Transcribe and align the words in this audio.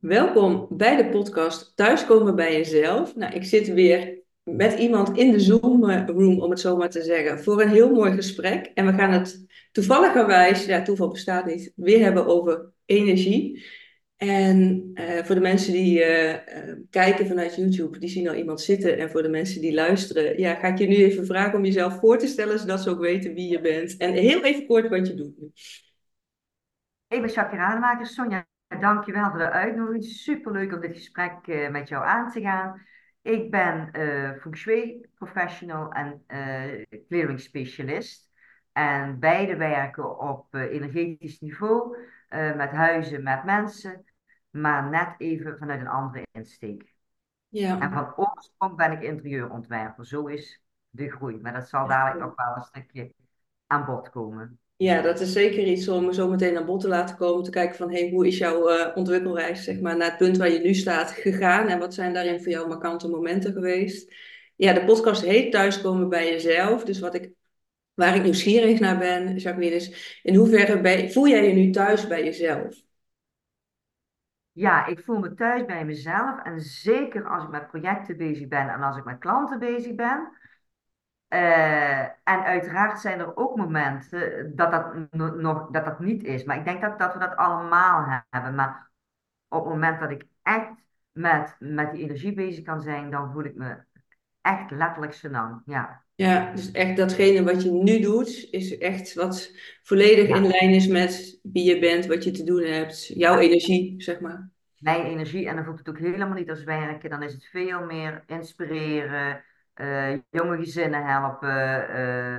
Welkom 0.00 0.66
bij 0.70 0.96
de 0.96 1.08
podcast 1.08 1.76
Thuiskomen 1.76 2.36
bij 2.36 2.52
jezelf. 2.52 3.16
Nou, 3.16 3.34
ik 3.34 3.44
zit 3.44 3.68
weer 3.68 4.22
met 4.42 4.78
iemand 4.78 5.16
in 5.18 5.32
de 5.32 5.40
Zoom-room, 5.40 6.40
om 6.40 6.50
het 6.50 6.60
zo 6.60 6.76
maar 6.76 6.90
te 6.90 7.02
zeggen, 7.02 7.42
voor 7.42 7.62
een 7.62 7.68
heel 7.68 7.90
mooi 7.90 8.12
gesprek. 8.12 8.70
En 8.74 8.86
we 8.86 8.92
gaan 8.92 9.10
het 9.10 9.46
toevalligerwijs, 9.72 10.64
ja, 10.64 10.82
toeval 10.82 11.08
bestaat 11.08 11.46
niet, 11.46 11.72
weer 11.76 12.02
hebben 12.02 12.26
over 12.26 12.72
energie. 12.84 13.64
En 14.16 14.90
uh, 14.94 15.24
voor 15.24 15.34
de 15.34 15.40
mensen 15.40 15.72
die 15.72 16.04
uh, 16.04 16.34
kijken 16.90 17.26
vanuit 17.26 17.54
YouTube, 17.54 17.98
die 17.98 18.08
zien 18.08 18.28
al 18.28 18.34
iemand 18.34 18.60
zitten. 18.60 18.98
En 18.98 19.10
voor 19.10 19.22
de 19.22 19.28
mensen 19.28 19.60
die 19.60 19.74
luisteren, 19.74 20.38
ja, 20.38 20.54
ga 20.54 20.68
ik 20.68 20.78
je 20.78 20.86
nu 20.86 20.96
even 20.96 21.26
vragen 21.26 21.58
om 21.58 21.64
jezelf 21.64 21.98
voor 21.98 22.18
te 22.18 22.26
stellen, 22.26 22.58
zodat 22.58 22.80
ze 22.80 22.90
ook 22.90 23.00
weten 23.00 23.34
wie 23.34 23.50
je 23.50 23.60
bent. 23.60 23.96
En 23.96 24.12
heel 24.12 24.44
even 24.44 24.66
kort 24.66 24.88
wat 24.88 25.06
je 25.06 25.14
doet. 25.14 25.34
Ik 27.08 27.22
ben 27.22 27.34
Rademaker, 27.34 28.06
Sonja 28.06 28.49
Dankjewel 28.80 29.30
voor 29.30 29.38
de 29.38 29.50
uitnodiging. 29.50 30.04
Superleuk 30.04 30.72
om 30.72 30.80
dit 30.80 30.92
gesprek 30.92 31.46
uh, 31.46 31.70
met 31.70 31.88
jou 31.88 32.04
aan 32.04 32.30
te 32.30 32.40
gaan. 32.40 32.82
Ik 33.22 33.50
ben 33.50 33.88
uh, 33.92 34.32
feng 34.40 34.56
shui 34.56 35.06
professional 35.14 35.92
en 35.92 36.24
uh, 36.28 36.84
clearing 37.08 37.40
specialist. 37.40 38.30
En 38.72 39.18
beide 39.18 39.56
werken 39.56 40.18
op 40.18 40.54
energetisch 40.54 41.40
niveau, 41.40 41.96
met 42.56 42.70
huizen, 42.70 43.22
met 43.22 43.44
mensen, 43.44 44.04
maar 44.50 44.88
net 44.88 45.14
even 45.18 45.58
vanuit 45.58 45.80
een 45.80 45.88
andere 45.88 46.26
insteek. 46.32 46.94
Ja. 47.48 47.80
En 47.80 47.92
van 47.92 48.16
oorsprong 48.16 48.76
ben 48.76 48.92
ik 48.92 49.02
interieurontwerper. 49.02 50.06
Zo 50.06 50.26
is 50.26 50.62
de 50.88 51.10
groei. 51.10 51.40
Maar 51.40 51.52
dat 51.52 51.68
zal 51.68 51.86
dadelijk 51.86 52.26
ook 52.26 52.36
wel 52.36 52.56
een 52.56 52.62
stukje 52.62 53.14
aan 53.66 53.84
bod 53.84 54.10
komen. 54.10 54.58
Ja, 54.80 55.00
dat 55.02 55.20
is 55.20 55.32
zeker 55.32 55.64
iets 55.64 55.88
om 55.88 56.12
zo 56.12 56.28
meteen 56.28 56.56
aan 56.56 56.64
bod 56.64 56.80
te 56.80 56.88
laten 56.88 57.16
komen. 57.16 57.44
Te 57.44 57.50
kijken 57.50 57.76
van, 57.76 57.90
hey, 57.90 58.10
hoe 58.10 58.26
is 58.26 58.38
jouw 58.38 58.70
uh, 58.70 58.86
ontwikkelreis 58.94 59.64
zeg 59.64 59.80
maar, 59.80 59.96
naar 59.96 60.08
het 60.08 60.18
punt 60.18 60.36
waar 60.36 60.50
je 60.50 60.58
nu 60.58 60.74
staat 60.74 61.10
gegaan? 61.10 61.68
En 61.68 61.78
wat 61.78 61.94
zijn 61.94 62.12
daarin 62.12 62.42
voor 62.42 62.52
jou 62.52 62.68
markante 62.68 63.08
momenten 63.08 63.52
geweest? 63.52 64.14
Ja, 64.56 64.72
de 64.72 64.84
podcast 64.84 65.22
heet 65.22 65.52
Thuiskomen 65.52 66.08
bij 66.08 66.30
jezelf. 66.30 66.84
Dus 66.84 67.00
wat 67.00 67.14
ik, 67.14 67.30
waar 67.94 68.14
ik 68.14 68.22
nieuwsgierig 68.22 68.80
naar 68.80 68.98
ben, 68.98 69.36
Jacqueline, 69.36 69.74
is 69.74 70.20
in 70.22 70.34
hoeverre 70.34 71.08
voel 71.10 71.28
jij 71.28 71.48
je 71.48 71.54
nu 71.54 71.70
thuis 71.70 72.06
bij 72.06 72.24
jezelf? 72.24 72.82
Ja, 74.52 74.86
ik 74.86 75.00
voel 75.04 75.18
me 75.18 75.34
thuis 75.34 75.64
bij 75.64 75.84
mezelf. 75.84 76.42
En 76.42 76.60
zeker 76.60 77.28
als 77.28 77.44
ik 77.44 77.50
met 77.50 77.68
projecten 77.68 78.16
bezig 78.16 78.48
ben 78.48 78.68
en 78.68 78.82
als 78.82 78.96
ik 78.96 79.04
met 79.04 79.18
klanten 79.18 79.58
bezig 79.58 79.94
ben 79.94 80.38
uh, 81.30 82.00
en 82.00 82.42
uiteraard 82.44 83.00
zijn 83.00 83.18
er 83.18 83.36
ook 83.36 83.56
momenten 83.56 84.52
dat 84.56 84.70
dat, 84.70 85.12
nog, 85.36 85.70
dat 85.70 85.84
dat 85.84 86.00
niet 86.00 86.24
is. 86.24 86.44
Maar 86.44 86.56
ik 86.56 86.64
denk 86.64 86.80
dat, 86.80 86.98
dat 86.98 87.12
we 87.12 87.18
dat 87.18 87.36
allemaal 87.36 88.24
hebben. 88.30 88.54
Maar 88.54 88.90
op 89.48 89.64
het 89.64 89.72
moment 89.72 90.00
dat 90.00 90.10
ik 90.10 90.24
echt 90.42 90.70
met, 91.12 91.56
met 91.58 91.92
die 91.92 92.02
energie 92.02 92.32
bezig 92.32 92.64
kan 92.64 92.80
zijn, 92.80 93.10
dan 93.10 93.32
voel 93.32 93.44
ik 93.44 93.54
me 93.54 93.76
echt 94.40 94.70
letterlijk 94.70 95.12
senang. 95.12 95.62
Ja. 95.66 96.04
ja, 96.14 96.52
dus 96.52 96.70
echt 96.70 96.96
datgene 96.96 97.44
wat 97.44 97.62
je 97.62 97.70
nu 97.70 98.00
doet, 98.00 98.48
is 98.50 98.78
echt 98.78 99.14
wat 99.14 99.54
volledig 99.82 100.28
in 100.28 100.46
lijn 100.46 100.70
is 100.70 100.86
met 100.86 101.38
wie 101.42 101.74
je 101.74 101.78
bent, 101.78 102.06
wat 102.06 102.24
je 102.24 102.30
te 102.30 102.44
doen 102.44 102.62
hebt, 102.62 103.06
jouw 103.06 103.38
energie, 103.38 104.02
zeg 104.02 104.20
maar. 104.20 104.50
Mijn 104.78 105.04
energie, 105.04 105.48
en 105.48 105.54
dan 105.54 105.64
voelt 105.64 105.78
het 105.78 105.88
ook 105.88 105.98
helemaal 105.98 106.36
niet 106.36 106.50
als 106.50 106.64
werken. 106.64 107.10
Dan 107.10 107.22
is 107.22 107.32
het 107.32 107.44
veel 107.44 107.84
meer 107.84 108.22
inspireren 108.26 109.44
jonge 110.30 110.56
gezinnen 110.56 111.06
helpen, 111.06 111.90
uh, 111.98 112.38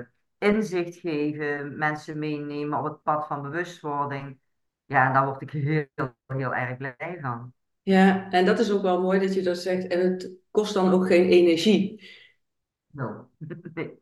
inzicht 0.49 0.95
geven, 0.95 1.77
mensen 1.77 2.19
meenemen 2.19 2.79
op 2.79 2.83
het 2.83 3.03
pad 3.03 3.27
van 3.27 3.41
bewustwording. 3.41 4.39
Ja, 4.85 5.07
en 5.07 5.13
daar 5.13 5.25
word 5.25 5.41
ik 5.41 5.51
heel, 5.51 5.85
heel 6.27 6.53
erg 6.53 6.77
blij 6.77 7.17
van. 7.21 7.53
Ja, 7.81 8.29
en 8.29 8.45
dat 8.45 8.59
is 8.59 8.71
ook 8.71 8.81
wel 8.81 9.01
mooi 9.01 9.19
dat 9.19 9.33
je 9.33 9.41
dat 9.41 9.57
zegt. 9.57 9.87
En 9.87 9.99
het 9.99 10.31
kost 10.51 10.73
dan 10.73 10.91
ook 10.91 11.07
geen 11.07 11.25
energie. 11.25 12.09
No. 12.87 13.29
nee. 13.73 13.99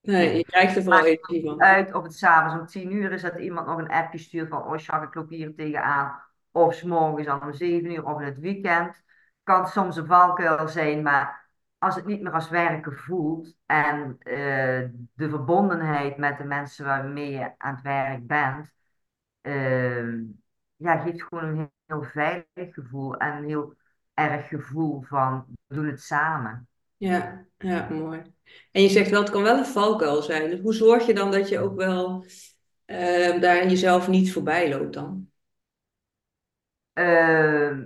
nee, 0.00 0.36
je 0.36 0.44
krijgt 0.44 0.76
er 0.76 0.82
vooral 0.82 1.04
energie 1.04 1.44
van. 1.44 1.62
Uit 1.62 1.94
op 1.94 2.02
het 2.02 2.14
s'avonds 2.14 2.60
om 2.60 2.66
tien 2.66 2.92
uur 2.92 3.12
is 3.12 3.22
dat 3.22 3.38
iemand 3.38 3.66
nog 3.66 3.78
een 3.78 3.90
appje 3.90 4.18
stuurt 4.18 4.48
van 4.48 4.64
oh, 4.64 4.78
Jacques, 4.78 5.08
ik 5.08 5.14
loop 5.14 5.28
hier 5.28 5.54
tegenaan. 5.54 6.22
Of 6.52 6.74
s 6.74 6.82
morgens 6.82 7.28
om 7.28 7.52
zeven 7.52 7.90
uur 7.90 8.06
of 8.06 8.20
in 8.20 8.26
het 8.26 8.38
weekend. 8.38 9.02
Kan 9.42 9.66
soms 9.66 9.96
een 9.96 10.06
valkuil 10.06 10.68
zijn, 10.68 11.02
maar 11.02 11.39
als 11.80 11.94
het 11.94 12.06
niet 12.06 12.20
meer 12.20 12.32
als 12.32 12.48
werken 12.48 12.92
voelt 12.92 13.56
en 13.66 14.18
uh, 14.24 14.88
de 15.14 15.28
verbondenheid 15.28 16.16
met 16.16 16.38
de 16.38 16.44
mensen 16.44 16.84
waarmee 16.84 17.30
je 17.30 17.52
aan 17.58 17.74
het 17.74 17.82
werk 17.82 18.26
bent, 18.26 18.72
uh, 19.42 20.14
ja, 20.76 20.96
geeft 20.96 21.22
gewoon 21.22 21.44
een 21.44 21.70
heel, 21.86 22.02
veilig 22.02 22.74
gevoel 22.74 23.16
en 23.16 23.36
een 23.36 23.44
heel 23.44 23.74
erg 24.14 24.48
gevoel 24.48 25.02
van 25.02 25.44
we 25.66 25.74
doen 25.74 25.86
het 25.86 26.02
samen. 26.02 26.68
Ja, 26.96 27.44
ja, 27.58 27.88
mooi. 27.90 28.22
En 28.72 28.82
je 28.82 28.88
zegt 28.88 29.10
wel, 29.10 29.20
het 29.20 29.30
kan 29.30 29.42
wel 29.42 29.58
een 29.58 29.66
valkuil 29.66 30.22
zijn. 30.22 30.50
Dus 30.50 30.60
hoe 30.60 30.74
zorg 30.74 31.06
je 31.06 31.14
dan 31.14 31.30
dat 31.30 31.48
je 31.48 31.58
ook 31.58 31.76
wel 31.76 32.24
uh, 32.86 33.40
daar 33.40 33.66
jezelf 33.66 34.08
niet 34.08 34.32
voorbij 34.32 34.70
loopt 34.70 34.94
dan? 34.94 35.28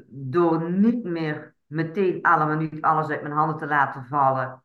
door 0.09 0.71
niet 0.71 1.05
meer 1.05 1.54
meteen 1.67 2.23
allemaal 2.23 2.57
niet 2.57 2.83
alles 2.83 3.09
uit 3.09 3.23
mijn 3.23 3.35
handen 3.35 3.57
te 3.57 3.67
laten 3.67 4.07
vallen. 4.07 4.63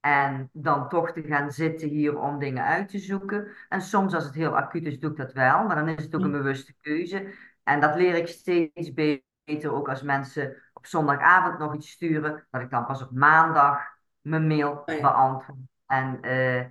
En 0.00 0.48
dan 0.52 0.88
toch 0.88 1.12
te 1.12 1.22
gaan 1.22 1.52
zitten 1.52 1.88
hier 1.88 2.18
om 2.18 2.38
dingen 2.38 2.64
uit 2.64 2.88
te 2.88 2.98
zoeken. 2.98 3.48
En 3.68 3.80
soms 3.80 4.14
als 4.14 4.24
het 4.24 4.34
heel 4.34 4.56
acuut 4.56 4.86
is, 4.86 4.98
doe 4.98 5.10
ik 5.10 5.16
dat 5.16 5.32
wel. 5.32 5.66
Maar 5.66 5.76
dan 5.76 5.88
is 5.88 6.04
het 6.04 6.14
ook 6.14 6.22
een 6.22 6.30
bewuste 6.30 6.74
keuze. 6.80 7.34
En 7.62 7.80
dat 7.80 7.96
leer 7.96 8.14
ik 8.14 8.26
steeds 8.26 8.92
beter. 8.92 9.72
Ook 9.72 9.88
als 9.88 10.02
mensen 10.02 10.56
op 10.72 10.86
zondagavond 10.86 11.58
nog 11.58 11.74
iets 11.74 11.90
sturen. 11.90 12.46
Dat 12.50 12.60
ik 12.60 12.70
dan 12.70 12.86
pas 12.86 13.02
op 13.02 13.10
maandag 13.10 13.78
mijn 14.20 14.46
mail 14.46 14.70
oh 14.70 14.84
beantwoord. 15.00 15.58
En 15.86 16.18
uh, 16.22 16.64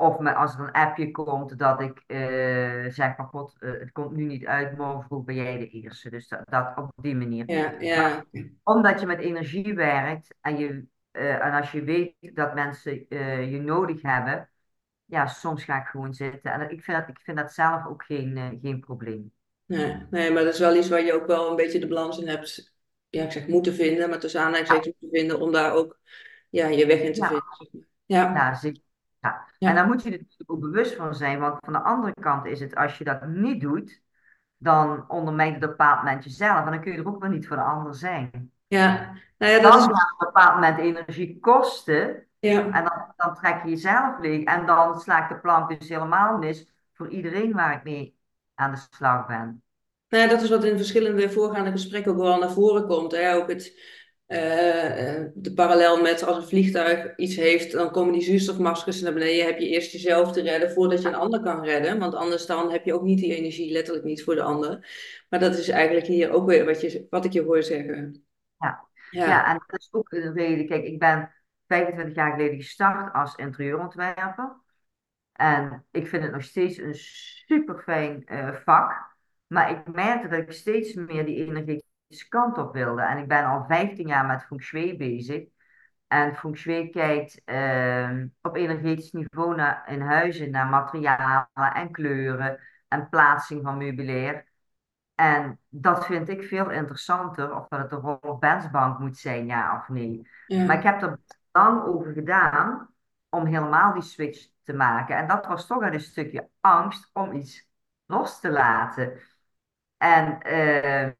of 0.00 0.18
me, 0.18 0.34
als 0.34 0.54
er 0.54 0.60
een 0.60 0.72
appje 0.72 1.10
komt 1.10 1.58
dat 1.58 1.80
ik 1.80 2.02
uh, 2.06 2.92
zeg 2.92 3.14
van 3.16 3.26
god, 3.26 3.56
uh, 3.60 3.70
het 3.80 3.92
komt 3.92 4.16
nu 4.16 4.24
niet 4.24 4.46
uit, 4.46 4.76
morgen 4.76 5.02
vroeg 5.02 5.24
ben 5.24 5.34
jij 5.34 5.58
de 5.58 5.68
eerste. 5.68 6.10
Dus 6.10 6.28
dat, 6.28 6.40
dat 6.44 6.72
op 6.76 6.92
die 6.96 7.16
manier. 7.16 7.50
Ja, 7.50 7.74
ja. 7.78 8.24
omdat 8.62 9.00
je 9.00 9.06
met 9.06 9.20
energie 9.20 9.74
werkt 9.74 10.34
en, 10.40 10.58
je, 10.58 10.84
uh, 11.12 11.44
en 11.44 11.52
als 11.52 11.72
je 11.72 11.84
weet 11.84 12.14
dat 12.20 12.54
mensen 12.54 13.06
je 13.50 13.60
nodig 13.64 14.02
hebben, 14.02 14.50
ja, 15.04 15.26
soms 15.26 15.64
ga 15.64 15.80
ik 15.80 15.86
gewoon 15.86 16.14
zitten. 16.14 16.52
En 16.52 16.70
ik 16.70 16.82
vind 16.82 16.98
dat, 16.98 17.08
ik 17.08 17.20
vind 17.20 17.36
dat 17.36 17.52
zelf 17.52 17.86
ook 17.86 18.04
geen, 18.04 18.58
geen 18.62 18.80
probleem. 18.80 19.32
Nee, 19.66 20.06
nee, 20.10 20.30
maar 20.30 20.44
dat 20.44 20.52
is 20.52 20.58
wel 20.58 20.76
iets 20.76 20.88
waar 20.88 21.04
je 21.04 21.14
ook 21.14 21.26
wel 21.26 21.50
een 21.50 21.56
beetje 21.56 21.78
de 21.78 21.88
balans 21.88 22.18
in 22.18 22.28
hebt, 22.28 22.74
ja, 23.08 23.24
ik 23.24 23.32
zeg 23.32 23.46
moeten 23.46 23.74
vinden, 23.74 24.08
maar 24.08 24.18
tussen 24.18 24.40
aanhalingstekens 24.40 24.94
moeten 25.00 25.20
vinden 25.20 25.40
om 25.40 25.52
daar 25.52 25.72
ook 25.72 25.98
ja, 26.48 26.66
je 26.66 26.86
weg 26.86 27.00
in 27.00 27.12
te 27.12 27.20
ja. 27.20 27.26
vinden. 27.26 27.88
Ja, 28.06 28.34
ja 28.34 28.54
zeker. 28.54 28.88
Ja. 29.20 29.46
En 29.58 29.74
daar 29.74 29.86
moet 29.86 30.02
je 30.02 30.10
er 30.10 30.18
natuurlijk 30.18 30.50
ook 30.50 30.60
bewust 30.60 30.94
van 30.94 31.14
zijn, 31.14 31.38
want 31.38 31.58
van 31.64 31.72
de 31.72 31.82
andere 31.82 32.14
kant 32.20 32.46
is 32.46 32.60
het, 32.60 32.74
als 32.74 32.98
je 32.98 33.04
dat 33.04 33.26
niet 33.26 33.60
doet, 33.60 34.02
dan 34.56 35.04
ondermijnt 35.08 35.54
het 35.54 35.64
op 35.64 35.70
een 35.70 35.76
bepaald 35.76 36.02
moment 36.02 36.24
jezelf 36.24 36.64
en 36.64 36.70
dan 36.70 36.80
kun 36.80 36.92
je 36.92 36.98
er 36.98 37.08
ook 37.08 37.20
wel 37.20 37.30
niet 37.30 37.46
voor 37.46 37.56
de 37.56 37.62
ander 37.62 37.94
zijn. 37.94 38.52
Ja, 38.66 39.12
nou 39.38 39.52
ja, 39.52 39.60
dat 39.60 39.72
dan 39.72 39.80
is... 39.80 39.84
gaat 39.84 40.12
op 40.12 40.20
een 40.20 40.26
bepaald 40.32 40.54
moment 40.54 40.78
energie 40.78 41.38
kosten 41.40 42.26
ja. 42.38 42.64
en 42.70 42.84
dan, 42.84 43.12
dan 43.16 43.34
trek 43.34 43.62
je 43.62 43.68
jezelf 43.68 44.18
leeg 44.18 44.44
en 44.44 44.66
dan 44.66 45.00
slaakt 45.00 45.28
de 45.28 45.38
plank 45.38 45.78
dus 45.78 45.88
helemaal 45.88 46.38
mis 46.38 46.72
voor 46.92 47.08
iedereen 47.08 47.52
waar 47.52 47.74
ik 47.74 47.82
mee 47.82 48.18
aan 48.54 48.70
de 48.70 48.86
slag 48.90 49.26
ben. 49.26 49.62
Nou 50.08 50.24
ja, 50.24 50.30
dat 50.30 50.42
is 50.42 50.50
wat 50.50 50.64
in 50.64 50.76
verschillende 50.76 51.30
voorgaande 51.30 51.70
gesprekken 51.70 52.12
ook 52.12 52.18
wel 52.18 52.38
naar 52.38 52.50
voren 52.50 52.86
komt. 52.86 53.12
Hè? 53.12 53.34
Ook 53.34 53.48
het, 53.48 53.80
uh, 54.30 55.26
de 55.34 55.52
parallel 55.54 56.02
met 56.02 56.22
als 56.22 56.36
een 56.36 56.48
vliegtuig 56.48 57.16
iets 57.16 57.36
heeft, 57.36 57.72
dan 57.72 57.90
komen 57.90 58.12
die 58.12 58.22
zuurstofmaskers 58.22 59.00
naar 59.00 59.12
beneden. 59.12 59.46
Heb 59.46 59.58
je 59.58 59.68
eerst 59.68 59.92
jezelf 59.92 60.32
te 60.32 60.42
redden 60.42 60.70
voordat 60.70 61.02
je 61.02 61.08
een 61.08 61.14
ander 61.14 61.40
kan 61.40 61.64
redden. 61.64 61.98
Want 61.98 62.14
anders 62.14 62.46
dan 62.46 62.70
heb 62.70 62.84
je 62.84 62.94
ook 62.94 63.02
niet 63.02 63.18
die 63.18 63.36
energie, 63.36 63.72
letterlijk 63.72 64.04
niet 64.04 64.24
voor 64.24 64.34
de 64.34 64.42
ander. 64.42 64.88
Maar 65.28 65.40
dat 65.40 65.54
is 65.56 65.68
eigenlijk 65.68 66.06
hier 66.06 66.30
ook 66.30 66.46
weer 66.46 66.64
wat, 66.64 66.80
je, 66.80 67.06
wat 67.10 67.24
ik 67.24 67.32
je 67.32 67.42
hoor 67.42 67.62
zeggen. 67.62 68.24
Ja. 68.58 68.88
Ja. 69.10 69.26
ja, 69.26 69.46
en 69.46 69.64
dat 69.66 69.80
is 69.80 69.88
ook 69.92 70.12
een 70.12 70.32
reden. 70.32 70.66
Kijk, 70.66 70.84
ik 70.84 70.98
ben 70.98 71.34
25 71.66 72.14
jaar 72.14 72.30
geleden 72.32 72.56
gestart 72.56 73.14
als 73.14 73.34
interieurontwerper. 73.34 74.56
En 75.32 75.86
ik 75.90 76.06
vind 76.06 76.22
het 76.22 76.32
nog 76.32 76.42
steeds 76.42 76.78
een 76.78 76.94
super 76.94 77.82
fijn 77.82 78.24
uh, 78.26 78.54
vak. 78.54 79.16
Maar 79.46 79.70
ik 79.70 79.94
merkte 79.94 80.28
dat 80.28 80.38
ik 80.38 80.52
steeds 80.52 80.94
meer 80.94 81.24
die 81.24 81.46
energie 81.46 81.84
kant 82.28 82.58
op 82.58 82.72
wilde. 82.72 83.02
En 83.02 83.18
ik 83.18 83.28
ben 83.28 83.44
al 83.44 83.64
15 83.64 84.06
jaar 84.06 84.26
met 84.26 84.44
feng 84.44 84.62
shui 84.62 84.96
bezig. 84.96 85.44
En 86.06 86.36
feng 86.36 86.56
shui 86.56 86.90
kijkt 86.90 87.42
uh, 87.44 88.24
op 88.42 88.56
energetisch 88.56 89.12
niveau 89.12 89.54
naar, 89.54 89.84
in 89.88 90.00
huizen 90.00 90.50
naar 90.50 90.66
materialen 90.66 91.48
en 91.54 91.90
kleuren 91.90 92.60
en 92.88 93.08
plaatsing 93.08 93.62
van 93.62 93.76
meubilair. 93.76 94.48
En 95.14 95.58
dat 95.68 96.06
vind 96.06 96.28
ik 96.28 96.42
veel 96.42 96.70
interessanter, 96.70 97.56
of 97.56 97.68
dat 97.68 97.80
het 97.80 97.92
een 97.92 97.98
Rolf 97.98 98.38
Bensbank 98.38 98.98
moet 98.98 99.18
zijn, 99.18 99.46
ja 99.46 99.76
of 99.76 99.88
nee. 99.88 100.28
Ja. 100.46 100.64
Maar 100.64 100.76
ik 100.76 100.82
heb 100.82 101.02
er 101.02 101.18
lang 101.52 101.84
over 101.84 102.12
gedaan 102.12 102.94
om 103.28 103.46
helemaal 103.46 103.92
die 103.92 104.02
switch 104.02 104.48
te 104.62 104.72
maken. 104.72 105.16
En 105.16 105.26
dat 105.26 105.46
was 105.46 105.66
toch 105.66 105.82
een 105.82 106.00
stukje 106.00 106.48
angst 106.60 107.10
om 107.12 107.32
iets 107.32 107.68
los 108.06 108.40
te 108.40 108.50
laten. 108.50 109.20
En 109.96 110.38
uh, 110.46 111.10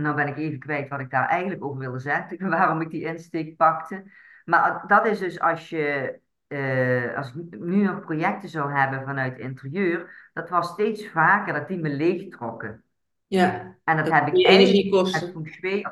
nou 0.00 0.14
ben 0.16 0.26
ik 0.28 0.36
even 0.36 0.58
kwijt 0.58 0.88
wat 0.88 1.00
ik 1.00 1.10
daar 1.10 1.28
eigenlijk 1.28 1.64
over 1.64 1.78
wilde 1.78 1.98
zeggen, 1.98 2.48
waarom 2.50 2.80
ik 2.80 2.90
die 2.90 3.04
insteek 3.04 3.56
pakte. 3.56 4.04
Maar 4.44 4.84
dat 4.86 5.06
is 5.06 5.18
dus 5.18 5.40
als 5.40 5.68
je, 5.68 6.18
eh, 6.46 7.16
als 7.16 7.34
ik 7.34 7.58
nu 7.58 7.82
nog 7.82 8.00
projecten 8.00 8.48
zou 8.48 8.72
hebben 8.72 9.04
vanuit 9.04 9.38
interieur, 9.38 10.30
dat 10.32 10.48
was 10.48 10.68
steeds 10.68 11.08
vaker 11.08 11.52
dat 11.52 11.68
die 11.68 11.78
me 11.78 11.88
leegtrokken. 11.88 12.84
Ja, 13.26 13.76
En 13.84 13.96
dat 13.96 14.04
dat 14.04 14.14
heb 14.14 14.26
ik 14.26 14.34
die 14.34 14.46
met 14.46 14.52
energiekosten. 14.52 15.32
feng 15.32 15.48
shui, 15.48 15.86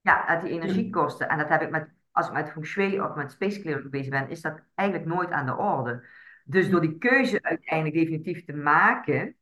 ja, 0.00 0.26
uit 0.26 0.42
die 0.42 0.50
energiekosten. 0.50 1.28
En 1.28 1.38
dat 1.38 1.48
heb 1.48 1.62
ik 1.62 1.70
met, 1.70 1.88
als 2.12 2.26
ik 2.26 2.32
met 2.32 2.50
feng 2.50 2.66
shui 2.66 3.00
of 3.00 3.14
met 3.14 3.32
space 3.32 3.60
clearing 3.60 3.90
bezig 3.90 4.10
ben, 4.10 4.28
is 4.28 4.40
dat 4.40 4.60
eigenlijk 4.74 5.08
nooit 5.08 5.30
aan 5.30 5.46
de 5.46 5.56
orde. 5.56 6.06
Dus 6.44 6.70
door 6.70 6.80
die 6.80 6.98
keuze 6.98 7.42
uiteindelijk 7.42 7.94
definitief 7.96 8.44
te 8.44 8.52
maken, 8.52 9.36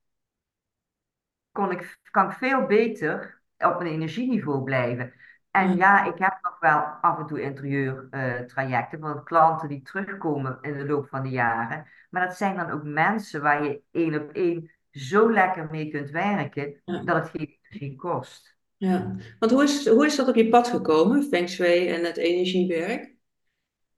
kon 1.52 1.70
ik, 1.70 1.98
kan 2.10 2.26
ik 2.30 2.36
veel 2.36 2.66
beter 2.66 3.41
op 3.64 3.79
mijn 3.79 3.94
energieniveau 3.94 4.62
blijven. 4.64 5.12
En 5.50 5.76
ja, 5.76 6.05
ik 6.05 6.19
heb 6.19 6.38
nog 6.43 6.59
wel 6.61 6.79
af 6.81 7.19
en 7.19 7.26
toe 7.26 7.41
interieurtrajecten 7.41 9.00
van 9.00 9.25
klanten 9.25 9.69
die 9.69 9.82
terugkomen 9.82 10.59
in 10.61 10.79
de 10.79 10.87
loop 10.87 11.09
van 11.09 11.23
de 11.23 11.29
jaren. 11.29 11.87
Maar 12.11 12.26
dat 12.26 12.37
zijn 12.37 12.56
dan 12.56 12.70
ook 12.70 12.82
mensen 12.82 13.43
waar 13.43 13.64
je 13.64 13.82
één 13.91 14.23
op 14.23 14.31
één 14.31 14.70
zo 14.91 15.32
lekker 15.32 15.69
mee 15.70 15.91
kunt 15.91 16.11
werken 16.11 16.81
ja. 16.85 17.03
dat 17.03 17.17
het 17.17 17.29
geen 17.29 17.59
energie 17.62 17.97
kost. 17.97 18.56
ja. 18.76 19.17
Want 19.38 19.53
hoe 19.53 19.62
is, 19.62 19.88
hoe 19.88 20.06
is 20.06 20.17
dat 20.17 20.29
op 20.29 20.35
je 20.35 20.49
pad 20.49 20.69
gekomen, 20.69 21.23
Feng 21.23 21.49
Shui 21.49 21.88
en 21.88 22.05
het 22.05 22.17
energiewerk? 22.17 23.14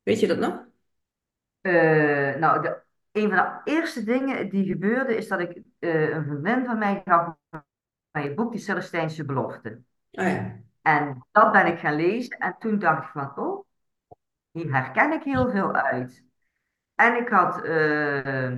Weet 0.02 0.20
je 0.20 0.26
dat 0.26 0.38
nog? 0.38 0.64
Eh, 1.60 2.34
nou, 2.34 2.62
de, 2.62 2.82
een 3.12 3.28
van 3.28 3.36
de 3.36 3.72
eerste 3.72 4.04
dingen 4.04 4.48
die 4.48 4.66
gebeurde 4.66 5.16
is 5.16 5.28
dat 5.28 5.40
ik 5.40 5.62
eh, 5.78 6.10
een 6.10 6.24
vriendin 6.24 6.64
van 6.64 6.78
mij 6.78 7.02
gaf 7.04 7.36
van 8.14 8.22
je 8.22 8.34
boek 8.34 8.52
Die 8.52 8.60
Celestijnse 8.60 9.24
Belofte. 9.24 9.82
Ah 10.12 10.28
ja. 10.28 10.60
En 10.82 11.26
dat 11.32 11.52
ben 11.52 11.66
ik 11.66 11.78
gaan 11.78 11.96
lezen 11.96 12.38
en 12.38 12.56
toen 12.58 12.78
dacht 12.78 13.04
ik 13.04 13.10
van, 13.10 13.38
oh, 13.38 13.64
hier 14.50 14.72
herken 14.72 15.12
ik 15.12 15.22
heel 15.22 15.50
veel 15.50 15.72
uit. 15.72 16.24
En 16.94 17.16
ik 17.16 17.28
had 17.28 17.64
eh, 17.64 18.52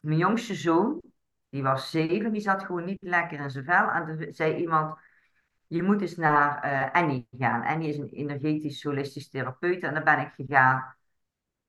mijn 0.00 0.18
jongste 0.18 0.54
zoon, 0.54 1.00
die 1.48 1.62
was 1.62 1.90
zeven, 1.90 2.32
die 2.32 2.40
zat 2.40 2.64
gewoon 2.64 2.84
niet 2.84 3.02
lekker 3.02 3.40
in 3.40 3.50
zijn 3.50 3.64
vel. 3.64 3.90
En 3.90 4.06
toen 4.06 4.32
zei 4.34 4.54
iemand, 4.54 4.98
je 5.66 5.82
moet 5.82 6.00
eens 6.00 6.16
naar 6.16 6.62
eh, 6.62 7.02
Annie 7.02 7.26
gaan. 7.38 7.62
Annie 7.62 7.88
is 7.88 7.98
een 7.98 8.08
energetisch 8.08 8.82
holistisch 8.82 9.28
therapeut 9.28 9.82
en 9.82 9.94
daar 9.94 10.04
ben 10.04 10.20
ik 10.20 10.32
gegaan. 10.36 10.94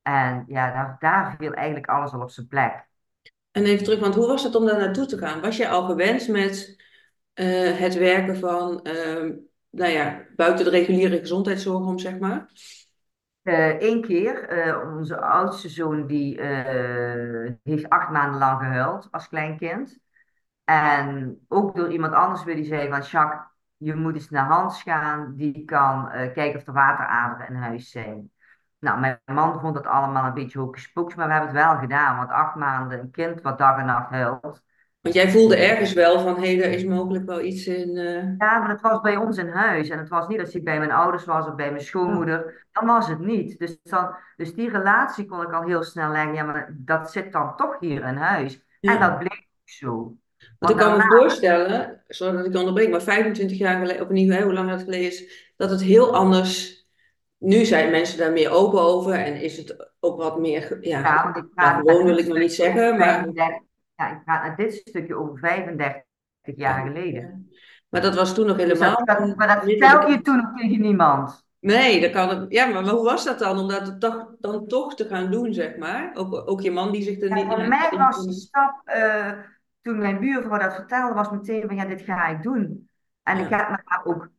En 0.02 0.44
ja, 0.48 0.72
daar, 0.72 0.96
daar 1.00 1.36
viel 1.38 1.54
eigenlijk 1.54 1.88
alles 1.88 2.12
al 2.12 2.22
op 2.22 2.30
zijn 2.30 2.48
plek. 2.48 2.88
En 3.52 3.64
even 3.64 3.84
terug, 3.84 4.00
want 4.00 4.16
hoe 4.16 4.28
was 4.28 4.44
het 4.44 4.56
om 4.56 4.66
daar 4.66 4.80
naartoe 4.80 5.06
te 5.06 5.18
gaan? 5.18 5.42
Was 5.42 5.58
je 5.58 5.68
al 5.68 5.86
gewend 5.86 6.28
met 6.28 6.84
eh, 7.34 7.78
het 7.80 7.94
werken 7.94 8.38
van, 8.38 8.82
ehm, 8.84 9.34
nou 9.70 9.92
ja, 9.92 10.26
buiten 10.36 10.66
de 10.66 10.72
reguliere 10.72 11.20
gezondheidszorg 11.20 11.86
om, 11.86 12.00
zeg 12.00 12.20
maar? 12.20 12.48
Eén 13.80 14.02
keer, 14.02 14.50
eh, 14.50 14.94
onze 14.96 15.22
oudste 15.22 15.70
zoon, 15.70 16.08
die 16.08 16.40
eh, 16.40 17.54
heeft 17.64 17.90
acht 17.90 18.10
maanden 18.10 18.40
lang 18.40 18.60
gehuild 18.60 19.08
als 19.12 19.28
kleinkind. 19.28 20.00
En 20.64 21.40
ook 21.48 21.76
door 21.76 21.92
iemand 21.92 22.14
anders 22.14 22.44
weer 22.44 22.56
die 22.56 22.66
zei 22.66 22.90
van, 22.90 23.02
Jacques, 23.02 23.42
je 23.78 23.96
moet 23.96 24.16
eens 24.16 24.30
naar 24.30 24.46
Hans 24.46 24.82
gaan, 24.84 25.36
die 25.36 25.66
kan 25.66 26.12
eh, 26.12 26.34
kijken 26.34 26.60
of 26.60 26.68
er 26.68 26.74
wateraderen 26.74 27.48
in 27.48 27.56
huis 27.56 27.90
zijn. 27.90 28.32
Nou, 28.80 29.00
mijn 29.00 29.20
man 29.26 29.60
vond 29.60 29.76
het 29.76 29.88
allemaal 29.88 30.26
een 30.26 30.34
beetje 30.34 30.60
pocus, 30.94 31.16
maar 31.16 31.28
we 31.28 31.34
hebben 31.34 31.52
het 31.52 31.66
wel 31.66 31.78
gedaan, 31.78 32.18
want 32.18 32.30
acht 32.30 32.56
maanden 32.56 33.00
een 33.00 33.12
kind 33.12 33.42
wat 33.42 33.58
dag 33.58 33.78
en 33.78 33.86
nacht 33.86 34.10
huilt. 34.10 34.64
Want 35.04 35.16
jij 35.16 35.30
voelde 35.32 35.56
ergens 35.56 35.94
wel 35.94 36.20
van, 36.20 36.36
hé, 36.36 36.62
er 36.62 36.72
is 36.72 36.86
mogelijk 36.86 37.26
wel 37.26 37.42
iets 37.42 37.68
in... 37.68 37.98
eh, 37.98 38.38
Ja, 38.38 38.60
maar 38.60 38.70
het 38.70 38.82
was 38.82 39.02
bij 39.02 39.16
ons 39.18 39.38
in 39.38 39.48
huis. 39.48 39.90
En 39.90 39.98
het 39.98 40.10
was 40.10 40.28
niet 40.28 40.38
dat 40.38 40.54
ik 40.54 40.64
bij 40.64 40.78
mijn 40.80 40.92
ouders 40.92 41.26
was 41.26 41.48
of 41.48 41.56
bij 41.56 41.72
mijn 41.72 41.84
schoonmoeder. 41.84 42.66
Dan 42.72 42.86
was 42.86 43.08
het 43.08 43.20
niet. 43.20 43.60
Dus, 43.60 43.78
dan, 43.84 44.16
dus 44.38 44.54
die 44.54 44.70
relatie 44.70 45.26
kon 45.26 45.42
ik 45.42 45.54
al 45.54 45.64
heel 45.64 45.84
snel 45.84 46.12
leggen. 46.12 46.34
Ja, 46.34 46.44
maar 46.44 46.76
dat 46.78 47.12
zit 47.12 47.32
dan 47.32 47.56
toch 47.56 47.80
hier 47.80 48.04
in 48.08 48.16
huis. 48.16 48.54
En 48.82 48.94
ja. 48.94 49.08
dat 49.08 49.18
bleek 49.18 49.48
ook 49.52 49.70
zo. 49.70 50.16
Want 50.60 50.74
ik 50.74 50.80
kan 50.80 50.98
me 50.98 51.04
voorstellen, 51.04 52.02
sorry 52.08 52.38
dat 52.38 52.46
ik 52.46 52.56
onderbreek, 52.56 52.90
maar 52.90 53.02
25 53.02 53.58
jaar 53.58 53.80
geleden, 53.80 54.02
of 54.02 54.10
niet 54.10 54.42
hoe 54.42 54.54
lang 54.54 54.70
dat 54.70 54.82
geleden 54.84 55.08
is, 55.08 55.52
dat 55.58 55.70
het 55.70 55.82
heel 55.82 56.16
anders... 56.16 56.82
Nu 57.38 57.66
zijn 57.66 57.92
mensen 57.92 58.18
daar 58.18 58.32
meer 58.32 58.50
open 58.50 58.82
over 58.82 59.14
en 59.14 59.42
is 59.42 59.58
het 59.58 59.92
ook 60.00 60.18
wat 60.18 60.40
meer, 60.40 60.78
ja, 60.82 61.00
ja, 61.00 61.24
want 61.84 62.00
ik 62.00 62.06
wil 62.06 62.18
ik 62.18 62.28
nog 62.28 62.38
niet 62.38 62.54
zeggen, 62.54 62.98
maar... 62.98 63.28
35, 63.96 63.96
ja, 63.96 64.18
ik 64.18 64.24
praat 64.24 64.48
met 64.48 64.58
dit 64.58 64.74
stukje 64.74 65.16
over 65.16 65.40
35 65.40 66.04
jaar 66.58 66.86
Ja. 66.86 66.88
geleden. 66.88 67.50
Maar 67.90 68.02
dat 68.02 68.16
was 68.16 68.34
toen 68.34 68.48
nog 68.48 68.58
Dus 68.58 68.80
dat, 68.80 69.06
helemaal 69.06 69.36
maar 69.36 69.48
dat 69.48 69.66
niet 69.66 69.80
dat 69.80 69.90
vertel 69.90 70.10
ik... 70.10 70.16
je 70.18 70.22
toen 70.22 70.38
nog 70.38 70.54
tegen 70.56 70.82
niemand. 70.82 71.46
Nee, 71.60 72.02
dat 72.02 72.12
kan 72.12 72.30
het... 72.30 72.52
Ja, 72.52 72.66
maar, 72.66 72.84
maar 72.84 72.94
hoe 72.94 73.04
was 73.04 73.24
dat 73.26 73.40
dan 73.40 73.58
om 73.60 73.68
dat 73.68 74.00
toch, 74.00 74.36
dan 74.40 74.68
toch 74.68 74.96
te 74.96 75.08
gaan 75.08 75.32
doen, 75.32 75.54
zeg 75.54 75.78
maar? 75.78 76.12
Ook, 76.14 76.50
ook 76.50 76.62
je 76.62 76.72
man 76.72 76.92
die 76.92 77.02
zich 77.02 77.22
er 77.22 77.28
Ja, 77.28 77.36
niet... 77.36 77.46
voor 77.46 77.68
mij 77.68 77.90
was 77.98 78.16
die 78.16 78.26
kon- 78.26 78.34
stap, 78.34 78.82
eh, 78.88 79.32
toen 79.82 79.98
mijn 79.98 80.20
buurvrouw 80.20 80.60
dat 80.60 80.76
vertelde, 80.76 81.14
was 81.14 81.30
meteen 81.30 81.68
van 81.68 81.76
ja, 81.76 81.86
dit 81.86 82.02
ga 82.02 82.28
ik 82.28 82.44
doen. 82.44 82.90
En 83.24 83.38
ik 83.38 83.50
heb 83.50 83.70
me 83.70 83.78
daar 83.86 84.02
ook 84.04 84.30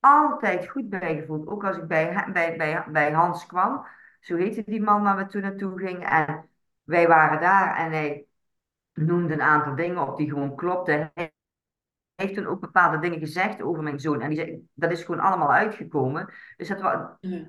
altijd 0.00 0.68
goed 0.68 0.88
bij 0.88 1.16
gevoeld. 1.20 1.46
Ook 1.46 1.64
als 1.64 1.76
ik 1.76 1.86
bij, 1.86 2.26
bij, 2.32 2.56
bij, 2.56 2.84
bij 2.88 3.12
Hans 3.12 3.46
kwam, 3.46 3.86
zo 4.20 4.36
heette 4.36 4.62
die 4.66 4.82
man 4.82 5.02
waar 5.02 5.16
we 5.16 5.26
toen 5.26 5.42
naartoe 5.42 5.78
gingen. 5.78 6.08
En 6.10 6.48
wij 6.82 7.08
waren 7.08 7.40
daar 7.40 7.76
en 7.76 7.92
hij 7.92 8.26
noemde 9.00 9.34
een 9.34 9.42
aantal 9.42 9.74
dingen 9.74 10.08
op 10.08 10.16
die 10.16 10.28
gewoon 10.28 10.56
klopten. 10.56 11.10
Hij 11.14 11.32
heeft 12.14 12.34
toen 12.34 12.46
ook 12.46 12.60
bepaalde 12.60 12.98
dingen 12.98 13.18
gezegd 13.18 13.62
over 13.62 13.82
mijn 13.82 14.00
zoon. 14.00 14.20
En 14.20 14.28
die 14.28 14.38
zei, 14.38 14.68
dat 14.74 14.90
is 14.90 15.02
gewoon 15.02 15.20
allemaal 15.20 15.52
uitgekomen. 15.52 16.32
Dus 16.56 16.68
dat, 16.68 16.80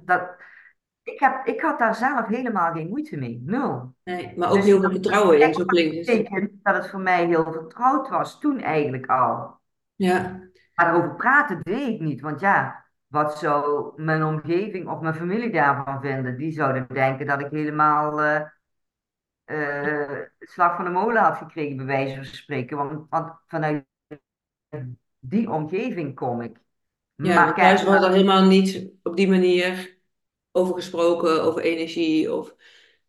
dat, 0.06 0.36
ik, 1.04 1.20
heb, 1.20 1.46
ik 1.46 1.62
had 1.62 1.80
daar 1.80 1.96
zelf 1.96 2.28
helemaal 2.28 2.74
geen 2.74 2.90
moeite 2.90 3.18
mee. 3.18 3.42
Nul. 3.46 3.96
Nee, 4.04 4.34
maar 4.38 4.50
ook 4.50 4.56
Dus 4.56 4.66
heel 4.66 4.80
veel 4.80 4.92
vertrouwen 4.92 5.42
in, 5.42 5.54
zo 5.54 5.60
dat 5.60 5.68
klinkt 5.68 5.96
het. 5.96 6.06
betekent 6.06 6.52
dat 6.64 6.76
het 6.76 6.90
voor 6.90 7.00
mij 7.00 7.26
heel 7.26 7.52
vertrouwd 7.52 8.10
was, 8.10 8.40
toen 8.40 8.60
eigenlijk 8.60 9.06
al. 9.06 9.60
Ja, 9.96 10.22
Maar 10.74 10.86
daarover 10.86 11.16
praten 11.16 11.60
deed 11.62 11.88
ik 11.88 12.00
niet, 12.00 12.22
want 12.22 12.40
ja, 12.40 12.86
wat 13.08 13.38
zou 13.38 13.92
mijn 14.02 14.24
omgeving 14.24 14.88
of 14.88 15.02
mijn 15.02 15.16
familie 15.16 15.52
daarvan 15.52 16.02
vinden? 16.02 16.38
Die 16.38 16.52
zouden 16.52 16.88
denken 16.94 17.26
dat 17.26 17.42
ik 17.42 17.52
helemaal 17.52 18.22
eh 18.22 18.42
het 19.56 20.50
slag 20.50 20.76
van 20.76 20.86
de 20.86 20.92
molen 20.92 21.22
had 21.22 21.38
gekregen, 21.38 21.78
bij 21.78 21.86
wijze 21.86 22.16
van 22.16 22.26
spreken. 22.26 22.78
Want, 22.78 23.10
want 23.10 23.34
vanuit 23.48 23.86
die 25.20 25.52
omgeving 25.52 26.16
kom 26.16 26.42
ik. 26.42 26.58
ja, 27.16 27.46
Maar 27.46 27.56
thuis 27.56 27.84
wordt 27.84 28.04
er 28.04 28.12
helemaal 28.12 28.46
niet 28.46 28.90
op 29.04 29.16
die 29.16 29.28
manier 29.28 29.98
over 30.52 30.74
gesproken, 30.74 31.44
over 31.44 31.62
energie 31.62 32.34
of 32.34 32.56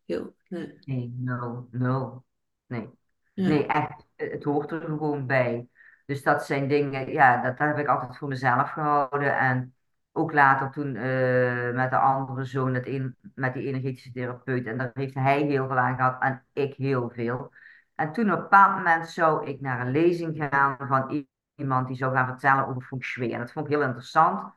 heel... 0.05 0.35
Nee, 0.47 0.77
nee, 0.85 1.13
nul, 1.17 1.67
nul. 1.71 2.25
Nee. 2.67 2.89
ja, 3.33 3.47
Nee, 3.47 3.65
echt, 3.65 4.05
het 4.15 4.43
hoort 4.43 4.71
er 4.71 4.81
gewoon 4.81 5.25
bij. 5.25 5.67
Dus 6.05 6.23
dat 6.23 6.45
zijn 6.45 6.67
dingen, 6.67 7.11
ja, 7.11 7.41
dat, 7.41 7.57
dat 7.57 7.67
heb 7.67 7.77
ik 7.77 7.87
altijd 7.87 8.17
voor 8.17 8.27
mezelf 8.27 8.69
gehouden. 8.69 9.37
En 9.37 9.75
ook 10.11 10.33
later 10.33 10.71
toen 10.71 10.95
eh, 10.95 11.71
met 11.73 11.89
de 11.89 11.97
andere 11.97 12.45
zoon, 12.45 12.73
het 12.73 13.13
met 13.35 13.53
die 13.53 13.67
energetische 13.67 14.11
therapeut. 14.11 14.65
En 14.65 14.77
daar 14.77 14.91
heeft 14.93 15.13
hij 15.13 15.41
heel 15.41 15.67
veel 15.67 15.77
aan 15.77 15.95
gehad 15.95 16.21
en 16.21 16.45
ik 16.53 16.75
heel 16.75 17.09
veel. 17.09 17.51
En 17.95 18.11
toen 18.11 18.31
op 18.31 18.35
een 18.37 18.41
bepaald 18.43 18.75
moment 18.75 19.09
zou 19.09 19.45
ik 19.47 19.61
naar 19.61 19.79
een 19.85 19.91
lezing 19.91 20.37
gaan 20.37 20.77
van 20.87 21.25
iemand 21.55 21.87
die 21.87 21.95
zou 21.95 22.15
gaan 22.15 22.27
vertellen 22.27 22.67
over 22.67 22.81
feng 22.81 23.03
shui. 23.03 23.31
En 23.31 23.39
dat 23.39 23.51
vond 23.51 23.65
ik 23.65 23.71
heel 23.71 23.81
interessant. 23.81 24.53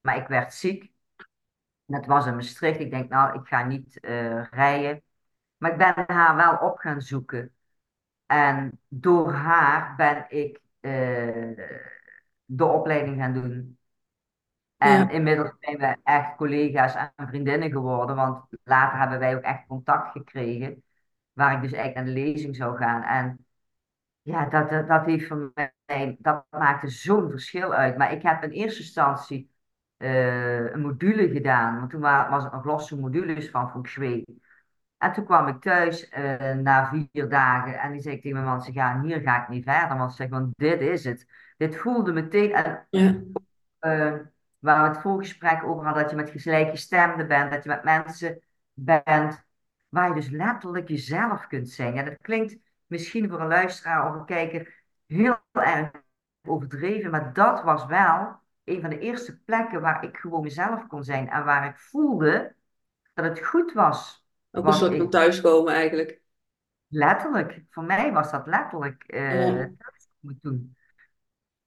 Maar 0.00 0.16
ik 0.16 0.26
werd 0.28 0.54
ziek. 0.54 0.92
Dat 1.86 2.06
was 2.06 2.26
in 2.26 2.34
Maastricht. 2.34 2.80
Ik 2.80 2.90
denk, 2.90 3.08
nou, 3.10 3.40
ik 3.40 3.46
ga 3.46 3.64
niet 3.64 4.00
eh, 4.00 4.44
rijden. 4.50 5.02
Maar 5.56 5.70
ik 5.70 5.78
ben 5.78 6.04
haar 6.06 6.36
wel 6.36 6.56
op 6.56 6.78
gaan 6.78 7.00
zoeken. 7.00 7.54
En 8.26 8.80
door 8.88 9.32
haar 9.32 9.96
ben 9.96 10.26
ik 10.28 10.60
eh, 10.80 10.90
de 12.44 12.64
opleiding 12.64 13.20
gaan 13.20 13.32
doen. 13.32 13.78
Ja, 14.78 15.08
En 15.08 15.10
inmiddels 15.10 15.52
zijn 15.60 15.78
we 15.78 15.96
echt 16.04 16.36
collega's 16.36 16.94
en 16.94 17.28
vriendinnen 17.28 17.70
geworden, 17.70 18.16
want 18.16 18.44
later 18.64 18.98
hebben 18.98 19.18
wij 19.18 19.36
ook 19.36 19.42
echt 19.42 19.66
contact 19.66 20.10
gekregen, 20.12 20.82
waar 21.32 21.54
ik 21.56 21.62
dus 21.62 21.72
eigenlijk 21.72 21.94
naar 22.06 22.14
de 22.14 22.20
lezing 22.20 22.56
zou 22.56 22.76
gaan. 22.76 23.02
En 23.02 23.46
ja, 24.22 24.46
dat, 24.48 24.70
dat, 24.70 24.88
dat 24.88 25.04
heeft 25.04 25.26
voor 25.26 25.52
mij, 25.86 26.16
dat 26.18 26.46
maakte 26.50 26.88
zo'n 26.88 27.30
verschil 27.30 27.74
uit. 27.74 27.96
Maar 27.98 28.12
ik 28.12 28.22
heb 28.22 28.42
in 28.42 28.50
eerste 28.50 28.80
instantie 28.80 29.50
eh, 29.96 30.72
een 30.72 30.80
module 30.80 31.28
gedaan, 31.28 31.78
want 31.78 31.90
toen 31.90 32.00
wa- 32.00 32.30
was 32.30 32.44
het 32.44 32.52
nog 32.52 32.64
losse 32.64 32.98
modules 33.00 33.50
van 33.50 33.70
Feng 33.70 33.88
Shui. 33.88 34.24
En 34.98 35.12
toen 35.12 35.24
kwam 35.24 35.46
ik 35.48 35.60
thuis 35.60 36.08
eh, 36.08 36.54
na 36.54 36.88
vier 36.88 37.28
dagen 37.28 37.78
en 37.80 37.92
die 37.92 38.00
zei 38.00 38.14
ik 38.14 38.22
tegen 38.22 38.36
mijn 38.36 38.48
man, 38.50 38.62
ze 38.62 38.72
gaan 38.72 39.04
hier 39.04 39.20
ga 39.20 39.42
ik 39.42 39.48
niet 39.48 39.64
verder, 39.64 39.98
want 39.98 40.14
zeg, 40.14 40.28
want 40.28 40.52
dit 40.56 40.80
is 40.80 41.04
het. 41.04 41.26
Dit 41.56 41.76
voelde 41.76 42.12
meteen, 42.12 42.52
en 42.54 42.86
ja, 42.90 43.22
eh, 43.78 44.14
waar 44.66 44.82
we 44.82 44.88
het 44.88 45.02
voorgesprek 45.02 45.64
over 45.64 45.84
hadden, 45.84 46.02
dat 46.02 46.10
je 46.10 46.16
met 46.16 46.30
gelijkgestemden 46.34 47.28
bent, 47.28 47.50
dat 47.50 47.62
je 47.62 47.68
met 47.68 47.84
mensen 47.84 48.42
bent, 48.72 49.44
waar 49.88 50.08
je 50.08 50.14
dus 50.14 50.28
letterlijk 50.28 50.88
jezelf 50.88 51.46
kunt 51.46 51.68
zijn. 51.70 51.94
Ja, 51.94 52.02
dat 52.02 52.18
klinkt 52.20 52.56
misschien 52.86 53.28
voor 53.28 53.40
een 53.40 53.46
luisteraar 53.46 54.08
of 54.08 54.14
een 54.20 54.24
kijker 54.26 54.82
heel 55.06 55.38
erg 55.52 55.90
overdreven, 56.42 57.10
maar 57.10 57.32
dat 57.32 57.62
was 57.62 57.86
wel 57.86 58.40
een 58.64 58.80
van 58.80 58.90
de 58.90 58.98
eerste 58.98 59.38
plekken 59.38 59.80
waar 59.80 60.04
ik 60.04 60.16
gewoon 60.16 60.42
mezelf 60.42 60.86
kon 60.86 61.04
zijn 61.04 61.28
en 61.28 61.44
waar 61.44 61.66
ik 61.68 61.78
voelde 61.78 62.54
dat 63.14 63.24
het 63.24 63.46
goed 63.46 63.72
was 63.72 64.26
Ook 64.52 64.66
een 64.66 64.72
soort 64.72 64.96
van 64.96 65.04
ik 65.04 65.10
thuiskomen 65.10 65.72
eigenlijk. 65.74 66.20
letterlijk, 66.88 67.62
voor 67.70 67.84
mij 67.84 68.12
was 68.12 68.30
dat 68.30 68.46
letterlijk 68.46 69.02
eh 69.02 69.20
Ja. 69.46 69.70
thuis 69.78 70.08
moet 70.20 70.42
doen. 70.42 70.76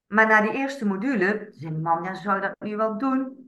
Maar 0.09 0.27
na 0.27 0.41
die 0.41 0.51
eerste 0.51 0.85
module 0.85 1.47
zei 1.51 1.71
man, 1.71 2.03
ja, 2.03 2.13
zou 2.15 2.35
je 2.35 2.41
dat 2.41 2.55
nu 2.59 2.75
wel 2.77 2.97
doen? 2.97 3.47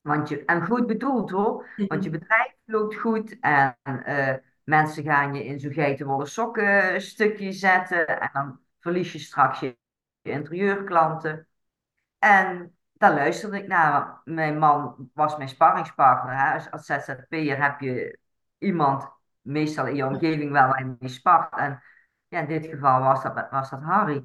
Want 0.00 0.28
je, 0.28 0.44
en 0.44 0.66
goed 0.66 0.86
bedoeld 0.86 1.30
hoor, 1.30 1.68
want 1.76 2.04
je 2.04 2.10
Mhm. 2.10 2.18
bedrijf 2.18 2.54
loopt 2.64 2.94
goed 2.96 3.38
en 3.40 3.76
eh, 3.84 4.34
mensen 4.64 5.04
gaan 5.04 5.34
je 5.34 5.44
in 5.44 5.60
zo'n 5.60 5.72
geitenwolle 5.72 6.26
sokken 6.26 7.02
stukje 7.02 7.52
zetten 7.52 8.20
en 8.20 8.30
dan 8.32 8.60
verlies 8.80 9.12
je 9.12 9.18
straks 9.18 9.60
je, 9.60 9.76
je 10.22 10.30
interieurklanten. 10.30 11.48
En 12.18 12.76
daar 12.92 13.14
luisterde 13.14 13.58
ik 13.58 13.66
naar. 13.68 14.20
Mijn 14.24 14.58
man 14.58 15.10
was 15.14 15.36
mijn 15.36 15.48
sparringspartner. 15.48 16.36
Hè. 16.38 16.54
Als, 16.54 16.70
als 16.70 16.86
ZZP'er 16.86 17.62
heb 17.62 17.80
je 17.80 18.18
iemand 18.58 19.08
meestal 19.40 19.86
in 19.86 19.94
je 19.96 20.06
omgeving 20.06 20.52
wel 20.52 20.66
waar 20.68 20.78
je 20.84 20.96
mee 20.98 21.10
spart. 21.10 21.54
En 21.58 21.82
ja, 22.28 22.40
in 22.40 22.46
dit 22.46 22.66
geval 22.66 23.00
was 23.00 23.22
dat, 23.22 23.50
was 23.50 23.70
dat 23.70 23.82
Harry. 23.82 24.24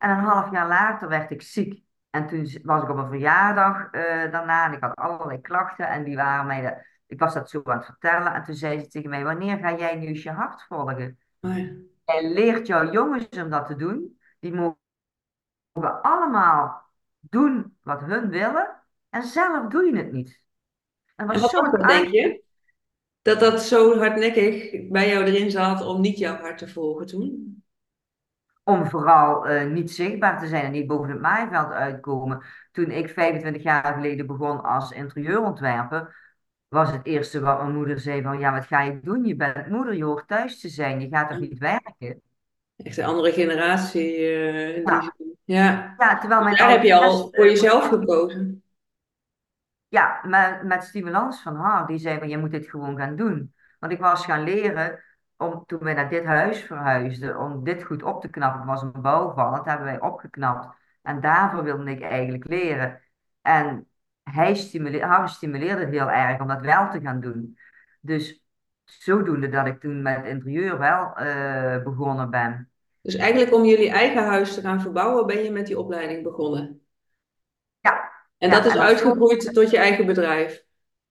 En 0.00 0.10
een 0.10 0.24
half 0.24 0.50
jaar 0.50 0.68
later 0.68 1.08
werd 1.08 1.30
ik 1.30 1.42
ziek. 1.42 1.84
En 2.10 2.26
toen 2.26 2.60
was 2.62 2.82
ik 2.82 2.88
op 2.88 2.96
een 2.96 3.08
verjaardag 3.08 3.90
eh, 3.90 4.30
daarna 4.30 4.66
en 4.66 4.72
ik 4.72 4.80
had 4.80 4.96
allerlei 4.96 5.40
klachten. 5.40 5.88
En 5.88 6.04
die 6.04 6.16
waren 6.16 6.46
mij, 6.46 6.60
de, 6.60 6.86
ik 7.06 7.18
was 7.18 7.34
dat 7.34 7.50
zo 7.50 7.60
aan 7.64 7.76
het 7.76 7.84
vertellen. 7.84 8.34
En 8.34 8.44
toen 8.44 8.54
zei 8.54 8.80
ze 8.80 8.88
tegen 8.88 9.10
mij, 9.10 9.24
wanneer 9.24 9.58
ga 9.58 9.76
jij 9.76 9.96
nu 9.96 10.06
eens 10.06 10.22
je 10.22 10.30
hart 10.30 10.62
volgen? 10.62 11.18
Oh. 11.40 11.56
En 12.04 12.32
leert 12.32 12.66
jouw 12.66 12.90
jongens 12.90 13.28
om 13.28 13.50
dat 13.50 13.66
te 13.66 13.76
doen. 13.76 14.18
Die 14.38 14.52
mogen 14.52 16.02
allemaal 16.02 16.82
doen 17.20 17.76
wat 17.82 18.00
hun 18.00 18.28
willen. 18.28 18.82
En 19.08 19.22
zelf 19.22 19.66
doe 19.66 19.84
je 19.84 19.96
het 19.96 20.12
niet. 20.12 20.42
En 21.16 21.26
wat 21.26 21.50
dat, 21.50 21.88
denk 21.88 22.08
je? 22.08 22.42
Dat 23.22 23.40
dat 23.40 23.62
zo 23.62 23.98
hardnekkig 23.98 24.88
bij 24.88 25.08
jou 25.08 25.24
erin 25.24 25.50
zat 25.50 25.86
om 25.86 26.00
niet 26.00 26.18
jouw 26.18 26.36
hart 26.36 26.58
te 26.58 26.68
volgen 26.68 27.06
toen? 27.06 27.62
Om 28.70 28.86
vooral 28.86 29.46
eh, 29.46 29.66
niet 29.66 29.90
zichtbaar 29.90 30.40
te 30.40 30.46
zijn 30.46 30.64
en 30.64 30.72
niet 30.72 30.86
boven 30.86 31.10
het 31.10 31.20
maaiveld 31.20 31.72
uitkomen. 31.72 32.42
Toen 32.72 32.90
ik 32.90 33.08
25 33.08 33.62
jaar 33.62 33.94
geleden 33.94 34.26
begon 34.26 34.62
als 34.62 34.90
interieurontwerper, 34.90 36.16
was 36.68 36.92
het 36.92 37.06
eerste 37.06 37.40
wat 37.40 37.62
mijn 37.62 37.74
moeder 37.74 38.00
zei 38.00 38.22
van, 38.22 38.38
ja, 38.38 38.52
wat 38.52 38.66
ga 38.66 38.80
je 38.80 39.00
doen? 39.02 39.24
Je 39.24 39.36
bent 39.36 39.68
moeder, 39.68 39.94
je 39.94 40.04
hoort 40.04 40.28
thuis 40.28 40.60
te 40.60 40.68
zijn, 40.68 41.00
je 41.00 41.08
gaat 41.08 41.28
toch 41.28 41.38
niet 41.38 41.58
werken? 41.58 42.22
Echt 42.76 42.96
een 42.96 43.04
andere 43.04 43.32
generatie 43.32 44.16
in 44.74 44.84
die 44.84 44.92
Ja. 44.92 45.12
Ja. 45.44 45.94
ja 45.98 46.18
terwijl 46.18 46.42
mijn 46.42 46.56
Daar 46.56 46.70
heb 46.70 46.82
je 46.82 46.94
al 46.94 47.18
voor 47.18 47.44
eh, 47.44 47.50
jezelf 47.50 47.88
gekozen. 47.88 48.62
ja, 49.88 50.20
met, 50.26 50.62
met 50.62 50.84
stimulans 50.84 51.42
van 51.42 51.56
haar, 51.56 51.86
die 51.86 51.98
zei 51.98 52.18
van, 52.18 52.28
je 52.28 52.38
moet 52.38 52.50
dit 52.50 52.68
gewoon 52.68 52.96
gaan 52.96 53.16
doen. 53.16 53.54
Want 53.78 53.92
ik 53.92 53.98
was 53.98 54.24
gaan 54.24 54.44
leren, 54.44 55.02
om, 55.40 55.64
toen 55.66 55.78
wij 55.78 55.94
naar 55.94 56.08
dit 56.08 56.24
huis 56.24 56.60
verhuisden, 56.60 57.38
om 57.38 57.64
dit 57.64 57.82
goed 57.82 58.02
op 58.02 58.20
te 58.20 58.28
knappen. 58.28 58.60
Het 58.60 58.68
was 58.68 58.82
een 58.82 59.02
bouwval, 59.02 59.50
dat 59.54 59.64
hebben 59.64 59.86
wij 59.86 60.00
opgeknapt. 60.00 60.76
En 61.02 61.20
daarvoor 61.20 61.62
wilde 61.62 61.90
ik 61.90 62.02
eigenlijk 62.02 62.48
leren. 62.48 63.00
En 63.42 63.88
hij 64.22 64.54
stimuleerde, 64.54 65.06
haar 65.06 65.28
stimuleerde 65.28 65.80
het 65.80 65.90
heel 65.90 66.10
erg 66.10 66.40
om 66.40 66.48
dat 66.48 66.60
wel 66.60 66.90
te 66.90 67.00
gaan 67.00 67.20
doen. 67.20 67.58
Dus 68.00 68.44
zodoende 68.84 69.48
dat 69.48 69.66
ik 69.66 69.80
toen 69.80 70.02
met 70.02 70.24
interieur 70.24 70.78
wel 70.78 71.16
eh, 71.16 71.82
begonnen 71.82 72.30
ben. 72.30 72.70
Dus 73.02 73.14
eigenlijk 73.14 73.54
om 73.54 73.64
jullie 73.64 73.90
eigen 73.90 74.24
huis 74.24 74.54
te 74.54 74.60
gaan 74.60 74.80
verbouwen, 74.80 75.26
ben 75.26 75.42
je 75.42 75.50
met 75.50 75.66
die 75.66 75.78
opleiding 75.78 76.22
begonnen. 76.22 76.80
Ja, 77.80 78.12
En 78.38 78.50
dat 78.50 78.58
ja, 78.58 78.64
is 78.64 78.72
en 78.72 78.78
dat 78.78 78.88
is, 78.88 78.88
uitgegroeid 78.88 79.54
tot 79.54 79.70
je 79.70 79.78
eigen 79.78 80.06
bedrijf. 80.06 80.64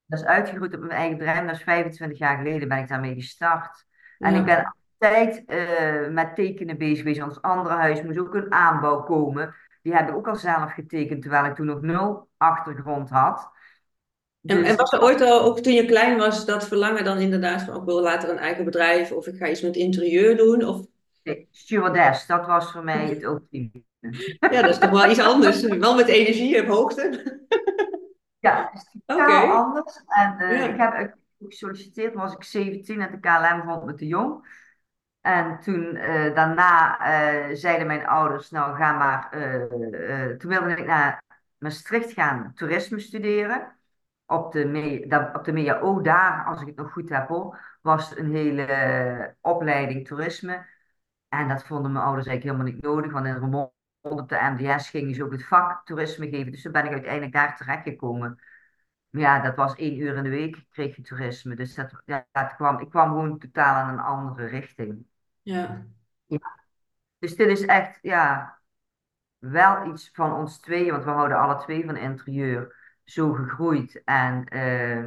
dat 0.06 0.18
is 0.18 0.24
uitgegroeid 0.24 0.74
op 0.74 0.80
mijn 0.80 0.92
eigen 0.92 1.18
bedrijf. 1.18 1.46
Dat 1.46 1.56
is 1.56 1.62
25 1.62 2.18
jaar 2.18 2.36
geleden 2.36 2.68
ben 2.68 2.78
ik 2.78 2.88
daarmee 2.88 3.14
gestart. 3.14 3.88
En 4.20 4.34
ik 4.34 4.44
ben 4.44 4.74
altijd 4.98 5.44
eh, 5.46 6.08
met 6.08 6.34
tekenen 6.34 6.78
bezig 6.78 6.98
geweest. 6.98 7.22
Ons 7.22 7.42
andere 7.42 7.74
huis 7.74 8.02
moest 8.02 8.18
ook 8.18 8.34
een 8.34 8.52
aanbouw 8.52 9.02
komen. 9.02 9.54
Die 9.82 9.94
hebben 9.94 10.14
ook 10.14 10.28
al 10.28 10.36
zelf 10.36 10.72
getekend, 10.72 11.22
terwijl 11.22 11.44
ik 11.44 11.54
toen 11.54 11.66
nog 11.66 11.80
nul 11.80 12.28
achtergrond 12.36 13.10
had. 13.10 13.50
En, 14.42 14.56
en 14.56 14.62
Dus 14.62 14.76
was 14.76 14.92
er 14.92 15.02
ooit 15.02 15.20
al, 15.20 15.42
ook 15.42 15.60
toen 15.60 15.72
je 15.72 15.84
klein 15.84 16.18
was, 16.18 16.44
dat 16.44 16.68
verlangen 16.68 17.04
dan 17.04 17.18
inderdaad 17.18 17.62
van, 17.62 17.76
ik 17.76 17.84
wil 17.84 18.00
later 18.00 18.30
een 18.30 18.38
eigen 18.38 18.64
bedrijf 18.64 19.12
of 19.12 19.26
ik 19.26 19.36
ga 19.36 19.48
iets 19.48 19.62
met 19.62 19.76
interieur 19.76 20.36
doen? 20.36 20.64
Of, 20.64 20.86
nee, 21.22 21.48
stewardess, 21.50 22.26
dat 22.26 22.46
was 22.46 22.72
voor 22.72 22.84
mij 22.84 23.06
het 23.06 23.22
ultieme. 23.22 23.82
ja, 24.50 24.60
dat 24.62 24.70
is 24.70 24.78
toch 24.78 24.90
wel 24.90 25.10
iets 25.10 25.20
anders. 25.20 25.62
Wel 25.62 25.94
met 25.94 26.08
energie 26.08 26.62
op 26.62 26.66
hoogte. 26.66 27.38
Ja, 28.40 28.70
het 28.72 28.82
is 28.82 29.00
totaal 29.06 29.64
anders. 29.64 30.02
En 30.06 30.38
eh, 30.38 30.64
ik 30.64 30.76
ja. 30.76 30.92
heb 30.92 31.08
ook 31.08 31.19
gesolliciteerd, 31.48 32.14
was 32.14 32.34
ik 32.34 32.44
17 32.44 33.00
en 33.00 33.10
de 33.10 33.20
KLM 33.20 33.62
vond 33.62 33.84
me 33.84 33.94
te 33.94 34.06
jong. 34.06 34.58
En 35.20 35.60
toen 35.60 35.96
eh, 35.96 36.34
daarna 36.34 36.98
eh, 37.48 37.54
zeiden 37.56 37.86
mijn 37.86 38.06
ouders, 38.06 38.50
nou 38.50 38.76
ga 38.76 38.92
maar, 38.92 39.30
eh, 39.32 40.36
toen 40.36 40.50
wilde 40.50 40.70
ik 40.76 40.86
naar 40.86 41.22
Maastricht 41.58 42.12
gaan 42.12 42.52
toerisme 42.54 42.98
studeren. 42.98 43.78
Op 44.26 44.52
de, 44.52 44.64
me- 44.64 45.30
op 45.32 45.44
de 45.44 46.00
daar, 46.02 46.44
als 46.44 46.60
ik 46.60 46.66
het 46.66 46.76
nog 46.76 46.92
goed 46.92 47.08
heb 47.08 47.28
hoor, 47.28 47.78
was 47.82 48.16
een 48.16 48.34
hele 48.34 49.36
opleiding 49.40 50.06
toerisme. 50.06 50.66
En 51.28 51.48
dat 51.48 51.64
vonden 51.64 51.92
mijn 51.92 52.04
ouders 52.04 52.26
eigenlijk 52.26 52.56
helemaal 52.56 52.74
niet 52.74 52.84
nodig, 52.84 53.12
want 53.12 53.26
in 53.26 53.34
Remond 53.34 53.72
op 54.00 54.28
de 54.28 54.38
MDS 54.56 54.90
gingen 54.90 55.14
ze 55.14 55.24
ook 55.24 55.32
het 55.32 55.46
vak 55.46 55.86
toerisme 55.86 56.28
geven. 56.28 56.52
Dus 56.52 56.62
toen 56.62 56.72
ben 56.72 56.84
ik 56.84 56.92
uiteindelijk 56.92 57.32
daar 57.32 57.56
terechtgekomen. 57.56 58.38
Ja, 59.10 59.40
dat 59.40 59.56
was 59.56 59.74
één 59.74 59.98
uur 59.98 60.16
in 60.16 60.22
de 60.22 60.28
week, 60.28 60.64
kreeg 60.70 60.96
je 60.96 61.02
toerisme. 61.02 61.54
Dus 61.54 61.74
dat, 61.74 62.02
ja, 62.04 62.26
dat 62.32 62.54
kwam, 62.54 62.80
ik 62.80 62.90
kwam 62.90 63.08
gewoon 63.08 63.38
totaal 63.38 63.88
in 63.88 63.92
een 63.92 64.04
andere 64.04 64.46
richting. 64.46 65.06
Ja. 65.42 65.86
Ja. 66.26 66.58
Dus 67.18 67.36
dit 67.36 67.48
is 67.48 67.66
echt, 67.66 67.98
ja, 68.02 68.58
wel 69.38 69.86
iets 69.86 70.10
van 70.12 70.32
ons 70.32 70.58
tweeën, 70.58 70.90
want 70.90 71.04
we 71.04 71.10
houden 71.10 71.38
alle 71.38 71.56
twee 71.56 71.84
van 71.84 71.96
interieur, 71.96 72.76
zo 73.04 73.32
gegroeid. 73.32 74.02
En 74.04 74.44
eh, 74.44 75.04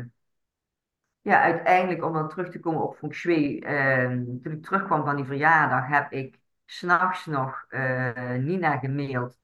ja, 1.22 1.42
uiteindelijk, 1.42 2.04
om 2.04 2.14
dan 2.14 2.30
terug 2.30 2.50
te 2.50 2.60
komen 2.60 2.82
op 2.82 2.96
feng 2.98 3.14
shui, 3.14 3.60
eh, 3.60 4.08
toen 4.08 4.52
ik 4.52 4.64
terugkwam 4.64 5.04
van 5.04 5.16
die 5.16 5.26
verjaardag, 5.26 5.88
heb 5.88 6.12
ik 6.12 6.40
s'nachts 6.66 7.26
nog 7.26 7.66
eh, 7.70 8.34
Nina 8.34 8.78
gemaild. 8.78 9.40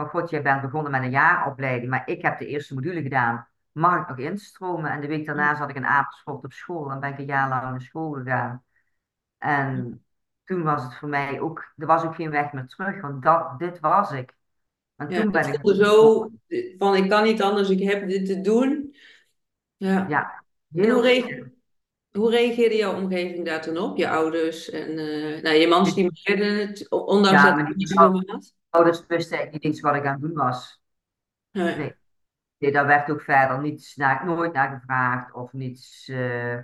Van 0.00 0.08
god, 0.08 0.30
jij 0.30 0.42
bent 0.42 0.62
begonnen 0.62 0.90
met 0.90 1.02
een 1.02 1.10
jaaropleiding, 1.10 1.90
maar 1.90 2.02
ik 2.08 2.22
heb 2.22 2.38
de 2.38 2.46
eerste 2.46 2.74
module 2.74 3.02
gedaan. 3.02 3.48
Mag 3.72 4.00
ik 4.02 4.08
nog 4.08 4.18
instromen? 4.18 4.90
En 4.90 5.00
de 5.00 5.06
week 5.06 5.26
daarna 5.26 5.56
zat 5.56 5.70
ik 5.70 5.76
in 5.76 5.86
Amersfoort 5.86 6.44
op 6.44 6.52
school 6.52 6.90
en 6.90 7.00
ben 7.00 7.10
ik 7.12 7.18
een 7.18 7.24
jaar 7.24 7.48
lang 7.48 7.62
naar 7.62 7.80
school 7.80 8.12
gegaan. 8.12 8.64
En 9.38 10.04
toen 10.44 10.62
was 10.62 10.82
het 10.82 10.94
voor 10.94 11.08
mij 11.08 11.40
ook, 11.40 11.72
er 11.76 11.86
was 11.86 12.04
ook 12.04 12.14
geen 12.14 12.30
weg 12.30 12.52
meer 12.52 12.66
terug, 12.66 13.00
want 13.00 13.22
dat, 13.22 13.58
dit 13.58 13.80
was 13.80 14.12
ik. 14.12 14.34
En 14.96 15.10
Ja, 15.10 15.20
toen 15.22 15.30
ben 15.30 15.52
ik, 15.52 15.60
zo 15.74 16.30
van, 16.78 16.96
ik 16.96 17.08
kan 17.08 17.22
niet 17.22 17.42
anders, 17.42 17.70
ik 17.70 17.82
heb 17.90 18.08
dit 18.08 18.26
te 18.26 18.40
doen. 18.40 18.94
Ja. 19.76 20.06
ja, 20.08 20.44
En 20.74 20.78
hoe, 20.78 20.84
heel 20.84 21.02
reage- 21.02 21.26
sterk. 21.26 21.48
hoe 22.10 22.30
reageerde 22.30 22.76
jouw 22.76 22.94
omgeving 22.94 23.44
daar 23.44 23.62
toen 23.62 23.78
op? 23.78 23.96
Je 23.96 24.08
ouders 24.08 24.70
en 24.70 24.98
eh, 24.98 25.42
nou, 25.42 25.56
je 25.56 25.68
man 25.68 25.86
stimuleerde 25.86 26.44
het, 26.66 26.90
ondanks 26.90 27.42
ja, 27.42 27.50
dat 27.56 27.66
het 27.66 27.76
niet 27.76 27.88
zo 27.88 28.12
was. 28.12 28.58
Ouders 28.70 29.06
wisten 29.06 29.36
eigenlijk 29.36 29.52
niet 29.52 29.72
eens 29.72 29.80
wat 29.80 29.94
ik 29.94 30.06
aan 30.06 30.12
het 30.12 30.22
doen 30.22 30.34
was. 30.34 30.82
Nee. 31.50 31.76
Nee, 31.76 31.94
nee 32.58 32.72
daar 32.72 32.86
werd 32.86 33.10
ook 33.10 33.22
verder 33.22 33.60
niets 33.60 33.96
naar, 33.96 34.26
nooit 34.26 34.52
naar 34.52 34.78
gevraagd 34.80 35.32
of 35.32 35.52
niets. 35.52 36.08
eh, 36.08 36.54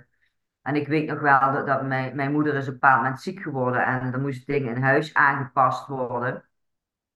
En 0.61 0.75
ik 0.75 0.87
weet 0.87 1.07
nog 1.07 1.19
wel 1.19 1.51
dat, 1.53 1.67
dat 1.67 1.83
mijn, 1.83 2.15
mijn 2.15 2.31
moeder 2.31 2.53
is 2.55 2.61
op 2.61 2.67
een 2.67 2.73
bepaald 2.73 3.01
moment 3.01 3.21
ziek 3.21 3.41
geworden 3.41 3.85
en 3.85 4.13
er 4.13 4.19
moesten 4.19 4.53
dingen 4.53 4.75
in 4.75 4.81
huis 4.81 5.13
aangepast 5.13 5.87
worden. 5.87 6.45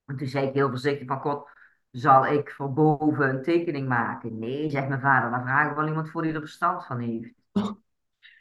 En 0.05 0.17
toen 0.17 0.27
zei 0.27 0.47
ik 0.47 0.53
heel 0.53 0.69
voorzichtig 0.69 1.07
van, 1.07 1.19
god, 1.19 1.49
zal 1.91 2.25
ik 2.27 2.51
voor 2.51 2.73
boven 2.73 3.29
een 3.29 3.43
tekening 3.43 3.87
maken? 3.87 4.39
Nee, 4.39 4.69
zegt 4.69 4.87
mijn 4.87 5.01
vader, 5.01 5.31
dan 5.31 5.41
vragen 5.43 5.69
we 5.69 5.75
wel 5.75 5.87
iemand 5.87 6.09
voor 6.09 6.21
die 6.21 6.33
er 6.33 6.39
verstand 6.39 6.85
van 6.85 6.99
heeft. 6.99 7.33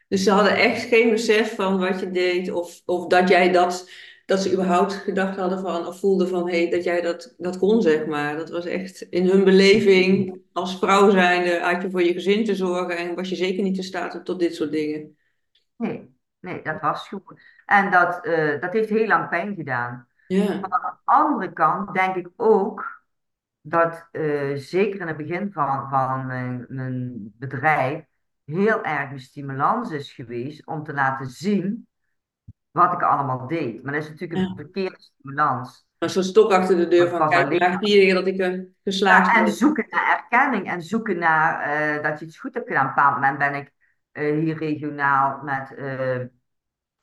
Dus 0.08 0.22
ze 0.22 0.30
hadden 0.30 0.56
echt 0.56 0.82
geen 0.82 1.10
besef 1.10 1.54
van 1.54 1.78
wat 1.78 2.00
je 2.00 2.10
deed 2.10 2.50
of, 2.50 2.82
of 2.84 3.06
dat 3.06 3.28
jij 3.28 3.52
dat, 3.52 3.90
dat 4.30 4.42
ze 4.42 4.52
überhaupt 4.52 4.92
gedacht 4.92 5.36
hadden 5.36 5.60
van 5.60 5.86
of 5.86 5.98
voelden 5.98 6.28
van 6.28 6.48
hé, 6.48 6.60
hey, 6.62 6.70
dat 6.70 6.84
jij 6.84 7.00
dat, 7.00 7.34
dat 7.38 7.58
kon, 7.58 7.82
zeg 7.82 8.06
maar. 8.06 8.36
Dat 8.36 8.50
was 8.50 8.64
echt 8.64 9.00
in 9.00 9.28
hun 9.28 9.44
beleving 9.44 10.40
als 10.52 10.78
vrouw 10.78 11.10
zijnde 11.10 11.60
had 11.60 11.82
je 11.82 11.90
voor 11.90 12.02
je 12.02 12.12
gezin 12.12 12.44
te 12.44 12.54
zorgen 12.54 12.96
en 12.96 13.14
was 13.14 13.28
je 13.28 13.36
zeker 13.36 13.62
niet 13.62 13.76
in 13.76 13.82
staat 13.82 14.24
tot 14.24 14.38
dit 14.38 14.54
soort 14.54 14.72
dingen. 14.72 15.16
Nee, 15.76 16.14
nee, 16.40 16.62
dat 16.62 16.80
was 16.80 17.08
goed. 17.08 17.40
En 17.66 17.90
dat, 17.90 18.24
eh, 18.24 18.60
dat 18.60 18.72
heeft 18.72 18.88
heel 18.88 19.06
lang 19.06 19.28
pijn 19.28 19.54
gedaan. 19.54 20.08
Ja, 20.26 20.52
Aan 20.52 20.60
de 20.60 20.92
andere 21.04 21.52
kant 21.52 21.94
denk 21.94 22.16
ik 22.16 22.28
ook 22.36 23.02
dat 23.60 24.08
eh, 24.10 24.54
zeker 24.54 25.00
in 25.00 25.06
het 25.06 25.16
begin 25.16 25.52
van, 25.52 25.88
van 25.88 26.26
mijn, 26.26 26.66
mijn 26.68 27.32
bedrijf 27.38 28.04
heel 28.44 28.84
erg 28.84 29.10
een 29.10 29.20
stimulans 29.20 29.90
is 29.90 30.12
geweest 30.12 30.66
om 30.66 30.82
te 30.82 30.92
laten 30.92 31.26
zien 31.26 31.88
wat 32.70 32.92
ik 32.92 33.02
allemaal 33.02 33.46
deed. 33.46 33.82
Maar 33.82 33.92
dat 33.92 34.02
is 34.02 34.08
natuurlijk 34.08 34.40
een 34.40 34.56
verkeerde 34.56 34.96
stimulans. 34.98 35.86
Een 35.98 36.10
soort 36.10 36.24
stok 36.24 36.52
achter 36.52 36.76
de 36.76 36.88
deur 36.88 37.06
ik 37.06 37.16
van, 37.16 37.28
kijk 37.28 37.58
maar, 37.58 37.78
zie 37.80 38.06
je 38.06 38.14
dat 38.14 38.26
ik 38.26 38.38
een 38.38 38.74
geslaagd 38.84 39.34
Ja, 39.34 39.40
en 39.40 39.52
zoeken 39.52 39.86
naar 39.90 40.16
erkenning 40.16 40.70
en 40.70 40.82
zoeken 40.82 41.18
naar 41.18 41.60
eh, 41.60 42.02
dat 42.02 42.20
je 42.20 42.26
iets 42.26 42.38
goed 42.38 42.54
hebt 42.54 42.68
gedaan. 42.68 42.82
Op 42.82 42.88
een 42.88 42.94
bepaald 42.94 43.14
moment 43.14 43.38
ben 43.38 43.54
ik 43.54 43.72
eh, 44.12 44.38
hier 44.38 44.58
regionaal 44.58 45.42
met 45.42 45.74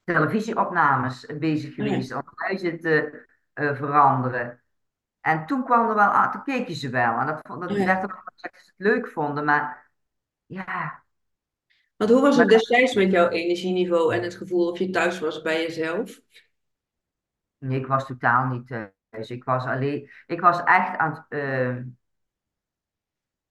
televisieopnames 0.04 1.26
bezig 1.40 1.70
Oh 1.70 1.76
ja. 1.76 1.84
geweest 1.84 2.14
om 2.14 2.22
huizen 2.36 2.80
te 2.80 3.26
veranderen. 3.54 4.62
En 5.22 5.46
toen 5.46 5.64
kwam 5.64 5.90
er 5.90 5.96
wel, 5.96 6.08
ah, 6.10 6.32
toen 6.32 6.44
keken 6.44 6.76
ze 6.76 6.90
wel. 6.90 7.18
En 7.20 7.26
dat, 7.26 7.40
vond- 7.48 7.62
dat 7.62 7.72
Oh 7.72 7.78
ja. 7.78 7.86
werd 7.86 8.04
ook 8.04 8.22
dat 8.26 8.34
ze 8.36 8.48
het 8.48 8.74
leuk 8.78 9.08
vonden. 9.08 9.46
Maar 9.46 9.90
ja, 10.46 11.04
Want 11.98 12.10
hoe 12.10 12.22
was 12.22 12.38
het 12.38 12.48
destijds 12.48 12.94
met 12.94 13.12
jouw 13.12 13.30
energieniveau 13.30 14.14
en 14.14 14.24
het 14.24 14.36
gevoel 14.36 14.70
of 14.70 14.80
je 14.80 14.90
thuis 14.90 15.20
was 15.20 15.42
bij 15.42 15.62
jezelf? 15.62 16.22
nee, 17.58 17.80
ik 17.80 17.88
was 17.88 18.06
totaal 18.06 18.48
niet 18.48 18.68
thuis. 18.68 19.30
Ik 19.30 19.44
was 19.44 19.66
alleen, 19.66 20.10
ik 20.28 20.42
was 20.42 20.64
echt 20.64 20.98
aan 20.98 21.12
het, 21.12 21.26
eh, 21.30 21.76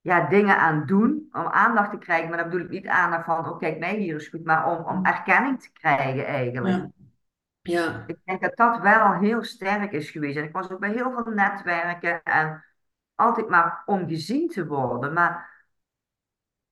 ja, 0.00 0.28
dingen 0.28 0.58
aan 0.58 0.86
doen 0.86 1.28
om 1.32 1.46
aandacht 1.46 1.90
te 1.90 1.98
krijgen. 1.98 2.28
Maar 2.28 2.38
dan 2.38 2.48
bedoel 2.48 2.64
ik 2.64 2.70
niet 2.70 2.86
aandacht 2.86 3.24
van, 3.24 3.48
oh 3.48 3.58
kijk, 3.58 3.78
mij 3.78 3.96
hier 3.96 4.16
is 4.16 4.28
goed, 4.28 4.44
maar 4.44 4.66
om, 4.66 4.84
om 4.84 5.04
erkenning 5.04 5.60
te 5.62 5.72
krijgen 5.72 6.26
eigenlijk. 6.26 6.76
Ja. 6.76 6.90
Ja. 7.62 8.04
Ik 8.06 8.16
denk 8.24 8.40
dat 8.40 8.56
dat 8.56 8.80
wel 8.80 9.12
heel 9.12 9.44
sterk 9.44 9.92
is 9.92 10.10
geweest. 10.10 10.36
En 10.36 10.44
ik 10.44 10.52
was 10.52 10.70
ook 10.70 10.80
bij 10.80 10.92
heel 10.92 11.12
veel 11.12 11.32
netwerken 11.32 12.22
en 12.22 12.64
altijd 13.14 13.48
maar 13.48 13.82
om 13.86 14.08
gezien 14.08 14.48
te 14.48 14.66
worden, 14.66 15.12
maar 15.12 15.55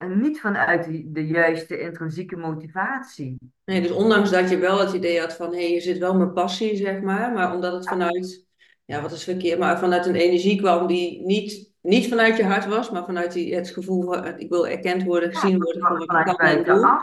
niet 0.08 0.40
vanuit 0.40 0.84
de, 1.04 1.26
juiste 1.26 1.80
intrinsieke 1.80 2.36
motivatie. 2.36 3.36
Nee, 3.64 3.80
dus 3.80 3.90
ondanks 3.90 4.30
dat 4.30 4.50
je 4.50 4.58
wel 4.58 4.80
het 4.80 4.92
idee 4.92 5.20
had 5.20 5.34
van, 5.34 5.52
hé, 5.52 5.64
hey, 5.64 5.72
je 5.72 5.80
zit 5.80 5.98
wel 5.98 6.14
mijn 6.14 6.32
passie, 6.32 6.76
zeg 6.76 7.00
maar, 7.00 7.32
maar 7.32 7.54
omdat 7.54 7.72
het 7.72 7.88
vanuit, 7.88 8.46
ja, 8.84 9.02
wat 9.02 9.12
is 9.12 9.24
verkeerd, 9.24 9.58
maar 9.58 9.78
vanuit 9.78 10.06
een 10.06 10.14
energie 10.14 10.58
kwam 10.60 10.86
die 10.86 11.24
niet, 11.26 11.72
niet 11.80 12.08
vanuit 12.08 12.36
je 12.36 12.44
hart 12.44 12.66
was, 12.66 12.90
maar 12.90 13.04
vanuit 13.04 13.32
die, 13.32 13.54
het 13.54 13.68
gevoel 13.70 14.02
van, 14.04 14.38
ik 14.38 14.48
wil 14.48 14.68
erkend 14.68 15.02
worden, 15.02 15.30
Ja, 15.32 15.38
gezien 15.38 15.62
worden 15.62 15.86
voor 15.86 15.98
wat 15.98 16.02
ik 16.02 16.10
vanuit 16.10 16.26
kan 16.36 16.38
en 16.46 16.64
doe. 16.64 16.64
buitenaf. 16.64 17.02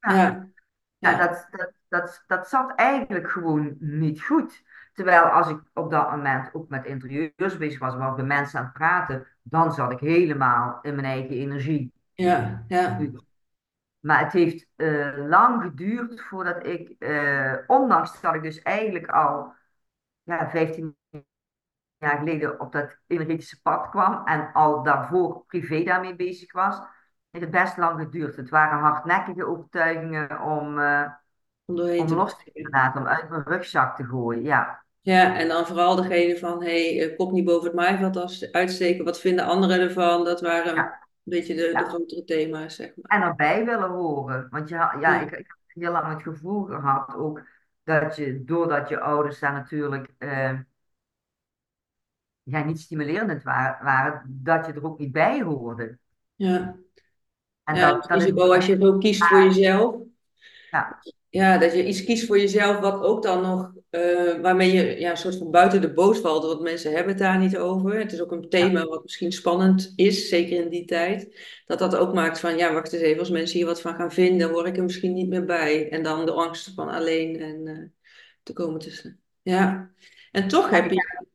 Ja, 0.00 0.14
Ja, 0.14 0.50
ja 0.98 1.10
ja, 1.10 1.16
dat, 1.16 1.46
dat, 1.50 1.72
dat, 1.88 2.24
dat 2.26 2.48
zat 2.48 2.74
eigenlijk 2.74 3.30
gewoon 3.30 3.76
niet 3.78 4.22
goed. 4.22 4.64
Terwijl 4.92 5.22
als 5.24 5.48
ik 5.48 5.60
op 5.74 5.90
dat 5.90 6.10
moment 6.10 6.54
ook 6.54 6.68
met 6.68 6.84
interieurs 6.84 7.56
bezig 7.58 7.78
was, 7.78 7.94
waar 7.94 8.16
de 8.16 8.22
mensen 8.22 8.58
aan 8.58 8.64
het 8.64 8.74
praten, 8.74 9.26
dan 9.42 9.72
zat 9.72 9.92
ik 9.92 10.00
helemaal 10.00 10.78
in 10.82 10.94
mijn 10.94 11.06
eigen 11.06 11.36
energie. 11.36 11.92
Ja, 12.16 12.64
ja, 12.68 12.98
Maar 14.00 14.24
het 14.24 14.32
heeft 14.32 14.66
eh, 14.76 15.14
lang 15.28 15.62
geduurd 15.62 16.20
voordat 16.20 16.66
ik, 16.66 16.88
eh, 16.98 17.54
ondanks 17.66 18.20
dat 18.20 18.34
ik 18.34 18.42
dus 18.42 18.62
eigenlijk 18.62 19.06
al 19.06 19.52
ja, 20.22 20.50
15 20.50 20.96
jaar 21.98 22.18
geleden 22.18 22.60
op 22.60 22.72
dat 22.72 22.96
energetische 23.06 23.62
pad 23.62 23.88
kwam 23.90 24.26
en 24.26 24.52
al 24.52 24.82
daarvoor 24.82 25.44
privé 25.46 25.82
daarmee 25.82 26.16
bezig 26.16 26.52
was, 26.52 26.76
heeft 27.30 27.44
het 27.44 27.50
best 27.50 27.76
lang 27.76 28.00
geduurd. 28.00 28.36
Het 28.36 28.50
waren 28.50 28.78
hardnekkige 28.78 29.46
overtuigingen 29.46 30.40
om, 30.40 30.78
eh, 30.78 31.10
om 31.64 31.76
doorheen 31.76 32.00
om 32.00 32.06
te 32.06 32.14
los 32.14 32.36
te 32.36 32.68
laten, 32.70 33.00
om 33.00 33.06
uit 33.06 33.28
mijn 33.28 33.42
rugzak 33.42 33.96
te 33.96 34.04
gooien. 34.04 34.42
Ja, 34.42 34.84
Ja, 35.00 35.36
en 35.38 35.48
dan 35.48 35.66
vooral 35.66 35.96
degene 35.96 36.38
van, 36.38 36.62
hé, 36.62 36.96
hey, 36.96 37.14
kop 37.14 37.32
niet 37.32 37.44
boven 37.44 37.66
het 37.66 37.74
maaiveld 37.76 38.16
als- 38.16 38.52
uitsteken, 38.52 39.04
wat 39.04 39.20
vinden 39.20 39.44
anderen 39.44 39.80
ervan? 39.80 40.24
Dat 40.24 40.40
waren 40.40 40.74
ja, 40.74 41.05
beetje 41.30 41.54
de, 41.54 41.72
de 41.76 41.84
grotere 41.84 42.24
thema's, 42.24 42.74
zeg 42.74 42.92
maar. 42.96 43.18
En 43.18 43.22
erbij 43.22 43.64
willen 43.64 43.90
horen. 43.90 44.48
Want 44.50 44.68
ja, 44.68 44.92
ja, 45.00 45.14
Ja, 45.14 45.20
ik, 45.20 45.30
ik 45.30 45.46
heb 45.46 45.82
heel 45.82 45.92
lang 45.92 46.12
het 46.12 46.22
gevoel 46.22 46.64
gehad 46.64 47.14
ook 47.14 47.42
dat 47.84 48.16
je, 48.16 48.44
doordat 48.44 48.88
je 48.88 49.00
ouders 49.00 49.38
daar 49.38 49.52
natuurlijk 49.52 50.10
eh, 50.18 50.58
ja, 52.42 52.64
niet 52.64 52.80
stimulerend 52.80 53.42
wa- 53.42 53.78
waren, 53.82 54.22
dat 54.42 54.66
je 54.66 54.72
er 54.72 54.84
ook 54.84 54.98
niet 54.98 55.12
bij 55.12 55.42
hoorde. 55.42 55.98
ja. 56.36 56.76
En 57.64 57.74
Ja, 57.74 57.90
dat, 57.92 58.08
dat 58.08 58.22
is 58.22 58.32
als 58.34 58.66
je 58.66 58.76
zo 58.80 58.98
kiest 58.98 59.26
voor 59.26 59.42
jezelf. 59.42 59.96
ja, 60.70 61.06
Ja, 61.28 61.58
dat 61.58 61.72
je 61.72 61.86
iets 61.86 62.04
kiest 62.04 62.26
voor 62.26 62.38
jezelf, 62.38 62.78
wat 62.80 63.02
ook 63.02 63.22
dan 63.22 63.42
nog, 63.42 63.72
eh, 63.96 64.40
waarmee 64.40 64.72
je 64.72 65.00
ja, 65.00 65.10
een 65.10 65.16
soort 65.16 65.36
van 65.36 65.50
buiten 65.50 65.80
de 65.80 65.92
boot 65.92 66.18
valt, 66.18 66.44
want 66.44 66.60
mensen 66.60 66.92
hebben 66.92 67.08
het 67.08 67.18
daar 67.22 67.38
niet 67.38 67.58
over. 67.58 67.98
Het 67.98 68.12
is 68.12 68.20
ook 68.20 68.32
een 68.32 68.42
ja, 68.42 68.48
thema 68.48 68.84
wat 68.84 69.02
misschien 69.02 69.32
spannend 69.32 69.92
is, 69.96 70.28
zeker 70.28 70.60
in 70.62 70.68
die 70.68 70.84
tijd. 70.84 71.40
Dat 71.66 71.78
dat 71.78 71.96
ook 71.96 72.14
maakt 72.14 72.40
van, 72.40 72.56
ja, 72.56 72.72
wacht 72.72 72.92
eens 72.92 73.02
even, 73.02 73.18
als 73.18 73.30
mensen 73.30 73.56
hier 73.56 73.66
wat 73.66 73.80
van 73.80 73.94
gaan 73.94 74.12
vinden, 74.12 74.50
word 74.50 74.66
ik 74.66 74.76
er 74.76 74.82
misschien 74.82 75.12
niet 75.12 75.28
meer 75.28 75.44
bij. 75.44 75.90
En 75.90 76.02
dan 76.02 76.26
de 76.26 76.32
angst 76.32 76.74
van 76.74 76.88
alleen 76.88 77.40
en 77.40 77.66
eh, 77.66 77.84
te 78.42 78.52
komen 78.52 78.80
tussen. 78.80 79.20
Ja, 79.42 79.90
en 80.32 80.48
toch 80.48 80.70
heb 80.70 80.84
ik, 80.84 80.92
je, 80.92 81.26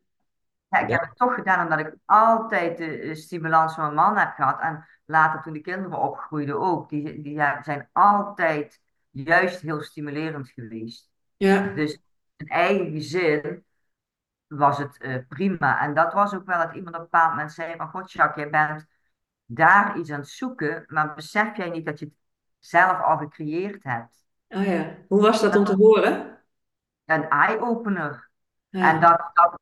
ja, 0.70 0.80
ik 0.80 0.90
heb 0.90 1.02
het 1.02 1.18
toch 1.18 1.34
gedaan 1.34 1.64
omdat 1.64 1.80
ik 1.80 1.96
altijd 2.06 2.78
de 2.78 3.16
stimulans 3.16 3.74
van 3.74 3.84
mijn 3.84 3.96
man 3.96 4.18
heb 4.18 4.34
gehad. 4.36 4.62
En 4.62 4.88
later 5.06 5.42
toen 5.42 5.54
de 5.54 5.62
kinderen 5.62 6.00
opgroeiden 6.00 6.60
ook. 6.60 6.90
Die, 6.90 7.22
die 7.22 7.34
ja, 7.34 7.64
zijn 7.64 7.90
altijd 7.92 8.82
juist 9.10 9.62
heel 9.62 9.82
stimulerend 9.82 10.50
geweest. 10.50 11.10
ja, 11.38 11.68
Dus 11.68 12.00
een 12.42 12.48
eigen 12.48 12.92
gezin 12.92 13.66
was 14.48 14.78
het 14.78 14.98
eh, 14.98 15.18
prima. 15.28 15.82
En 15.82 15.94
dat 15.94 16.14
was 16.14 16.34
ook 16.34 16.46
wel 16.46 16.58
dat 16.58 16.76
iemand 16.76 16.96
op 16.96 17.02
een 17.02 17.08
bepaald 17.12 17.30
moment 17.30 17.52
zei 17.52 17.76
van... 17.76 17.90
God, 17.90 18.12
Jacques, 18.12 18.44
jij 18.44 18.50
bent 18.50 18.86
daar 19.46 19.98
iets 19.98 20.12
aan 20.12 20.20
het 20.20 20.30
zoeken, 20.30 20.84
maar 20.88 21.14
besef 21.14 21.58
jij 21.58 21.70
niet 21.70 21.86
dat 21.86 22.00
je 22.00 22.06
het 22.06 22.16
zelf 22.60 23.02
al 23.02 23.18
gecreëerd 23.18 23.84
hebt? 23.84 24.26
oh 24.48 24.66
ja. 24.66 24.96
Hoe 25.08 25.22
was 25.22 25.42
dat 25.42 25.56
om 25.56 25.64
te 25.64 25.76
horen? 25.76 26.40
een 27.06 27.30
eye-opener. 27.30 28.30
En 28.70 29.00
dat, 29.00 29.32
dat 29.34 29.60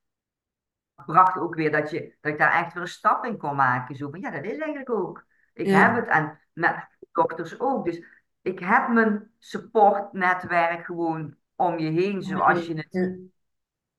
bracht 1.05 1.37
ook 1.37 1.55
weer 1.55 1.71
dat, 1.71 1.89
je, 1.89 2.15
dat 2.21 2.31
ik 2.31 2.37
daar 2.37 2.51
echt 2.51 2.73
weer 2.73 2.81
een 2.81 2.87
stap 2.87 3.25
in 3.25 3.37
kon 3.37 3.55
maken. 3.55 3.95
Zo 3.95 4.09
van, 4.09 4.19
ja, 4.19 4.31
dat 4.31 4.43
is 4.43 4.57
eigenlijk 4.57 4.89
ook. 4.89 5.25
Ik 5.53 5.67
heb 5.67 5.95
het. 5.95 6.07
En 6.07 6.39
met 6.53 6.87
dokters 7.11 7.59
ook. 7.59 7.85
Dus 7.85 8.03
ik 8.41 8.59
heb 8.59 8.87
mijn 8.87 9.31
supportnetwerk 9.39 10.85
gewoon 10.85 11.35
om 11.59 11.79
je 11.79 11.89
heen, 11.89 12.21
zoals 12.21 12.65
je 12.65 12.73
het 12.73 13.19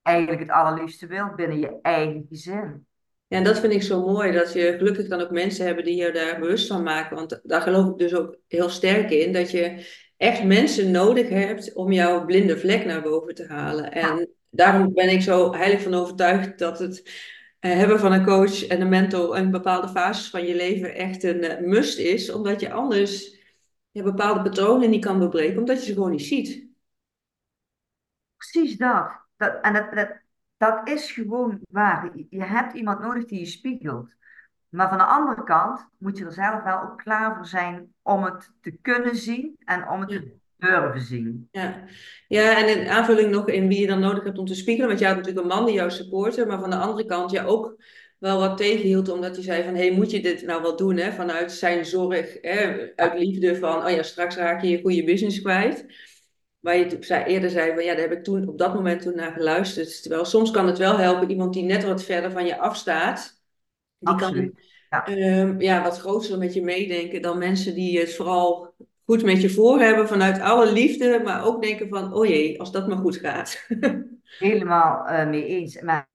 eigenlijk 0.01 0.39
het 0.39 0.49
allerliefste 0.49 1.07
wilt 1.07 1.35
binnen 1.35 1.59
je 1.59 1.79
eigen 1.81 2.25
gezin. 2.29 2.85
Ja, 3.27 3.37
en 3.37 3.43
dat 3.43 3.59
vind 3.59 3.73
ik 3.73 3.83
zo 3.83 4.05
mooi, 4.05 4.31
dat 4.31 4.53
je 4.53 4.75
gelukkig 4.77 5.07
dan 5.07 5.21
ook 5.21 5.31
mensen 5.31 5.65
hebben 5.65 5.83
die 5.83 5.95
je 5.95 6.11
daar 6.11 6.39
bewust 6.39 6.67
van 6.67 6.83
maken. 6.83 7.15
Want 7.15 7.39
daar 7.43 7.61
geloof 7.61 7.89
ik 7.89 7.97
dus 7.97 8.15
ook 8.15 8.37
heel 8.47 8.69
sterk 8.69 9.09
in, 9.09 9.33
dat 9.33 9.51
je 9.51 9.85
echt 10.17 10.43
mensen 10.43 10.91
nodig 10.91 11.29
hebt 11.29 11.73
om 11.73 11.91
jouw 11.91 12.25
blinde 12.25 12.57
vlek 12.57 12.85
naar 12.85 13.01
boven 13.01 13.35
te 13.35 13.45
halen. 13.47 13.91
En 13.91 14.17
ja, 14.17 14.25
daarom 14.49 14.93
ben 14.93 15.09
ik 15.09 15.21
zo 15.21 15.53
heilig 15.53 15.81
van 15.81 15.93
overtuigd 15.93 16.59
dat 16.59 16.79
het 16.79 17.11
eh, 17.59 17.71
hebben 17.71 17.99
van 17.99 18.11
een 18.11 18.25
coach 18.25 18.67
en 18.67 18.81
een 18.81 18.89
mentor 18.89 19.37
in 19.37 19.51
bepaalde 19.51 19.87
fases 19.87 20.29
van 20.29 20.45
je 20.45 20.55
leven 20.55 20.95
echt 20.95 21.23
een 21.23 21.43
eh, 21.43 21.67
must 21.67 21.99
is, 21.99 22.31
omdat 22.31 22.59
je 22.59 22.71
anders 22.71 23.39
ja, 23.91 24.03
bepaalde 24.03 24.41
patronen 24.41 24.89
niet 24.89 25.05
kan 25.05 25.19
doorbreken, 25.19 25.59
omdat 25.59 25.79
je 25.79 25.85
ze 25.85 25.93
gewoon 25.93 26.11
niet 26.11 26.25
ziet. 26.25 26.70
Precies 28.51 28.77
dat. 28.77 29.07
dat 29.37 29.57
en 29.61 29.73
dat, 29.73 29.93
dat, 29.93 30.09
dat 30.57 30.89
is 30.89 31.11
gewoon 31.11 31.59
waar. 31.69 32.11
Je 32.29 32.43
hebt 32.43 32.73
iemand 32.73 32.99
nodig 32.99 33.25
die 33.25 33.39
je 33.39 33.45
spiegelt. 33.45 34.13
Maar 34.69 34.89
van 34.89 34.97
de 34.97 35.03
andere 35.03 35.43
kant 35.43 35.87
moet 35.97 36.17
je 36.17 36.25
er 36.25 36.31
zelf 36.31 36.63
wel 36.63 36.81
ook 36.81 36.97
klaar 36.97 37.35
voor 37.35 37.45
zijn 37.45 37.93
om 38.01 38.23
het 38.23 38.51
te 38.61 38.71
kunnen 38.81 39.15
zien 39.15 39.55
en 39.65 39.89
om 39.89 39.99
het 39.99 40.09
te 40.09 40.33
durven 40.57 41.01
zien. 41.01 41.47
Ja. 41.51 41.83
ja, 42.27 42.57
en 42.57 42.79
in 42.79 42.87
aanvulling 42.87 43.31
nog 43.31 43.47
in 43.47 43.67
wie 43.67 43.79
je 43.79 43.87
dan 43.87 43.99
nodig 43.99 44.23
hebt 44.23 44.37
om 44.37 44.45
te 44.45 44.55
spiegelen. 44.55 44.87
Want 44.87 44.99
je 44.99 45.05
had 45.05 45.15
natuurlijk 45.15 45.43
een 45.43 45.55
man 45.57 45.65
die 45.65 45.75
jou 45.75 45.91
supportte, 45.91 46.45
maar 46.45 46.59
van 46.59 46.69
de 46.69 46.75
andere 46.75 47.05
kant 47.05 47.31
ja 47.31 47.43
ook 47.43 47.75
wel 48.17 48.39
wat 48.39 48.57
tegenhield, 48.57 49.09
omdat 49.09 49.35
hij 49.35 49.43
zei 49.43 49.63
van, 49.63 49.75
hé, 49.75 49.87
hey, 49.87 49.95
moet 49.95 50.11
je 50.11 50.21
dit 50.21 50.45
nou 50.45 50.61
wel 50.61 50.75
doen, 50.75 50.97
hè? 50.97 51.11
Vanuit 51.11 51.51
zijn 51.51 51.85
zorg, 51.85 52.37
hè? 52.41 52.91
Uit 52.95 53.19
liefde 53.19 53.55
van, 53.55 53.85
oh 53.85 53.89
ja, 53.89 54.03
straks 54.03 54.35
raak 54.35 54.61
je 54.61 54.69
je 54.69 54.81
goede 54.81 55.03
business 55.03 55.41
kwijt. 55.41 55.85
Waar 56.61 56.77
je 56.77 56.97
zei, 56.99 57.23
eerder 57.23 57.49
zei 57.49 57.73
van, 57.73 57.83
ja, 57.83 57.93
daar 57.93 58.09
heb 58.09 58.17
ik 58.17 58.23
toen 58.23 58.47
op 58.47 58.57
dat 58.57 58.73
moment 58.73 59.01
toen 59.01 59.15
naar 59.15 59.31
geluisterd. 59.31 60.01
Terwijl 60.01 60.25
soms 60.25 60.51
kan 60.51 60.67
het 60.67 60.77
wel 60.77 60.97
helpen, 60.97 61.29
iemand 61.29 61.53
die 61.53 61.63
net 61.63 61.83
wat 61.83 62.03
verder 62.03 62.31
van 62.31 62.45
je 62.45 62.59
afstaat, 62.59 63.41
die 63.97 64.15
kan. 64.15 64.53
Ja, 64.89 65.05
ehm, 65.05 65.61
ja, 65.61 65.83
wat 65.83 65.99
groter 65.99 66.37
met 66.37 66.53
je 66.53 66.63
meedenken 66.63 67.21
dan 67.21 67.37
mensen 67.37 67.75
die 67.75 67.99
het 67.99 68.15
vooral 68.15 68.73
goed 69.05 69.23
met 69.23 69.41
je 69.41 69.49
voor 69.49 69.79
hebben 69.79 70.07
vanuit 70.07 70.39
alle 70.39 70.71
liefde, 70.71 71.21
maar 71.23 71.45
ook 71.45 71.61
denken 71.61 71.89
van, 71.89 72.13
oh 72.13 72.25
jee, 72.25 72.59
als 72.59 72.71
dat 72.71 72.87
maar 72.87 72.97
goed 72.97 73.17
gaat. 73.17 73.65
helemaal 74.39 75.07
eh, 75.07 75.29
mee 75.29 75.45
eens. 75.45 75.81
Maar, 75.81 76.09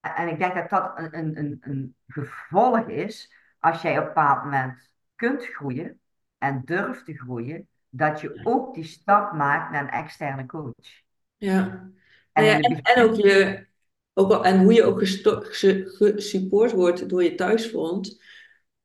en 0.00 0.28
ik 0.28 0.38
denk 0.38 0.54
dat 0.54 0.70
dat 0.70 0.92
een, 0.94 1.38
een, 1.38 1.58
een 1.60 1.96
gevolg 2.06 2.88
is 2.88 3.32
als 3.58 3.82
jij 3.82 3.92
op 3.92 3.98
een 3.98 4.04
bepaald 4.06 4.44
moment 4.44 4.90
kunt 5.14 5.44
groeien 5.44 6.00
en 6.38 6.62
durft 6.64 7.04
te 7.04 7.14
groeien, 7.14 7.68
dat 7.90 8.20
je 8.20 8.40
ook 8.42 8.74
die 8.74 8.84
stap 8.84 9.32
maakt 9.32 9.70
naar 9.72 9.82
een 9.82 9.90
externe 10.04 10.46
coach. 10.46 11.02
Ja. 11.36 11.90
En 12.32 12.44
Nou 12.44 12.46
ja, 12.46 12.60
en, 12.82 13.04
ook 13.04 13.14
je, 13.14 13.66
ook 14.14 14.32
al, 14.32 14.44
en 14.44 14.62
hoe 14.62 14.72
je 14.72 14.84
ook 14.84 14.98
gesupport 16.16 16.72
wordt 16.72 17.08
door 17.08 17.22
je 17.22 17.34
thuisfront. 17.34 18.22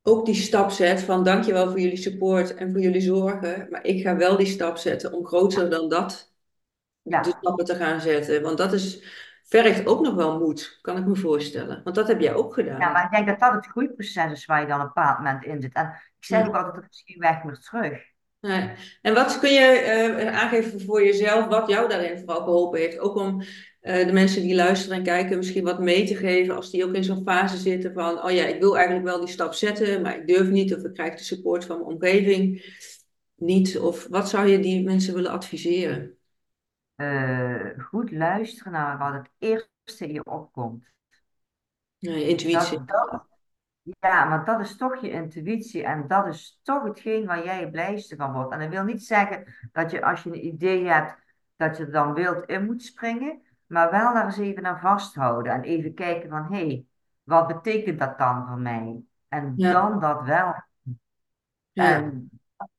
Ook 0.02 0.26
die 0.26 0.34
stap 0.34 0.70
zet 0.70 1.00
van 1.02 1.24
dankjewel 1.24 1.70
voor 1.70 1.80
jullie 1.80 1.96
support 1.96 2.54
en 2.54 2.70
voor 2.72 2.80
jullie 2.80 3.00
zorgen. 3.00 3.66
Maar 3.70 3.84
ik 3.84 4.02
ga 4.02 4.16
wel 4.16 4.36
die 4.36 4.46
stap 4.46 4.76
zetten 4.76 5.12
om 5.12 5.26
groter 5.26 5.70
dan 5.70 5.88
dat 5.88 6.32
de 7.02 7.10
ja, 7.10 7.22
stappen 7.38 7.64
te 7.64 7.74
gaan 7.74 8.00
zetten. 8.00 8.42
Want 8.42 8.58
dat 8.58 8.72
is, 8.72 9.04
vergt 9.44 9.86
ook 9.86 10.00
nog 10.00 10.14
wel 10.14 10.38
moed, 10.38 10.78
kan 10.82 10.96
ik 10.96 11.06
me 11.06 11.16
voorstellen. 11.16 11.80
Want 11.84 11.96
dat 11.96 12.08
heb 12.08 12.20
jij 12.20 12.34
ook 12.34 12.54
Ja, 12.56 12.62
gedaan. 12.62 12.92
maar 12.92 13.04
ik 13.04 13.10
denk 13.10 13.26
dat 13.26 13.38
dat 13.40 13.52
het 13.52 13.66
groeiproces 13.66 14.32
is 14.32 14.46
waar 14.46 14.60
je 14.60 14.66
dan 14.66 14.80
op 14.80 14.86
een 14.86 14.92
bepaald 14.94 15.18
moment 15.18 15.44
in 15.44 15.62
zit. 15.62 15.72
En 15.74 15.86
ik 16.18 16.24
zeg 16.24 16.46
ook 16.46 16.52
Ja. 16.52 16.58
altijd, 16.58 16.74
dat 16.74 16.84
is 16.92 17.02
geen 17.06 17.18
weg 17.18 17.44
meer 17.44 17.58
terug. 17.58 18.13
Nee. 18.44 18.70
En 19.02 19.14
wat 19.14 19.38
kun 19.38 19.52
je 19.52 19.60
eh, 19.60 20.40
aangeven 20.40 20.80
voor 20.80 21.04
jezelf, 21.04 21.46
wat 21.46 21.68
jou 21.68 21.88
daarin 21.88 22.18
vooral 22.18 22.42
geholpen 22.42 22.80
heeft? 22.80 22.98
Ook 22.98 23.16
om 23.16 23.42
eh, 23.80 24.06
de 24.06 24.12
mensen 24.12 24.42
die 24.42 24.54
luisteren 24.54 24.96
en 24.96 25.02
kijken 25.02 25.36
misschien 25.36 25.64
wat 25.64 25.80
mee 25.80 26.06
te 26.06 26.16
geven 26.16 26.56
als 26.56 26.70
die 26.70 26.84
ook 26.84 26.94
in 26.94 27.04
zo'n 27.04 27.22
fase 27.24 27.56
zitten 27.56 27.92
van, 27.92 28.24
oh 28.24 28.30
ja, 28.30 28.44
ik 28.46 28.60
wil 28.60 28.76
eigenlijk 28.76 29.06
wel 29.06 29.20
die 29.20 29.28
stap 29.28 29.54
zetten, 29.54 30.02
maar 30.02 30.16
ik 30.16 30.26
durf 30.26 30.48
niet 30.48 30.74
of 30.74 30.84
ik 30.84 30.94
krijg 30.94 31.14
de 31.14 31.24
support 31.24 31.64
van 31.64 31.78
mijn 31.78 31.90
omgeving 31.90 32.74
niet. 33.34 33.78
Of 33.78 34.06
wat 34.10 34.28
zou 34.28 34.46
je 34.46 34.60
die 34.60 34.84
mensen 34.84 35.14
willen 35.14 35.30
adviseren? 35.30 36.18
Eh, 36.94 37.68
goed 37.78 38.10
luisteren 38.12 38.72
naar 38.72 38.98
wat 38.98 39.12
het 39.12 39.30
eerste 39.38 40.06
in 40.06 40.12
je 40.12 40.24
opkomt. 40.24 40.92
Nee, 41.98 42.28
intuïtie. 42.28 42.78
Dat, 42.84 43.10
dat, 43.10 43.26
ja, 44.00 44.24
maar 44.24 44.44
dat 44.44 44.60
is 44.60 44.76
toch 44.76 45.00
je 45.00 45.10
intuïtie 45.10 45.84
en 45.84 46.06
dat 46.06 46.26
is 46.26 46.60
toch 46.62 46.82
hetgeen 46.82 47.26
waar 47.26 47.44
jij 47.44 47.60
het 47.60 47.70
blijste 47.70 48.16
van 48.16 48.32
wordt. 48.32 48.52
En 48.52 48.58
dat 48.58 48.68
wil 48.68 48.84
niet 48.84 49.04
zeggen 49.04 49.54
dat 49.72 49.90
je 49.90 50.04
als 50.04 50.22
je 50.22 50.30
een 50.30 50.46
idee 50.46 50.86
hebt, 50.86 51.14
dat 51.56 51.76
je 51.76 51.84
er 51.84 51.92
dan 51.92 52.14
wild 52.14 52.44
in 52.46 52.64
moet 52.64 52.82
springen, 52.82 53.42
maar 53.66 53.90
wel 53.90 54.14
daar 54.14 54.24
eens 54.24 54.38
even 54.38 54.66
aan 54.66 54.80
vasthouden 54.80 55.52
en 55.52 55.62
even 55.62 55.94
kijken 55.94 56.30
van, 56.30 56.42
hé, 56.44 56.66
hey, 56.66 56.84
wat 57.22 57.46
betekent 57.46 57.98
dat 57.98 58.18
dan 58.18 58.46
voor 58.46 58.58
mij? 58.58 59.02
En 59.28 59.52
Ja, 59.56 59.72
dan 59.72 60.00
dat 60.00 60.22
wel. 60.22 60.54
ja, 61.72 61.96
En 61.96 62.30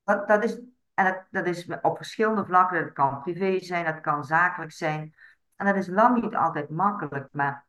dat, 0.04 0.28
dat 0.28 0.44
is, 0.44 0.60
en 0.94 1.06
dat, 1.06 1.24
dat 1.30 1.46
is 1.46 1.68
op 1.82 1.98
verschillende 1.98 2.46
vlakken. 2.46 2.84
Dat 2.84 2.94
kan 2.94 3.22
privé 3.22 3.60
zijn, 3.60 3.86
dat 3.86 4.02
kan 4.02 4.24
zakelijk 4.24 4.72
zijn. 4.72 5.14
En 5.56 5.66
dat 5.66 5.76
is 5.76 5.88
lang 5.88 6.22
niet 6.22 6.36
altijd 6.36 6.70
makkelijk, 6.70 7.28
maar 7.32 7.66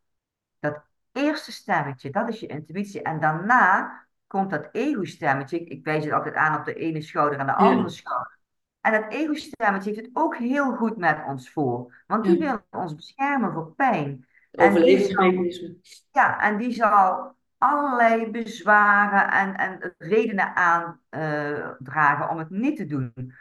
dat 0.59 0.86
eerste 1.17 1.53
stemmetje, 1.53 2.11
dat 2.11 2.29
is 2.29 2.41
je 2.41 2.47
intuïtie. 2.47 3.03
En 3.03 3.21
daarna 3.21 4.07
komt 4.27 4.51
dat 4.51 4.69
ego-stemmetje. 4.73 5.61
Ik, 5.61 5.69
ik 5.69 5.85
wijs 5.85 6.05
het 6.05 6.13
altijd 6.13 6.35
aan 6.35 6.59
op 6.59 6.65
de 6.65 6.75
ene 6.75 7.01
schouder 7.01 7.39
en 7.39 7.47
de 7.47 7.55
andere 7.55 7.83
ja, 7.83 7.89
schouder. 7.89 8.39
En 8.81 8.93
dat 8.93 9.13
ego-stemmetje 9.13 9.91
heeft 9.91 10.07
het 10.07 10.17
ook 10.17 10.37
heel 10.37 10.75
goed 10.75 10.97
met 10.97 11.25
ons 11.27 11.51
voor. 11.51 12.03
Want 12.07 12.25
die 12.25 12.39
ja. 12.39 12.65
wil 12.71 12.81
ons 12.81 12.95
beschermen 12.95 13.53
voor 13.53 13.75
pijn. 13.75 14.27
Overlevingsmechanisme. 14.53 15.77
ja, 16.11 16.41
en 16.41 16.57
die 16.57 16.73
zal 16.73 17.35
allerlei 17.59 18.31
bezwaren 18.31 19.31
en, 19.31 19.55
en 19.55 19.95
redenen 19.99 20.55
aandragen 20.57 22.29
om 22.29 22.39
het 22.39 22.51
niet 22.51 22.77
te 22.77 22.87
doen. 22.87 23.35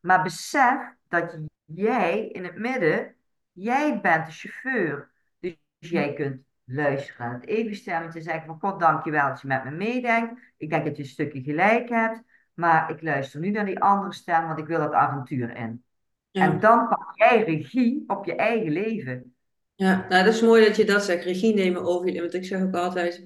Maar 0.00 0.22
besef 0.22 0.94
dat 1.08 1.38
jij 1.64 2.26
in 2.28 2.44
het 2.44 2.56
midden, 2.56 3.14
jij 3.52 4.00
bent 4.00 4.26
de 4.26 4.32
chauffeur. 4.32 5.10
Dus 5.40 5.56
jij 5.78 6.12
kunt 6.12 6.42
luisteren 6.72 7.32
het 7.32 7.46
ego-stemmetje 7.46 8.20
zeggen 8.20 8.46
van 8.46 8.58
God, 8.60 8.80
dankjewel 8.80 9.28
dat 9.28 9.40
je 9.40 9.46
met 9.46 9.64
me 9.64 9.70
meedenkt. 9.70 10.40
Ik 10.56 10.70
denk 10.70 10.84
dat 10.84 10.96
je 10.96 11.02
een 11.02 11.08
stukje 11.08 11.42
gelijk 11.42 11.88
hebt, 11.88 12.22
maar 12.54 12.90
ik 12.90 13.02
luister 13.02 13.40
nu 13.40 13.50
naar 13.50 13.66
die 13.66 13.80
andere 13.80 14.12
stem, 14.12 14.46
want 14.46 14.58
ik 14.58 14.66
wil 14.66 14.78
dat 14.78 14.92
avontuur 14.92 15.56
in. 15.56 15.84
En 16.32 16.60
dan 16.60 16.88
pak 16.88 17.12
jij 17.14 17.42
regie 17.44 18.04
op 18.06 18.24
je 18.24 18.34
eigen 18.34 18.72
leven. 18.72 19.34
Ja, 19.74 20.06
nou 20.08 20.24
dat 20.24 20.34
is 20.34 20.42
mooi 20.42 20.64
dat 20.64 20.76
je 20.76 20.84
dat 20.84 21.04
zegt, 21.04 21.24
regie 21.24 21.54
nemen 21.54 21.82
over 21.82 22.12
je. 22.12 22.20
Want 22.20 22.34
ik 22.34 22.44
zeg 22.44 22.62
ook 22.62 22.74
altijd, 22.74 23.22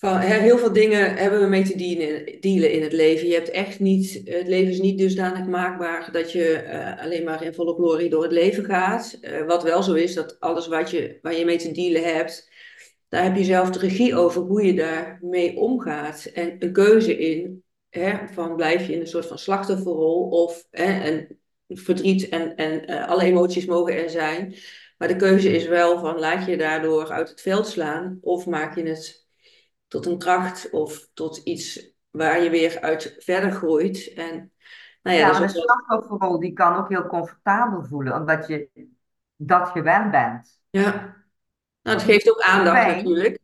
hè, 0.00 0.38
heel 0.38 0.58
veel 0.58 0.72
dingen 0.72 1.16
hebben 1.16 1.40
we 1.40 1.46
mee 1.46 1.62
te 1.62 1.76
dealen, 1.76 2.40
dealen 2.40 2.72
in 2.72 2.82
het 2.82 2.92
leven. 2.92 3.26
Je 3.26 3.34
hebt 3.34 3.50
echt 3.50 3.80
niet, 3.80 4.20
het 4.24 4.48
leven 4.48 4.72
is 4.72 4.80
niet 4.80 4.98
dusdanig 4.98 5.46
maakbaar 5.46 6.12
dat 6.12 6.32
je 6.32 6.54
eh, 6.54 7.02
alleen 7.02 7.24
maar 7.24 7.44
in 7.44 7.54
volle 7.54 7.74
glorie 7.74 8.10
door 8.10 8.22
het 8.22 8.32
leven 8.32 8.64
gaat. 8.64 9.18
Eh, 9.20 9.46
wat 9.46 9.62
wel 9.62 9.82
zo 9.82 9.94
is, 9.94 10.14
dat 10.14 10.40
alles 10.40 10.66
wat 10.66 10.90
je, 10.90 11.18
waar 11.22 11.34
je 11.34 11.44
mee 11.44 11.58
te 11.58 11.72
dealen 11.72 12.14
hebt, 12.14 12.50
daar 13.08 13.22
heb 13.22 13.36
je 13.36 13.44
zelf 13.44 13.70
de 13.70 13.78
regie 13.78 14.16
over 14.16 14.42
hoe 14.42 14.66
je 14.66 14.74
daarmee 14.74 15.56
omgaat. 15.56 16.24
En 16.24 16.56
een 16.58 16.72
keuze 16.72 17.18
in, 17.18 17.64
hè, 17.88 18.28
van 18.28 18.56
blijf 18.56 18.86
je 18.86 18.92
in 18.92 19.00
een 19.00 19.06
soort 19.06 19.26
van 19.26 19.38
slachtofferrol 19.38 20.28
of 20.28 20.66
hè, 20.70 21.00
en 21.00 21.38
verdriet 21.68 22.28
en, 22.28 22.56
en 22.56 22.86
eh, 22.86 23.08
alle 23.08 23.24
emoties 23.24 23.66
mogen 23.66 23.94
er 23.94 24.10
zijn. 24.10 24.54
Maar 24.98 25.08
de 25.08 25.16
keuze 25.16 25.50
is 25.50 25.66
wel 25.66 25.98
van 25.98 26.18
laat 26.18 26.46
je 26.46 26.56
daardoor 26.56 27.10
uit 27.10 27.28
het 27.28 27.40
veld 27.40 27.66
slaan 27.66 28.18
of 28.20 28.46
maak 28.46 28.76
je 28.76 28.82
het 28.82 29.28
tot 29.90 30.06
een 30.06 30.18
kracht 30.18 30.70
of 30.70 31.08
tot 31.14 31.36
iets 31.36 31.94
waar 32.10 32.42
je 32.42 32.50
weer 32.50 32.80
uit 32.80 33.16
verder 33.18 33.50
groeit. 33.50 34.12
En 34.14 34.52
nou 35.02 35.16
ja, 35.16 35.26
Ja, 35.26 35.32
dat 35.32 35.42
is 35.42 35.52
wel, 35.52 35.62
slachtofferrol 35.62 36.40
die 36.40 36.52
kan 36.52 36.76
ook 36.76 36.88
heel 36.88 37.06
comfortabel 37.06 37.84
voelen, 37.84 38.14
omdat 38.14 38.46
je 38.46 38.88
dat 39.36 39.68
gewend 39.68 40.10
bent. 40.10 40.60
ja. 40.70 41.18
Nou, 41.82 41.96
het 41.96 42.06
geeft 42.06 42.30
ook 42.30 42.40
aandacht 42.40 42.76
fijn. 42.76 42.96
natuurlijk. 42.96 43.38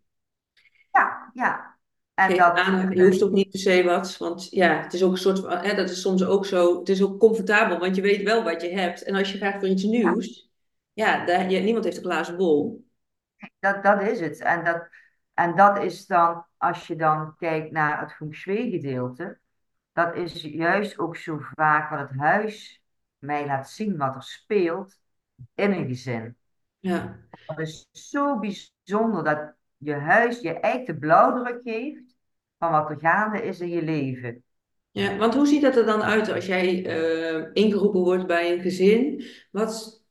Ja, 0.93 1.31
ja. 1.35 1.79
En 2.15 2.37
dat, 2.37 2.55
aandacht. 2.55 2.93
Je 2.93 3.05
hoeft 3.05 3.23
ook 3.23 3.31
niet 3.31 3.51
per 3.51 3.59
se 3.59 3.85
wat, 3.85 4.17
want 4.17 4.51
ja, 4.51 4.83
het 4.83 4.93
is 4.93 5.03
ook 5.03 5.13
een 5.13 5.19
soort 5.19 5.39
van, 5.39 5.59
hè, 5.59 5.75
dat 5.75 5.91
is 5.91 6.01
soms 6.01 6.25
ook 6.25 6.47
zo, 6.47 6.79
het 6.79 6.89
is 6.89 7.03
ook 7.03 7.19
comfortabel, 7.19 7.79
want 7.79 7.97
je 7.97 8.03
weet 8.03 8.23
wel 8.23 8.43
wat 8.43 8.63
je 8.63 8.69
hebt. 8.69 9.03
En 9.03 9.15
als 9.15 9.33
je 9.33 9.39
gaat 9.39 9.59
voor 9.59 9.69
iets 9.69 9.83
ja, 9.83 9.89
nieuws, 9.89 10.51
ja, 10.93 11.25
daar, 11.25 11.51
je, 11.51 11.59
niemand 11.59 11.85
heeft 11.85 11.97
een 11.97 12.03
glazen 12.03 12.37
bol. 12.37 12.87
dat, 13.59 13.83
dat 13.83 14.03
is 14.03 14.21
het. 14.21 14.41
En 14.41 14.65
dat, 14.65 14.89
en 15.37 15.57
dat 15.57 15.79
is 15.83 16.07
dan, 16.07 16.45
als 16.57 16.87
je 16.87 16.97
dan 16.97 17.37
kijkt 17.37 17.71
naar 17.71 18.01
het 18.01 18.13
feng 18.13 18.35
shui 18.35 18.71
gedeelte, 18.71 19.39
dat 19.93 20.15
is 20.15 20.43
juist 20.43 20.99
ook 20.99 21.17
zo 21.17 21.39
vaak 21.55 21.91
wat 21.91 21.99
het 21.99 22.19
huis 22.19 22.83
mij 23.19 23.47
laat 23.47 23.71
zien 23.71 23.97
wat 23.97 24.15
er 24.15 24.23
speelt 24.23 24.99
in 25.55 25.73
een 25.73 25.87
gezin. 25.87 26.37
Ja. 26.79 27.19
Dat 27.47 27.59
is 27.59 27.89
zo 27.93 28.39
bijzonder 28.39 29.25
dat 29.25 29.55
je 29.77 29.95
huis 29.95 30.41
je 30.41 30.83
de 30.87 30.97
blauwdruk 30.99 31.61
geeft 31.63 32.15
van 32.59 32.71
wat 32.71 32.91
er 32.91 32.99
gaande 32.99 33.43
is 33.43 33.61
in 33.61 33.69
je 33.69 33.83
leven. 33.83 34.45
Ja, 34.91 35.17
want 35.17 35.35
hoe 35.35 35.47
ziet 35.47 35.63
dat 35.63 35.77
er 35.77 35.87
dan 35.87 36.03
uit 36.03 36.33
als 36.33 36.47
jij 36.47 36.87
eh, 36.87 37.51
ingeroepen 37.53 38.01
wordt 38.01 38.27
bij 38.27 38.53
een 38.53 38.61
gezin? 38.61 39.25
Wat, 39.51 40.05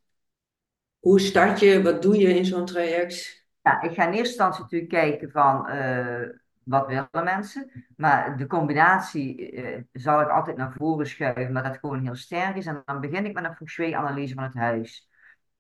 hoe 1.00 1.20
start 1.20 1.60
je? 1.60 1.82
Wat 1.82 2.02
doe 2.02 2.18
je 2.18 2.36
in 2.36 2.46
zo'n 2.46 2.66
traject? 2.66 3.45
Ja, 3.66 3.82
ik 3.82 3.94
ga 3.94 4.04
in 4.04 4.14
eerste 4.14 4.28
instantie 4.28 4.62
natuurlijk 4.62 4.92
kijken 4.92 5.32
van 5.32 5.68
eh, 5.68 6.30
wat 6.64 6.88
willen 6.88 7.10
mensen. 7.24 7.86
Maar 7.98 8.38
de 8.38 8.48
combinatie 8.48 9.52
eh, 9.52 9.82
zal 9.92 10.22
ik 10.22 10.30
altijd 10.30 10.58
naar 10.58 10.74
voren 10.74 11.08
schuiven, 11.08 11.52
maar 11.52 11.64
dat 11.64 11.78
gewoon 11.78 12.02
heel 12.04 12.16
sterk 12.16 12.56
is. 12.56 12.66
En 12.66 12.82
dan 12.86 13.02
begin 13.02 13.26
ik 13.26 13.34
met 13.34 13.44
een 13.44 13.56
feng 13.56 13.70
shui-analyse 13.70 14.34
van 14.34 14.44
het 14.44 14.54
huis. 14.54 15.10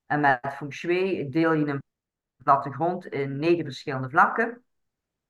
En 0.05 0.19
met 0.19 0.39
feng 0.55 0.73
shui 0.73 1.29
deel 1.29 1.53
je 1.53 1.65
een 1.65 1.83
plattegrond 2.43 3.05
in 3.05 3.37
negen 3.37 3.63
verschillende 3.63 4.09
vlakken. 4.09 4.63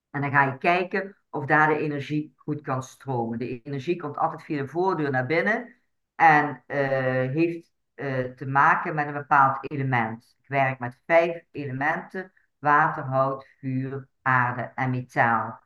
En 0.10 0.22
dan 0.22 0.32
ga 0.32 0.44
je 0.44 0.58
kijken 0.58 1.18
of 1.30 1.46
daar 1.46 1.68
de 1.68 1.78
energie 1.78 2.34
goed 2.36 2.62
kan 2.62 2.84
stromen. 2.84 3.40
De 3.40 3.62
energie 3.62 3.96
komt 3.96 4.18
altijd 4.18 4.44
via 4.44 4.62
de 4.62 4.68
voordeur 4.68 5.12
naar 5.12 5.26
binnen 5.26 5.76
en 6.16 6.64
eh, 6.66 6.78
heeft 7.32 7.74
te 8.36 8.46
maken 8.48 8.96
met 8.96 9.08
een 9.08 9.14
bepaald 9.14 9.72
element. 9.72 10.36
Ik 10.42 10.48
werk 10.48 10.80
met 10.80 11.00
vijf 11.06 11.44
elementen: 11.52 12.32
water, 12.66 13.04
hout, 13.04 13.48
vuur, 13.60 14.08
aarde 14.22 14.72
en 14.76 14.90
metaal. 14.90 15.60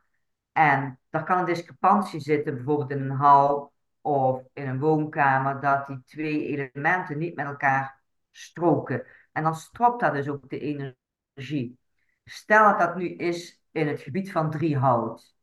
En 0.52 0.98
er 1.10 1.22
kan 1.22 1.38
een 1.38 1.44
discrepantie 1.44 2.20
zitten, 2.20 2.54
bijvoorbeeld 2.54 2.90
in 2.90 3.00
een 3.00 3.16
hal 3.16 3.72
of 4.00 4.42
in 4.52 4.68
een 4.68 4.78
woonkamer, 4.78 5.60
dat 5.60 5.86
die 5.86 6.02
twee 6.04 6.46
elementen 6.46 7.18
niet 7.18 7.36
met 7.36 7.46
elkaar 7.46 8.00
stroken. 8.30 9.06
En 9.32 9.42
dan 9.42 9.54
stropt 9.54 10.00
dat 10.00 10.12
dus 10.12 10.28
ook 10.28 10.50
de 10.50 10.58
energie. 10.58 11.78
Stel 12.24 12.64
dat 12.64 12.78
dat 12.78 12.96
nu 12.96 13.08
is 13.08 13.62
in 13.70 13.88
het 13.88 14.00
gebied 14.00 14.32
van 14.32 14.50
Driehout. 14.50 15.34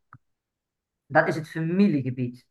Dat 1.06 1.28
is 1.28 1.36
het 1.36 1.50
familiegebied. 1.50 2.48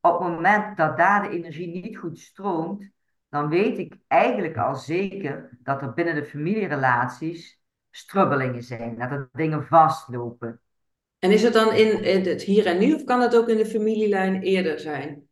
Op 0.00 0.20
het 0.20 0.28
moment 0.28 0.76
dat 0.76 0.96
daar 0.96 1.22
de 1.22 1.28
energie 1.28 1.82
niet 1.82 1.96
goed 1.96 2.18
stroomt, 2.18 2.90
dan 3.28 3.48
weet 3.48 3.78
ik 3.78 3.96
eigenlijk 4.06 4.56
al 4.56 4.74
zeker 4.74 5.58
dat 5.62 5.82
er 5.82 5.94
binnen 5.94 6.14
de 6.14 6.24
familierelaties 6.24 7.60
strubbelingen 7.96 8.62
zijn, 8.62 8.98
dat 8.98 9.10
er 9.10 9.28
dingen 9.32 9.66
vastlopen. 9.66 10.60
En 11.18 11.30
is 11.30 11.42
het 11.42 11.52
dan 11.52 11.72
in, 11.72 12.02
in 12.02 12.26
het 12.26 12.42
hier 12.42 12.66
en 12.66 12.78
nu 12.78 12.94
of 12.94 13.04
kan 13.04 13.20
het 13.20 13.36
ook 13.36 13.48
in 13.48 13.56
de 13.56 13.66
familielijn 13.66 14.42
eerder 14.42 14.80
zijn? 14.80 15.28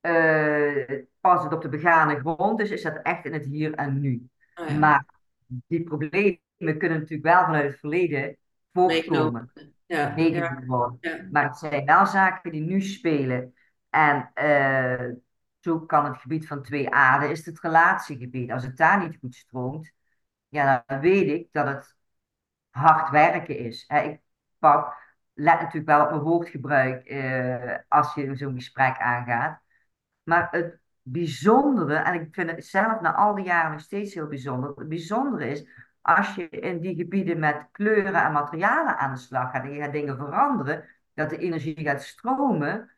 Eh, 0.00 0.98
als 1.20 1.42
het 1.42 1.52
op 1.52 1.62
de 1.62 1.68
begane 1.68 2.18
grond 2.18 2.60
is, 2.60 2.70
is 2.70 2.82
dat 2.82 3.00
echt 3.02 3.24
in 3.24 3.32
het 3.32 3.44
hier 3.44 3.74
en 3.74 4.00
nu. 4.00 4.28
Oh 4.54 4.68
ja, 4.68 4.78
Maar 4.78 5.04
die 5.46 5.82
problemen 5.82 6.38
kunnen 6.60 6.98
natuurlijk 6.98 7.22
wel 7.22 7.44
vanuit 7.44 7.70
het 7.70 7.78
verleden 7.78 8.36
voortkomen. 8.72 9.52
Ja, 9.86 10.14
ja, 10.16 11.26
Maar 11.30 11.44
het 11.44 11.56
zijn 11.56 11.84
wel 11.84 12.06
zaken 12.06 12.50
die 12.50 12.60
nu 12.60 12.80
spelen. 12.80 13.54
En 13.90 14.30
eh, 14.34 15.10
zo 15.60 15.80
kan 15.80 16.04
het 16.04 16.16
gebied 16.16 16.46
van 16.46 16.62
twee 16.62 16.90
aarden, 16.90 17.30
is 17.30 17.46
het 17.46 17.60
relatiegebied. 17.60 18.50
Als 18.50 18.64
het 18.64 18.76
daar 18.76 18.98
niet 18.98 19.18
goed 19.20 19.34
stroomt, 19.34 19.92
ja, 20.54 20.84
dan 20.86 21.00
weet 21.00 21.28
ik 21.28 21.48
dat 21.52 21.66
het 21.66 21.96
hard 22.70 23.10
werken 23.10 23.58
is. 23.58 23.84
Hè, 23.86 24.00
ik 24.00 24.20
pak, 24.58 24.96
let 25.32 25.60
natuurlijk 25.60 25.86
wel 25.86 26.02
op 26.02 26.10
mijn 26.10 26.22
woordgebruik 26.22 27.06
eh, 27.06 27.78
als 27.88 28.14
je 28.14 28.36
zo'n 28.36 28.54
gesprek 28.54 28.98
aangaat. 28.98 29.60
Maar 30.22 30.48
het 30.50 30.78
bijzondere, 31.02 31.96
en 31.96 32.14
ik 32.14 32.34
vind 32.34 32.50
het 32.50 32.66
zelf 32.66 33.00
na 33.00 33.14
al 33.14 33.34
die 33.34 33.44
jaren 33.44 33.70
nog 33.70 33.80
steeds 33.80 34.14
heel 34.14 34.26
bijzonder. 34.26 34.72
Het 34.76 34.88
bijzondere 34.88 35.50
is, 35.50 35.66
als 36.00 36.34
je 36.34 36.48
in 36.48 36.80
die 36.80 36.94
gebieden 36.94 37.38
met 37.38 37.68
kleuren 37.72 38.14
en 38.14 38.32
materialen 38.32 38.98
aan 38.98 39.14
de 39.14 39.20
slag 39.20 39.50
gaat 39.50 39.64
en 39.64 39.72
je 39.72 39.82
gaat 39.82 39.92
dingen 39.92 40.16
veranderen, 40.16 40.88
dat 41.14 41.30
de 41.30 41.38
energie 41.38 41.80
gaat 41.80 42.02
stromen, 42.02 42.90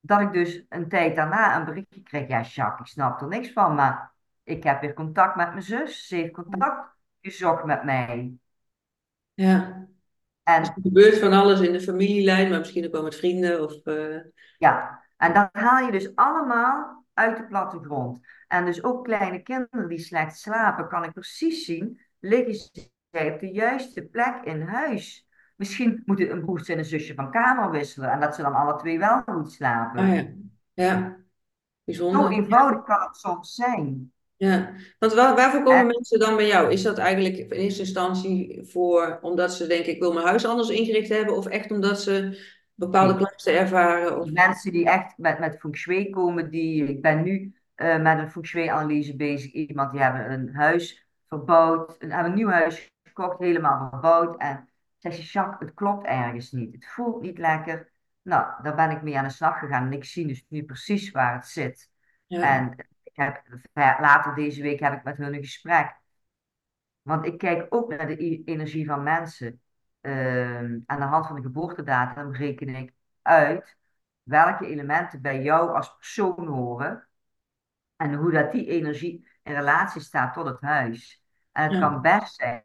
dat 0.00 0.20
ik 0.20 0.32
dus 0.32 0.64
een 0.68 0.88
tijd 0.88 1.16
daarna 1.16 1.56
een 1.56 1.64
berichtje 1.64 2.02
kreeg. 2.02 2.28
Ja, 2.28 2.40
Jacques, 2.40 2.80
ik 2.80 2.92
snap 2.92 3.20
er 3.20 3.28
niks 3.28 3.52
van, 3.52 3.74
maar 3.74 4.13
ik 4.44 4.62
heb 4.64 4.80
weer 4.80 4.94
contact 4.94 5.36
met 5.36 5.48
mijn 5.48 5.62
zus. 5.62 6.06
Ze 6.06 6.16
heeft 6.16 6.32
contact 6.32 6.96
gezocht 7.20 7.64
met 7.64 7.84
mij. 7.84 8.38
Ja. 9.34 9.86
Dus 10.58 10.68
En 10.68 10.74
er 10.74 10.82
gebeurt 10.82 11.18
van 11.18 11.32
alles 11.32 11.60
in 11.60 11.72
de 11.72 11.80
familielijn, 11.80 12.50
maar 12.50 12.58
misschien 12.58 12.86
ook 12.86 12.92
wel 12.92 13.02
met 13.02 13.16
vrienden. 13.16 13.62
Of, 13.62 13.84
eh, 13.84 14.16
ja, 14.58 15.02
en 15.16 15.34
dat 15.34 15.48
haal 15.52 15.84
je 15.86 15.92
dus 15.92 16.14
allemaal 16.16 17.04
uit 17.14 17.36
de 17.36 17.46
plattegrond. 17.46 18.20
En 18.48 18.64
dus 18.64 18.82
ook 18.84 19.04
kleine 19.04 19.42
kinderen 19.42 19.88
die 19.88 19.98
slecht 19.98 20.38
slapen, 20.38 20.88
kan 20.88 21.04
ik 21.04 21.12
precies 21.12 21.64
zien, 21.64 22.00
liggen 22.18 22.70
zij 23.10 23.32
op 23.32 23.40
de 23.40 23.52
juiste 23.52 24.02
plek 24.04 24.34
in 24.44 24.62
huis. 24.62 25.26
Misschien 25.56 26.02
moeten 26.06 26.30
een 26.30 26.40
broertje 26.44 26.72
en 26.72 26.78
een 26.78 26.84
zusje 26.84 27.14
van 27.14 27.30
kamer 27.30 27.70
wisselen 27.70 28.10
en 28.10 28.20
dat 28.20 28.34
ze 28.34 28.42
dan 28.42 28.54
alle 28.54 28.76
twee 28.76 28.98
wel 28.98 29.22
goed 29.22 29.46
ah 29.46 29.52
slapen. 29.52 30.06
ja, 30.14 30.28
ja, 30.74 30.96
Zo 30.96 31.24
bijzonder. 31.84 32.30
eenvoudig 32.30 32.84
kan 32.84 33.00
het 33.02 33.16
soms 33.16 33.54
zijn. 33.54 34.12
Ja, 34.36 34.72
want 34.98 35.14
waar, 35.14 35.34
waarvoor 35.34 35.58
En 35.58 35.64
komen 35.64 35.86
mensen 35.86 36.18
dan 36.18 36.36
bij 36.36 36.46
jou? 36.46 36.72
Is 36.72 36.82
dat 36.82 36.98
eigenlijk 36.98 37.36
in 37.36 37.50
eerste 37.50 37.80
instantie 37.80 38.60
voor, 38.64 39.18
omdat 39.20 39.54
ze 39.54 39.66
denken, 39.66 39.92
ik 39.92 40.00
wil 40.00 40.12
mijn 40.12 40.26
huis 40.26 40.46
anders 40.46 40.68
ingericht 40.68 41.08
hebben, 41.08 41.36
of 41.36 41.46
echt 41.46 41.70
omdat 41.70 42.00
ze 42.00 42.38
bepaalde 42.74 43.16
klachten 43.16 43.58
ervaren? 43.58 44.20
Of, 44.20 44.30
mensen 44.30 44.72
die 44.72 44.86
echt 44.86 45.18
met, 45.18 45.38
met 45.38 45.58
feng 45.58 45.76
shui 45.76 46.10
komen, 46.10 46.50
die, 46.50 46.84
ik 46.84 47.02
ben 47.02 47.22
nu 47.22 47.54
eh, 47.74 48.02
met 48.02 48.18
een 48.18 48.30
feng 48.30 48.46
shui-analyse 48.46 49.16
bezig. 49.16 49.52
Iemand 49.52 49.92
die 49.92 50.00
hebben 50.00 50.32
een 50.32 50.54
huis 50.54 51.06
verbouwd, 51.26 51.96
een, 51.98 52.10
hebben 52.10 52.30
een 52.30 52.36
nieuw 52.36 52.48
huis 52.48 52.92
gekocht, 53.02 53.38
helemaal 53.38 53.88
verbouwd. 53.90 54.36
En 54.40 54.68
zegt 54.98 55.16
ze, 55.16 55.22
Jacques, 55.22 55.68
het 55.68 55.74
klopt 55.74 56.06
ergens 56.06 56.50
niet. 56.50 56.74
Het 56.74 56.86
voelt 56.86 57.22
niet 57.22 57.38
lekker. 57.38 57.92
Nou, 58.22 58.62
daar 58.62 58.74
ben 58.74 58.90
ik 58.90 59.02
mee 59.02 59.18
aan 59.18 59.24
de 59.24 59.30
slag 59.30 59.58
gegaan 59.58 59.86
en 59.86 59.92
ik 59.92 60.04
zie 60.04 60.26
dus 60.26 60.44
nu 60.48 60.64
precies 60.64 61.10
waar 61.10 61.34
het 61.34 61.46
zit. 61.46 61.90
ja, 62.26 62.58
En 62.58 62.76
heb, 63.16 63.42
later 64.00 64.34
deze 64.34 64.62
week 64.62 64.80
heb 64.80 64.92
ik 64.92 65.04
met 65.04 65.16
hun 65.16 65.34
een 65.34 65.42
gesprek. 65.42 65.96
Want 67.02 67.26
ik 67.26 67.38
kijk 67.38 67.66
ook 67.68 67.96
naar 67.96 68.06
de 68.06 68.24
e- 68.24 68.42
energie 68.44 68.86
van 68.86 69.02
mensen. 69.02 69.60
Ehm, 70.00 70.78
aan 70.86 71.00
de 71.00 71.04
hand 71.04 71.26
van 71.26 71.36
de 71.36 71.42
geboortedatum 71.42 72.34
reken 72.34 72.68
ik 72.68 72.92
uit 73.22 73.76
welke 74.22 74.66
elementen 74.66 75.22
bij 75.22 75.42
jou 75.42 75.74
als 75.74 75.96
persoon 75.96 76.46
horen 76.46 77.08
en 77.96 78.14
hoe 78.14 78.30
dat 78.30 78.52
die 78.52 78.66
energie 78.66 79.28
in 79.42 79.54
relatie 79.54 80.00
staat 80.00 80.34
tot 80.34 80.46
het 80.46 80.60
huis. 80.60 81.22
En 81.52 81.62
het 81.62 81.72
ja, 81.72 81.78
kan 81.78 82.00
best 82.00 82.34
zijn 82.34 82.64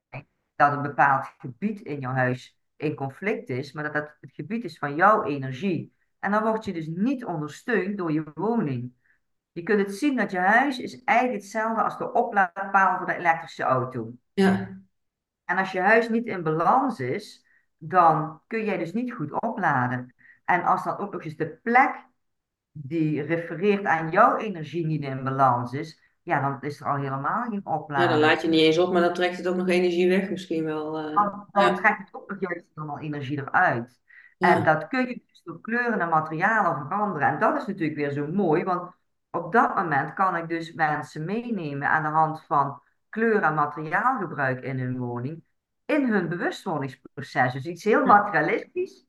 dat 0.55 0.73
een 0.73 0.81
bepaald 0.81 1.33
gebied 1.38 1.81
in 1.81 1.99
jouw 1.99 2.13
huis 2.13 2.57
in 2.75 2.95
conflict 2.95 3.49
is, 3.49 3.71
maar 3.71 3.83
dat 3.83 3.93
dat 3.93 4.17
het 4.21 4.31
gebied 4.33 4.63
is 4.63 4.77
van 4.77 4.95
jouw 4.95 5.23
energie. 5.23 5.93
En 6.19 6.31
dan 6.31 6.43
word 6.43 6.65
je 6.65 6.73
dus 6.73 6.88
niet 6.88 7.25
ondersteund 7.25 7.97
door 7.97 8.12
je 8.12 8.31
woning. 8.33 8.93
Je 9.51 9.63
kunt 9.63 9.79
het 9.79 9.95
zien 9.95 10.15
dat 10.15 10.31
je 10.31 10.38
huis 10.38 10.79
is 10.79 11.03
eigenlijk 11.03 11.41
hetzelfde 11.41 11.83
als 11.83 11.97
de 11.97 12.12
oplaadpaal 12.12 12.97
voor 12.97 13.05
de 13.07 13.15
elektrische 13.15 13.63
auto. 13.63 14.13
ja, 14.33 14.77
En 15.45 15.57
als 15.57 15.71
je 15.71 15.79
huis 15.79 16.09
niet 16.09 16.25
in 16.25 16.43
balans 16.43 16.99
is, 16.99 17.45
dan 17.77 18.41
kun 18.47 18.65
jij 18.65 18.77
dus 18.77 18.93
niet 18.93 19.13
goed 19.13 19.41
opladen. 19.41 20.13
En 20.45 20.63
als 20.63 20.83
dan 20.83 20.97
ook 20.97 21.13
nog 21.13 21.23
eens 21.23 21.35
de 21.35 21.59
plek 21.63 21.95
die 22.71 23.21
refereert 23.21 23.85
aan 23.85 24.12
jouw 24.12 24.38
energie 24.38 24.85
niet 24.85 25.03
in 25.03 25.23
balans 25.23 25.73
is, 25.73 26.01
ja, 26.23 26.41
dan 26.41 26.62
is 26.62 26.79
er 26.79 26.88
al 26.88 26.95
helemaal 26.95 27.43
geen 27.43 27.51
ja, 27.51 27.59
dan 27.62 27.71
laat 27.73 27.81
opladen. 27.81 28.41
je 28.41 28.47
niet 28.47 28.59
eens 28.59 28.77
op, 28.77 28.93
maar 28.93 29.01
dan 29.01 29.13
trekt 29.13 29.38
het 29.38 29.47
ook 29.47 29.55
nog 29.55 29.67
energie 29.67 30.07
weg 30.09 30.29
misschien 30.29 30.63
wel. 30.63 30.99
eh. 30.99 31.15
Dan, 31.15 31.47
dan 31.51 31.63
ja, 31.63 31.73
trekt 31.73 31.97
het 31.99 32.09
ook 32.12 32.29
nog 32.29 32.39
juist 32.39 32.65
allemaal 32.75 32.99
energie 32.99 33.38
eruit. 33.38 33.99
En 34.39 34.63
dat 34.63 34.88
kun 34.88 35.07
je 35.07 35.21
dus 35.27 35.41
door 35.43 35.62
kleuren 35.62 35.99
en 35.99 36.09
materialen 36.09 36.88
veranderen. 36.88 37.27
En 37.27 37.39
dat 37.39 37.57
is 37.57 37.65
natuurlijk 37.65 37.95
weer 37.97 38.12
zo 38.12 38.27
mooi, 38.27 38.63
want 38.63 38.91
op 39.31 39.51
dat 39.51 39.75
moment 39.75 40.13
kan 40.13 40.35
ik 40.35 40.47
dus 40.47 40.73
mensen 40.73 41.25
meenemen 41.25 41.89
aan 41.89 42.03
de 42.03 42.09
hand 42.09 42.45
van 42.45 42.81
kleur- 43.09 43.43
en 43.43 43.53
materiaalgebruik 43.53 44.63
in 44.63 44.79
hun 44.79 44.97
woning, 44.97 45.43
in 45.85 46.05
hun 46.11 46.29
bewustwordingsproces. 46.29 47.53
Dus 47.53 47.65
iets 47.65 47.83
heel 47.83 48.05
materialistisch 48.05 49.05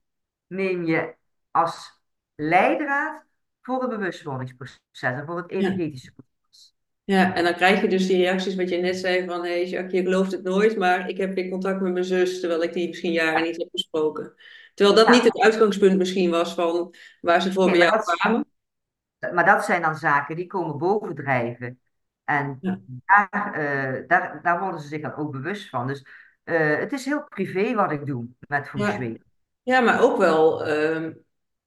neem 0.46 0.84
je 0.84 1.14
als 1.50 2.02
leidraad 2.34 3.22
voor 3.62 3.80
het 3.80 3.90
bewustwordingsproces 3.90 4.78
en 4.98 5.26
voor 5.26 5.36
het 5.36 5.50
energetische 5.50 6.12
proces. 6.12 6.74
Ja, 7.04 7.34
en 7.34 7.44
dan 7.44 7.54
krijg 7.54 7.80
je 7.80 7.88
dus 7.88 8.06
die 8.06 8.16
reacties 8.16 8.54
wat 8.54 8.68
je 8.68 8.76
net 8.76 8.96
zei 8.96 9.26
van, 9.26 9.42
hé 9.44 9.50
hey, 9.50 9.66
Jacques, 9.66 9.92
je 9.92 10.02
gelooft 10.02 10.32
het 10.32 10.42
nooit, 10.42 10.78
maar 10.78 11.08
ik 11.08 11.16
heb 11.16 11.34
weer 11.34 11.48
contact 11.48 11.80
met 11.80 11.92
mijn 11.92 12.04
zus, 12.04 12.40
terwijl 12.40 12.62
ik 12.62 12.72
die 12.72 12.88
misschien 12.88 13.12
jaren 13.12 13.38
Ja, 13.38 13.44
niet 13.44 13.56
heb 13.56 13.68
gesproken. 13.70 14.34
Terwijl 14.74 14.96
dat 14.96 15.08
niet 15.08 15.22
het 15.24 15.40
uitgangspunt 15.40 15.98
misschien 15.98 16.30
was 16.30 16.54
van 16.54 16.94
waar 17.20 17.42
ze 17.42 17.52
voor 17.52 17.70
Nee, 17.70 17.78
bij 17.78 17.86
jou 17.86 18.02
kwamen. 18.02 18.46
Maar 19.32 19.44
dat 19.46 19.64
zijn 19.64 19.82
dan 19.82 19.96
zaken 19.96 20.36
die 20.36 20.46
komen 20.46 20.78
bovendrijven. 20.78 21.80
En 22.24 22.58
Ja. 22.60 22.80
daar, 23.04 23.52
eh, 23.54 24.08
daar, 24.08 24.40
daar 24.42 24.60
worden 24.60 24.80
ze 24.80 24.88
zich 24.88 25.00
dan 25.02 25.14
ook 25.14 25.32
bewust 25.32 25.68
van. 25.68 25.86
Dus 25.86 26.06
eh, 26.44 26.78
het 26.78 26.92
is 26.92 27.04
heel 27.04 27.24
privé 27.28 27.74
wat 27.74 27.90
ik 27.92 28.06
doe 28.06 28.26
met 28.40 28.68
feng 28.68 28.82
Ja. 28.82 28.94
shui. 28.94 29.22
Ja, 29.62 29.80
maar 29.80 30.02
ook 30.02 30.16
wel, 30.16 30.64
ehm, 30.66 31.12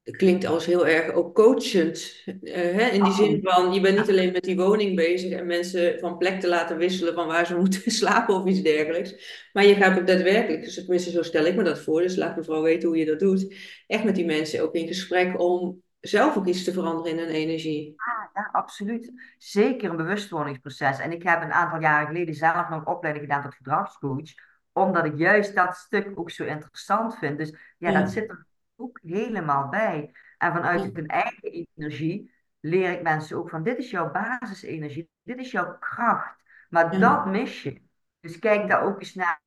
klinkt 0.03 0.45
als 0.45 0.65
heel 0.65 0.87
erg 0.87 1.11
ook 1.13 1.35
coachend. 1.35 2.23
eh, 2.25 2.53
hè? 2.53 2.89
In 2.89 3.03
die 3.03 3.13
zin 3.13 3.39
Absoluut. 3.39 3.43
van, 3.43 3.73
je 3.73 3.81
bent 3.81 3.97
niet 3.97 4.09
alleen 4.09 4.31
met 4.31 4.43
die 4.43 4.55
woning 4.57 4.95
bezig 4.95 5.31
en 5.31 5.45
mensen 5.45 5.99
van 5.99 6.17
plek 6.17 6.39
te 6.41 6.47
laten 6.47 6.77
wisselen 6.77 7.13
van 7.13 7.27
waar 7.27 7.45
ze 7.45 7.55
moeten 7.59 7.91
slapen 7.91 8.35
of 8.35 8.45
iets 8.47 8.61
dergelijks. 8.61 9.15
Maar 9.53 9.65
je 9.65 9.75
gaat 9.75 9.99
ook 9.99 10.07
daadwerkelijk, 10.07 10.63
dus 10.63 10.75
tenminste 10.75 11.11
zo 11.11 11.21
stel 11.23 11.45
ik 11.45 11.55
me 11.55 11.63
dat 11.63 11.79
voor, 11.79 12.01
dus 12.01 12.15
laat 12.15 12.35
mevrouw 12.35 12.61
weten 12.61 12.87
hoe 12.89 12.97
je 12.97 13.05
dat 13.05 13.19
doet, 13.19 13.55
echt 13.87 14.03
met 14.03 14.15
die 14.15 14.25
mensen 14.25 14.63
ook 14.63 14.73
in 14.75 14.87
gesprek 14.87 15.39
om 15.39 15.82
zelf 16.07 16.37
ook 16.37 16.45
iets 16.47 16.63
te 16.63 16.73
veranderen 16.73 17.11
in 17.11 17.17
hun 17.17 17.27
energie. 17.35 18.01
ja, 18.33 18.49
absoluut. 18.51 19.11
Zeker 19.37 19.89
een 19.89 19.97
bewustwordingsproces. 19.97 20.99
En 20.99 21.11
ik 21.11 21.23
heb 21.23 21.41
een 21.41 21.53
aantal 21.53 21.81
jaren 21.81 22.07
geleden 22.07 22.35
zelf 22.35 22.69
nog 22.69 22.79
een 22.79 22.87
opleiding 22.87 23.25
gedaan 23.25 23.43
tot 23.43 23.55
gedragscoach, 23.55 24.29
omdat 24.71 25.05
ik 25.05 25.17
juist 25.17 25.55
dat 25.55 25.75
stuk 25.77 26.11
ook 26.19 26.29
zo 26.31 26.43
interessant 26.43 27.17
vind. 27.17 27.37
Dus 27.37 27.55
ja, 27.77 27.91
dat 27.91 28.09
Ja, 28.09 28.11
zit 28.11 28.29
er 28.29 28.45
ook 28.75 28.99
helemaal 29.03 29.69
bij. 29.69 30.11
En 30.37 30.51
vanuit 30.53 30.81
ja, 30.81 30.91
hun 30.93 31.07
eigen 31.07 31.67
energie 31.75 32.33
leer 32.59 32.91
ik 32.91 33.01
mensen 33.01 33.37
ook 33.37 33.49
van, 33.49 33.63
dit 33.63 33.77
is 33.77 33.89
jouw 33.89 34.11
basisenergie, 34.11 35.09
dit 35.23 35.39
is 35.39 35.51
jouw 35.51 35.77
kracht. 35.79 36.35
Maar 36.69 36.97
ja, 36.97 36.99
dat 36.99 37.25
mis 37.25 37.63
je. 37.63 37.81
Dus 38.19 38.39
kijk 38.39 38.67
daar 38.69 38.81
ook 38.83 38.99
eens 38.99 39.13
naar. 39.13 39.41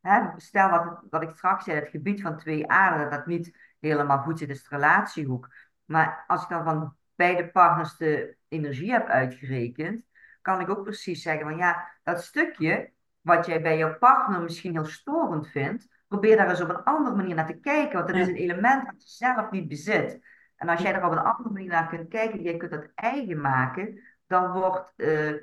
Hè, 0.00 0.20
stel 0.36 0.70
dat, 0.70 1.00
wat 1.10 1.22
ik 1.22 1.30
straks 1.34 1.64
zei, 1.64 1.78
het 1.80 1.88
gebied 1.88 2.20
van 2.22 2.38
twee 2.38 2.68
aarden, 2.68 3.10
dat 3.10 3.26
niet 3.26 3.56
helemaal 3.86 4.18
goed 4.18 4.38
zit, 4.38 4.48
is 4.48 4.62
de 4.62 4.76
relatiehoek. 4.76 5.48
Maar 5.84 6.24
als 6.26 6.42
ik 6.42 6.48
dan 6.48 6.64
van 6.64 6.96
beide 7.14 7.48
partners 7.48 7.96
de 7.96 8.36
energie 8.48 8.92
heb 8.92 9.06
uitgerekend, 9.06 10.04
kan 10.42 10.60
ik 10.60 10.68
ook 10.68 10.82
precies 10.82 11.22
zeggen 11.22 11.48
van 11.48 11.56
ja, 11.56 11.90
dat 12.02 12.24
stukje 12.24 12.92
wat 13.20 13.46
jij 13.46 13.62
bij 13.62 13.78
jouw 13.78 13.98
partner 13.98 14.42
misschien 14.42 14.72
heel 14.72 14.84
storend 14.84 15.48
vindt, 15.48 15.88
probeer 16.08 16.36
daar 16.36 16.48
eens 16.48 16.60
op 16.60 16.68
een 16.68 16.84
andere 16.84 17.16
manier 17.16 17.34
naar 17.34 17.46
te 17.46 17.60
kijken, 17.60 17.92
want 17.92 18.08
dat 18.08 18.16
is 18.16 18.28
een 18.28 18.34
element 18.34 18.86
dat 18.86 19.02
je 19.02 19.08
zelf 19.08 19.50
niet 19.50 19.68
bezit. 19.68 20.20
En 20.56 20.68
als 20.68 20.80
jij 20.82 20.94
er 20.94 21.04
op 21.04 21.12
een 21.12 21.18
andere 21.18 21.50
manier 21.50 21.68
naar 21.68 21.88
kunt 21.88 22.08
kijken, 22.08 22.42
jij 22.42 22.56
kunt 22.56 22.70
dat 22.70 22.90
eigen 22.94 23.40
maken, 23.40 24.00
dan 24.26 24.52
wordt 24.52 24.92
eh, 24.96 25.34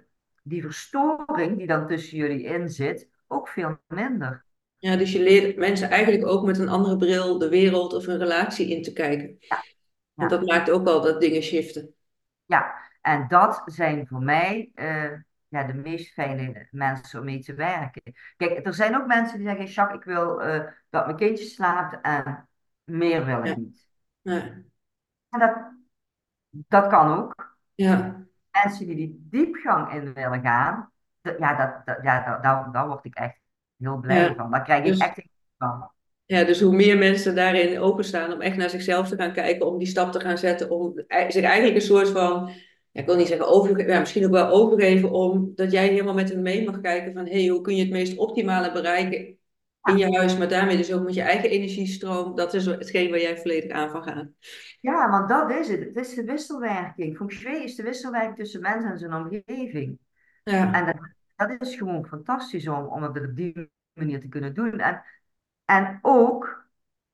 die 0.43 0.61
verstoring 0.61 1.57
die 1.57 1.67
dan 1.67 1.87
tussen 1.87 2.17
jullie 2.17 2.43
in 2.43 2.69
zit, 2.69 3.09
ook 3.27 3.47
veel 3.47 3.77
minder. 3.87 4.45
Ja, 4.83 4.95
dus 4.95 5.11
je 5.11 5.19
leert 5.21 5.57
mensen 5.57 5.89
eigenlijk 5.89 6.25
ook 6.27 6.45
met 6.45 6.57
een 6.59 6.69
andere 6.69 6.97
bril 6.97 7.37
de 7.37 7.49
wereld 7.49 7.93
of 7.93 8.05
hun 8.05 8.17
relatie 8.17 8.67
in 8.69 8.81
te 8.83 8.93
kijken. 8.93 9.37
Ja, 9.39 9.63
En 10.15 10.27
dat 10.27 10.45
maakt 10.45 10.69
ook 10.69 10.87
al 10.87 11.01
dat 11.01 11.21
dingen 11.21 11.41
shiften. 11.43 11.93
Ja, 12.45 12.75
en 13.01 13.27
dat 13.27 13.61
zijn 13.65 14.07
voor 14.07 14.21
mij 14.23 14.71
eh, 14.75 15.11
ja, 15.47 15.63
de 15.63 15.73
meest 15.73 16.13
fijne 16.13 16.67
mensen 16.71 17.19
om 17.19 17.25
mee 17.25 17.39
te 17.39 17.53
werken. 17.53 18.01
Kijk, 18.37 18.65
er 18.65 18.73
zijn 18.73 18.95
ook 18.95 19.07
mensen 19.07 19.37
die 19.37 19.47
zeggen, 19.47 19.65
Jacques, 19.65 19.97
ik 19.99 20.03
wil 20.05 20.41
eh, 20.41 20.67
dat 20.89 21.05
mijn 21.05 21.17
kindje 21.17 21.45
slaapt 21.45 22.01
en 22.01 22.49
meer 22.83 23.25
wil 23.25 23.43
ik 23.43 23.45
Ja, 23.45 23.55
niet. 23.55 23.87
ja, 24.21 24.63
En 25.29 25.39
dat, 25.39 25.57
dat 26.49 26.87
kan 26.87 27.17
ook. 27.17 27.57
ja. 27.75 28.25
Mensen 28.51 28.85
die 28.87 28.95
die 28.95 29.27
diepgang 29.29 29.91
in 29.93 30.13
willen 30.13 30.41
gaan, 30.41 30.91
ja, 31.21 31.55
dat, 31.55 31.85
dat, 31.85 31.99
ja 32.03 32.23
dat, 32.25 32.43
daar, 32.43 32.71
daar 32.71 32.87
word 32.87 33.05
ik 33.05 33.15
echt 33.15 33.39
heel 33.83 33.99
blij 33.99 34.21
ja. 34.21 34.35
van. 34.35 34.51
Daar 34.51 34.63
krijg 34.63 34.83
ik 34.83 34.91
Dus, 34.91 34.97
echt 34.97 35.21
van. 35.57 35.91
ja, 36.25 36.43
dus 36.43 36.61
hoe 36.61 36.75
meer 36.75 36.97
mensen 36.97 37.35
daarin 37.35 37.79
openstaan 37.79 38.33
om 38.33 38.41
echt 38.41 38.57
naar 38.57 38.69
zichzelf 38.69 39.07
te 39.07 39.15
gaan 39.15 39.33
kijken, 39.33 39.67
om 39.67 39.77
die 39.77 39.87
stap 39.87 40.11
te 40.11 40.19
gaan 40.19 40.37
zetten, 40.37 40.69
om 40.69 41.03
e- 41.07 41.29
zich 41.31 41.43
eigenlijk 41.43 41.75
een 41.75 41.81
soort 41.81 42.09
van, 42.09 42.51
ja, 42.91 43.01
ik 43.01 43.05
wil 43.05 43.15
niet 43.15 43.27
zeggen 43.27 43.47
overgeven, 43.47 43.91
ja, 43.91 43.99
misschien 43.99 44.25
ook 44.25 44.31
wel 44.31 44.49
overgeven, 44.49 45.11
om 45.11 45.51
dat 45.55 45.71
jij 45.71 45.87
helemaal 45.87 46.13
met 46.13 46.29
hen 46.29 46.41
mee 46.41 46.65
mag 46.65 46.81
kijken 46.81 47.13
van, 47.13 47.25
hé, 47.25 47.39
hey, 47.39 47.47
hoe 47.47 47.61
kun 47.61 47.75
je 47.75 47.81
het 47.83 47.91
meest 47.91 48.17
optimale 48.17 48.71
bereiken 48.71 49.37
in 49.83 49.97
je 49.97 50.17
huis, 50.17 50.37
maar 50.37 50.49
daarmee 50.49 50.77
dus 50.77 50.93
ook 50.93 51.03
met 51.03 51.13
je 51.13 51.21
eigen 51.21 51.49
energiestroom. 51.49 52.35
Dat 52.35 52.53
is 52.53 52.65
hetgeen 52.65 53.09
waar 53.09 53.21
jij 53.21 53.37
volledig 53.37 53.71
aan 53.71 53.89
van 53.89 54.03
gaat. 54.03 54.27
Ja, 54.81 55.09
want 55.09 55.29
dat 55.29 55.51
is 55.51 55.67
het. 55.67 55.79
Het 55.79 55.95
is 55.95 56.13
de 56.13 56.23
wisselwerking. 56.23 57.17
Feng 57.17 57.31
Shui 57.31 57.63
is 57.63 57.75
de 57.75 57.83
wisselwerking 57.83 58.35
tussen 58.35 58.61
mens 58.61 58.85
en 58.85 58.97
zijn 58.97 59.13
omgeving. 59.13 59.97
Ja. 60.43 60.73
En 60.73 60.85
dat, 60.85 60.95
dat 61.35 61.61
is 61.61 61.75
gewoon 61.75 62.05
fantastisch 62.05 62.67
om, 62.67 62.85
om 62.85 63.03
het 63.03 63.17
op 63.17 63.35
die 63.35 63.71
manier 63.93 64.19
te 64.19 64.27
kunnen 64.27 64.53
doen. 64.53 64.79
En, 64.79 65.03
en 65.65 65.99
ook, 66.01 66.65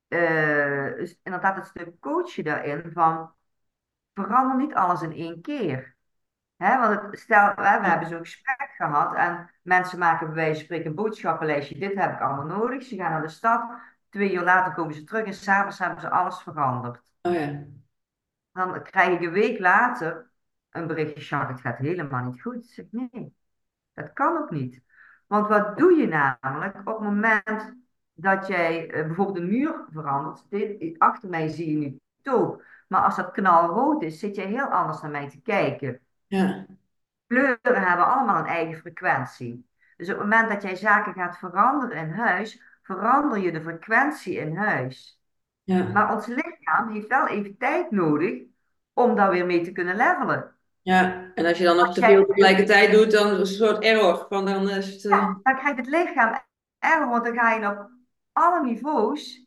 uh, 0.08 0.98
inderdaad, 1.22 1.56
het 1.56 1.66
stuk 1.66 2.00
coachen 2.00 2.44
daarin 2.44 2.90
van 2.92 3.32
verander 4.14 4.56
niet 4.56 4.74
alles 4.74 5.02
in 5.02 5.12
één 5.12 5.40
keer. 5.40 5.96
Want 6.56 7.18
stel, 7.18 7.54
we 7.54 7.62
hebben 7.62 8.08
zo'n 8.08 8.18
gesprek 8.18 8.70
gehad 8.76 9.14
en 9.14 9.50
mensen 9.62 9.98
maken 9.98 10.26
bij 10.26 10.36
wijze 10.36 10.54
van 10.54 10.64
spreken 10.64 10.86
een 10.86 10.94
boodschappenlijstje. 10.94 11.78
Dit 11.78 11.94
heb 11.94 12.12
ik 12.12 12.20
allemaal 12.20 12.58
nodig. 12.58 12.82
Ze 12.82 12.96
gaan 12.96 13.10
naar 13.10 13.22
de 13.22 13.28
stad. 13.28 13.70
Twee 14.08 14.32
uur 14.32 14.42
later 14.42 14.72
komen 14.72 14.94
ze 14.94 15.04
terug 15.04 15.24
en 15.24 15.34
s'avonds 15.34 15.78
hebben 15.78 16.00
ze 16.00 16.10
alles 16.10 16.38
veranderd. 16.38 17.12
Oh 17.22 17.34
ja. 17.34 17.64
Dan 18.52 18.82
krijg 18.82 19.14
ik 19.14 19.20
een 19.20 19.32
week 19.32 19.58
later 19.58 20.30
een 20.70 20.86
berichtje, 20.86 21.20
Jacques, 21.20 21.50
het 21.50 21.60
gaat 21.60 21.78
helemaal 21.78 22.24
niet 22.24 22.42
goed. 22.42 22.64
Ik 22.64 22.70
zeg, 22.70 22.86
nee, 22.90 23.34
dat 24.00 24.12
kan 24.12 24.36
ook 24.36 24.50
niet. 24.50 24.82
Want 25.26 25.48
wat 25.48 25.78
doe 25.78 25.92
je 25.92 26.06
namelijk 26.06 26.78
op 26.78 26.86
het 26.86 27.00
moment 27.00 27.74
dat 28.14 28.46
jij 28.46 28.94
uh, 28.94 29.06
bijvoorbeeld 29.06 29.36
een 29.36 29.48
muur 29.48 29.84
verandert? 29.92 30.44
Dit, 30.50 30.98
achter 30.98 31.28
mij 31.28 31.48
zie 31.48 31.70
je 31.70 31.76
nu 31.76 32.00
toog. 32.22 32.62
Maar 32.88 33.02
als 33.02 33.16
dat 33.16 33.30
knalrood 33.30 34.02
is, 34.02 34.18
zit 34.18 34.36
je 34.36 34.42
heel 34.42 34.66
anders 34.66 35.00
naar 35.00 35.10
mij 35.10 35.28
te 35.28 35.40
kijken. 35.40 36.00
Ja. 36.26 36.66
Kleuren 37.26 37.82
hebben 37.88 38.06
allemaal 38.06 38.38
een 38.38 38.46
eigen 38.46 38.80
frequentie. 38.80 39.68
Dus 39.96 40.08
op 40.08 40.14
het 40.14 40.28
moment 40.28 40.48
dat 40.48 40.62
jij 40.62 40.76
zaken 40.76 41.12
gaat 41.12 41.38
veranderen 41.38 41.96
in 41.96 42.10
huis, 42.10 42.62
verander 42.82 43.38
je 43.38 43.52
de 43.52 43.62
frequentie 43.62 44.36
in 44.36 44.56
huis. 44.56 45.20
Ja. 45.62 45.88
Maar 45.88 46.14
ons 46.14 46.26
lichaam 46.26 46.92
heeft 46.92 47.06
wel 47.06 47.26
even 47.26 47.56
tijd 47.56 47.90
nodig 47.90 48.42
om 48.92 49.14
daar 49.14 49.30
weer 49.30 49.46
mee 49.46 49.64
te 49.64 49.72
kunnen 49.72 49.96
levelen. 49.96 50.54
Ja, 50.82 51.30
en 51.34 51.46
als 51.46 51.58
je 51.58 51.64
dan 51.64 51.76
nog 51.76 51.94
te 51.94 52.00
veel 52.00 52.26
tegelijkertijd 52.26 52.92
doet, 52.92 53.10
dan 53.10 53.26
is 53.26 53.30
het 53.30 53.40
een 53.40 53.46
soort 53.46 53.84
error. 53.84 54.26
Van 54.28 54.44
dan, 54.44 54.68
is 54.70 54.92
het, 54.92 55.04
uh... 55.04 55.10
ja, 55.10 55.40
dan 55.42 55.56
krijgt 55.56 55.76
het 55.76 55.86
lichaam 55.86 56.42
error, 56.78 57.08
want 57.08 57.24
dan 57.24 57.34
ga 57.34 57.52
je 57.52 57.66
op 57.66 57.90
alle 58.32 58.64
niveaus 58.64 59.44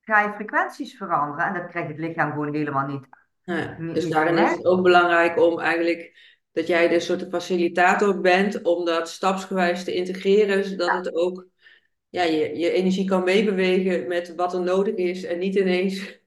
ga 0.00 0.22
je 0.22 0.32
frequenties 0.32 0.96
veranderen. 0.96 1.46
En 1.46 1.54
dat 1.54 1.70
krijgt 1.70 1.88
het 1.88 1.98
lichaam 1.98 2.30
gewoon 2.30 2.54
helemaal 2.54 2.86
niet. 2.86 3.06
Ja, 3.42 3.76
dus 3.92 4.08
daarin 4.08 4.38
is 4.38 4.50
het 4.50 4.64
ook 4.64 4.82
belangrijk 4.82 5.38
om 5.38 5.58
eigenlijk 5.58 6.18
dat 6.52 6.66
jij 6.66 6.88
de 6.88 7.00
soort 7.00 7.26
facilitator 7.30 8.20
bent 8.20 8.62
om 8.62 8.84
dat 8.84 9.08
stapsgewijs 9.08 9.84
te 9.84 9.94
integreren, 9.94 10.64
zodat 10.64 10.86
Ja. 10.88 10.96
het 10.96 11.14
ook 11.14 11.46
ja, 12.08 12.22
je, 12.22 12.58
je 12.58 12.70
energie 12.70 13.08
kan 13.08 13.24
meebewegen 13.24 14.08
met 14.08 14.34
wat 14.34 14.54
er 14.54 14.60
nodig 14.60 14.94
is 14.94 15.24
en 15.24 15.38
niet 15.38 15.54
ineens 15.54 16.18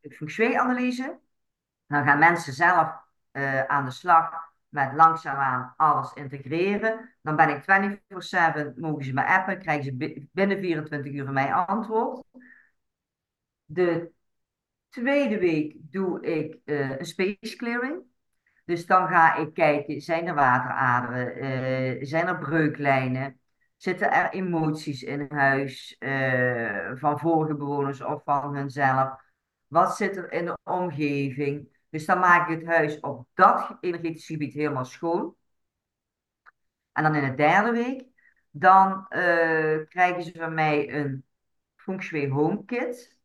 de 0.00 0.10
feng 0.10 0.30
shui-analyse. 0.30 1.18
Dan 1.86 2.04
gaan 2.04 2.18
mensen 2.18 2.52
zelf 2.52 2.90
eh, 3.30 3.64
aan 3.64 3.84
de 3.84 3.90
slag 3.90 4.30
met 4.68 4.92
langzaamaan 4.94 5.74
alles 5.76 6.12
integreren. 6.14 7.14
Dan 7.22 7.36
ben 7.36 7.48
ik 7.48 7.62
24/7, 7.62 8.74
mogen 8.76 9.04
ze 9.04 9.12
me 9.12 9.24
appen, 9.26 9.58
krijgen 9.58 9.84
ze 9.84 9.94
bi- 9.96 10.28
binnen 10.32 10.58
24 10.58 11.12
uur 11.12 11.24
van 11.24 11.34
mij 11.34 11.54
antwoord. 11.54 12.22
De 13.64 14.10
tweede 14.88 15.38
week 15.38 15.76
doe 15.80 16.20
ik 16.20 16.58
eh, 16.64 16.98
een 16.98 17.06
space 17.06 17.56
clearing. 17.56 18.02
Dus 18.64 18.86
dan 18.86 19.08
ga 19.08 19.34
ik 19.36 19.54
kijken, 19.54 20.00
zijn 20.00 20.26
er 20.26 20.34
wateraderen, 20.34 21.34
eh, 21.36 22.06
zijn 22.06 22.26
er 22.26 22.38
breuklijnen, 22.38 23.40
zitten 23.76 24.12
er 24.12 24.30
emoties 24.30 25.02
in 25.02 25.26
huis 25.28 25.96
eh, 25.98 26.90
van 26.94 27.18
vorige 27.18 27.54
bewoners 27.54 28.00
of 28.02 28.22
van 28.24 28.56
hunzelf? 28.56 29.20
Wat 29.66 29.96
zit 29.96 30.16
er 30.16 30.32
in 30.32 30.44
de 30.44 30.58
omgeving? 30.62 31.76
Dus 31.90 32.06
dan 32.06 32.18
maak 32.18 32.48
ik 32.48 32.58
het 32.58 32.68
huis 32.68 33.00
op 33.00 33.26
dat 33.34 33.76
energetische 33.80 34.32
gebied 34.32 34.54
helemaal 34.54 34.84
schoon. 34.84 35.34
En 36.92 37.02
dan 37.02 37.14
in 37.14 37.30
de 37.30 37.34
derde 37.34 37.70
week, 37.70 38.04
dan 38.50 39.06
krijgen 39.88 40.22
ze 40.22 40.32
van 40.38 40.54
mij 40.54 40.92
een 40.92 41.24
Feng 41.76 42.02
Shui 42.02 42.28
Home 42.30 42.64
Kit. 42.64 43.17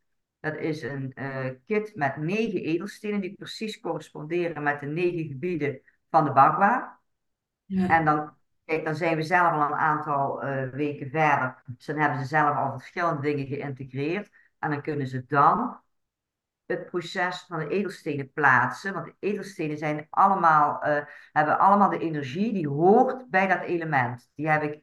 Dat 0.43 0.55
is 0.55 0.81
een 0.81 1.13
eh, 1.13 1.49
kit 1.65 1.95
met 1.95 2.17
negen 2.17 2.63
edelstenen 2.63 3.21
die 3.21 3.33
precies 3.33 3.79
corresponderen 3.79 4.63
met 4.63 4.79
de 4.79 4.85
negen 4.85 5.27
gebieden 5.27 5.81
van 6.09 6.25
de 6.25 6.31
Bagua. 6.31 6.99
Ja. 7.65 7.89
En 7.89 8.05
dan, 8.05 8.33
kijk, 8.65 8.85
dan 8.85 8.95
zijn 8.95 9.15
we 9.15 9.23
zelf 9.23 9.51
al 9.51 9.61
een 9.61 9.73
aantal 9.73 10.41
eh, 10.41 10.69
weken 10.69 11.09
verder. 11.09 11.63
Dus 11.65 11.85
dan 11.85 11.97
hebben 11.97 12.19
ze 12.19 12.25
zelf 12.25 12.55
al 12.55 12.71
verschillende 12.71 13.21
dingen 13.21 13.47
geïntegreerd. 13.47 14.29
En 14.59 14.69
dan 14.69 14.81
kunnen 14.81 15.07
ze 15.07 15.25
dan 15.25 15.81
het 16.65 16.85
proces 16.85 17.45
van 17.47 17.59
de 17.59 17.67
edelstenen 17.67 18.31
plaatsen. 18.31 18.93
Want 18.93 19.05
de 19.05 19.15
edelstenen 19.19 19.77
zijn 19.77 20.07
allemaal, 20.09 20.81
eh, 20.81 21.05
hebben 21.31 21.59
allemaal 21.59 21.89
de 21.89 21.99
energie 21.99 22.53
die 22.53 22.67
hoort 22.67 23.29
bij 23.29 23.47
dat 23.47 23.61
element. 23.61 24.29
Die 24.35 24.49
heb 24.49 24.63
ik 24.63 24.81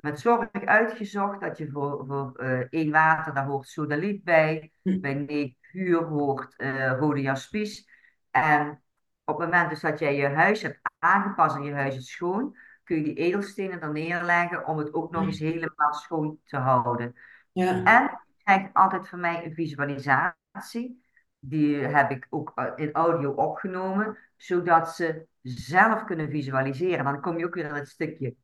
met 0.00 0.20
zorg 0.20 0.50
uitgezocht 0.52 1.40
dat 1.40 1.58
je 1.58 1.70
voor, 1.70 2.06
voor 2.06 2.36
eh, 2.36 2.66
één 2.70 2.90
water, 2.90 3.34
daar 3.34 3.46
hoort 3.46 3.68
sodaliet 3.68 4.24
bij. 4.24 4.72
Hm. 4.82 5.00
Bij 5.00 5.14
negen 5.14 5.56
vuur 5.60 6.02
hoort 6.02 6.56
eh, 6.56 6.98
rode 6.98 7.20
jaspies. 7.20 7.88
En 8.30 8.82
op 9.24 9.38
het 9.38 9.50
moment 9.50 9.70
dus 9.70 9.80
dat 9.80 9.98
jij 9.98 10.16
je 10.16 10.26
huis 10.26 10.62
hebt 10.62 10.80
aangepast 10.98 11.56
en 11.56 11.62
je 11.62 11.72
huis 11.72 11.96
is 11.96 12.10
schoon, 12.10 12.56
kun 12.84 12.96
je 12.96 13.02
die 13.02 13.14
edelstenen 13.14 13.80
er 13.80 13.92
neerleggen 13.92 14.66
om 14.66 14.78
het 14.78 14.94
ook 14.94 15.10
nog 15.10 15.26
eens 15.26 15.38
helemaal 15.38 15.94
schoon 15.94 16.38
te 16.44 16.56
houden. 16.56 17.14
Ja. 17.52 17.84
En 17.84 18.02
je 18.02 18.42
krijgt 18.44 18.74
altijd 18.74 19.08
van 19.08 19.20
mij 19.20 19.44
een 19.44 19.54
visualisatie. 19.54 21.08
Die 21.38 21.76
heb 21.76 22.10
ik 22.10 22.26
ook 22.30 22.52
eh, 22.54 22.72
in 22.74 22.92
audio 22.92 23.30
opgenomen, 23.30 24.18
zodat 24.36 24.94
ze 24.94 25.26
zelf 25.42 26.04
kunnen 26.04 26.30
visualiseren. 26.30 27.04
Dan 27.04 27.20
kom 27.20 27.38
je 27.38 27.46
ook 27.46 27.54
weer 27.54 27.64
in 27.64 27.74
het 27.74 27.88
stukje 27.88 28.36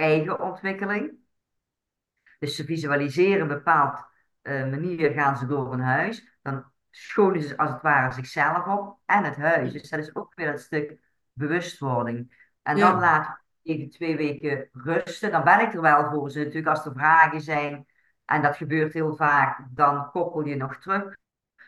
eigen 0.00 0.40
ontwikkeling. 0.40 1.12
Dus 2.38 2.56
ze 2.56 2.64
visualiseren 2.64 3.40
een 3.40 3.48
bepaald 3.48 4.04
eh, 4.42 4.60
manier, 4.70 5.12
gaan 5.12 5.36
ze 5.36 5.46
door 5.46 5.72
een 5.72 5.80
huis. 5.80 6.38
Dan 6.42 6.64
schonen 6.90 7.42
ze 7.42 7.56
als 7.56 7.70
het 7.70 7.82
ware 7.82 8.12
zichzelf 8.12 8.66
op 8.66 8.98
en 9.06 9.24
het 9.24 9.36
huis. 9.36 9.72
Dus 9.72 9.90
dat 9.90 9.98
is 10.00 10.14
ook 10.14 10.32
weer 10.34 10.50
het 10.50 10.60
stuk 10.60 10.98
bewustwording. 11.32 12.48
En 12.62 12.76
Ja. 12.76 12.90
dan 12.90 13.00
laat 13.00 13.26
ik 13.62 13.76
even 13.76 13.90
twee 13.90 14.16
weken 14.16 14.68
rusten. 14.72 15.30
Dan 15.30 15.44
ben 15.44 15.60
ik 15.60 15.74
er 15.74 15.80
wel 15.80 16.10
voor 16.10 16.30
ze 16.30 16.38
natuurlijk 16.38 16.66
als 16.66 16.84
er 16.86 16.92
vragen 16.92 17.40
zijn. 17.40 17.86
En 18.24 18.42
dat 18.42 18.56
gebeurt 18.56 18.92
heel 18.92 19.16
vaak. 19.16 19.66
Dan 19.70 20.10
koppel 20.10 20.46
je 20.46 20.56
nog 20.56 20.76
terug. 20.76 21.16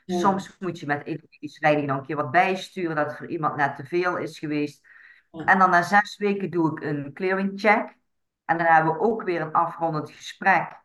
Ja. 0.04 0.18
Soms 0.18 0.58
moet 0.58 0.78
je 0.78 0.86
met 0.86 1.04
energetische 1.06 1.60
leiding 1.60 1.86
nog 1.86 1.98
een 1.98 2.06
keer 2.06 2.16
wat 2.16 2.30
bijsturen. 2.30 2.96
Dat 2.96 3.06
het 3.06 3.16
voor 3.16 3.26
iemand 3.26 3.56
net 3.56 3.76
te 3.76 3.84
veel 3.84 4.16
is 4.18 4.38
geweest. 4.38 4.86
Ja. 5.30 5.44
En 5.44 5.58
dan 5.58 5.70
na 5.70 5.82
zes 5.82 6.16
weken 6.16 6.50
doe 6.50 6.70
ik 6.70 6.84
een 6.84 7.12
clearing 7.12 7.60
check. 7.60 7.96
En 8.44 8.58
dan 8.58 8.66
hebben 8.66 8.92
we 8.92 9.00
ook 9.00 9.22
weer 9.22 9.40
een 9.40 9.52
afrondend 9.52 10.10
gesprek. 10.10 10.80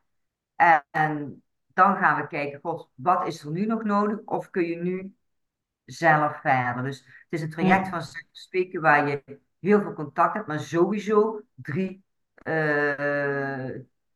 En, 0.55 0.86
en 0.91 1.43
dan 1.74 1.95
gaan 1.97 2.22
we 2.22 2.28
kijken, 2.28 2.60
god, 2.60 2.89
wat 2.95 3.28
is 3.28 3.43
er 3.43 3.51
nu 3.51 3.66
nog 3.66 3.84
nodig? 3.84 4.20
Of 4.26 4.49
kun 4.49 4.64
je 4.64 4.76
nu 4.76 5.16
zelf 5.86 6.41
verder? 6.41 6.84
Dus 6.84 6.99
het 6.99 7.26
is 7.30 7.41
een 7.41 7.49
traject 7.49 7.88
van 7.88 8.01
zes 8.01 8.47
weken 8.49 8.82
waar 8.82 9.08
je 9.08 9.39
heel 9.60 9.82
veel 9.82 9.93
contact 9.93 10.34
hebt, 10.34 10.47
maar 10.47 10.60
sowieso 10.60 11.41
drie 11.55 12.03
eh 12.36 13.70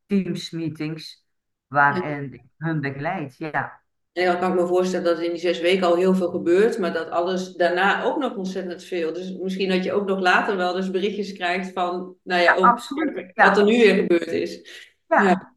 teams 0.06 0.50
meetings 0.50 1.26
waarin 1.66 2.32
ik 2.32 2.42
hun 2.56 2.80
begeleid. 2.80 3.36
Ja. 3.38 3.81
En 4.12 4.26
dan 4.26 4.38
kan 4.38 4.52
ik 4.52 4.60
me 4.60 4.66
voorstellen 4.66 5.04
dat 5.04 5.20
in 5.20 5.30
die 5.30 5.40
zes 5.40 5.60
weken 5.60 5.86
al 5.86 5.96
heel 5.96 6.14
veel 6.14 6.30
gebeurt, 6.30 6.78
maar 6.78 6.92
dat 6.92 7.10
alles 7.10 7.52
daarna 7.52 8.02
ook 8.02 8.18
nog 8.18 8.36
ontzettend 8.36 8.84
veel. 8.84 9.12
Dus 9.12 9.36
misschien 9.38 9.68
dat 9.68 9.84
je 9.84 9.92
ook 9.92 10.06
nog 10.06 10.20
later 10.20 10.56
wel 10.56 10.72
dus 10.72 10.90
berichtjes 10.90 11.32
krijgt 11.32 11.72
van, 11.72 12.16
nou 12.22 12.42
ja, 12.42 12.54
absoluut. 12.54 13.30
Ja. 13.34 13.48
wat 13.48 13.58
er 13.58 13.64
nu 13.64 13.78
weer 13.78 13.94
gebeurd 13.94 14.26
is. 14.26 14.70
Ja. 15.08 15.54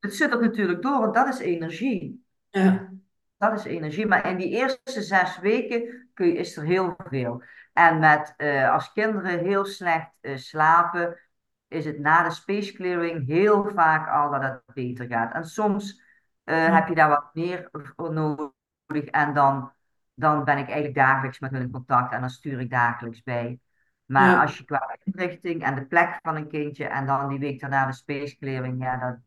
Het 0.00 0.14
zit 0.14 0.32
er 0.32 0.40
natuurlijk 0.40 0.82
door, 0.82 0.98
want 0.98 1.14
dat 1.14 1.28
is 1.28 1.38
energie. 1.38 2.24
Ja. 2.50 2.92
dat 3.36 3.58
is 3.58 3.64
energie. 3.64 4.06
Maar 4.06 4.30
in 4.30 4.36
die 4.36 4.48
eerste 4.48 5.02
zes 5.02 5.38
weken 5.38 6.08
kun 6.14 6.26
je, 6.26 6.32
is 6.32 6.56
er 6.56 6.64
heel 6.64 6.96
veel. 7.08 7.42
En 7.72 7.98
met, 7.98 8.34
eh, 8.36 8.72
als 8.72 8.92
kinderen 8.92 9.38
heel 9.38 9.64
slecht 9.64 10.10
uh, 10.20 10.36
slapen, 10.36 11.20
is 11.68 11.84
het 11.84 11.98
na 11.98 12.22
de 12.22 12.34
space 12.34 12.72
clearing 12.72 13.26
heel 13.26 13.70
vaak 13.74 14.08
al 14.08 14.30
dat 14.30 14.42
het 14.42 14.60
beter 14.74 15.06
gaat. 15.06 15.34
En 15.34 15.44
soms 15.44 16.02
uh, 16.44 16.74
heb 16.74 16.88
je 16.88 16.94
daar 16.94 17.08
wat 17.08 17.30
meer 17.32 17.68
voor 17.96 18.12
nodig. 18.12 19.04
En 19.10 19.34
dan, 19.34 19.72
dan 20.14 20.44
ben 20.44 20.58
ik 20.58 20.66
eigenlijk 20.66 20.94
dagelijks 20.94 21.38
met 21.38 21.50
hun 21.50 21.62
in 21.62 21.70
contact 21.70 22.12
en 22.12 22.20
dan 22.20 22.30
stuur 22.30 22.60
ik 22.60 22.70
dagelijks 22.70 23.22
bij. 23.22 23.58
Maar 24.04 24.30
Ja. 24.30 24.42
als 24.42 24.58
je 24.58 24.64
qua 24.64 24.98
inrichting 25.04 25.62
en 25.62 25.74
de 25.74 25.86
plek 25.86 26.18
van 26.22 26.36
een 26.36 26.48
kindje 26.48 26.84
en 26.84 27.06
dan 27.06 27.28
die 27.28 27.38
week 27.38 27.60
daarna 27.60 27.86
de 27.86 27.92
space 27.92 28.36
clearing, 28.38 28.82
ja, 28.82 28.96
dan 28.96 29.22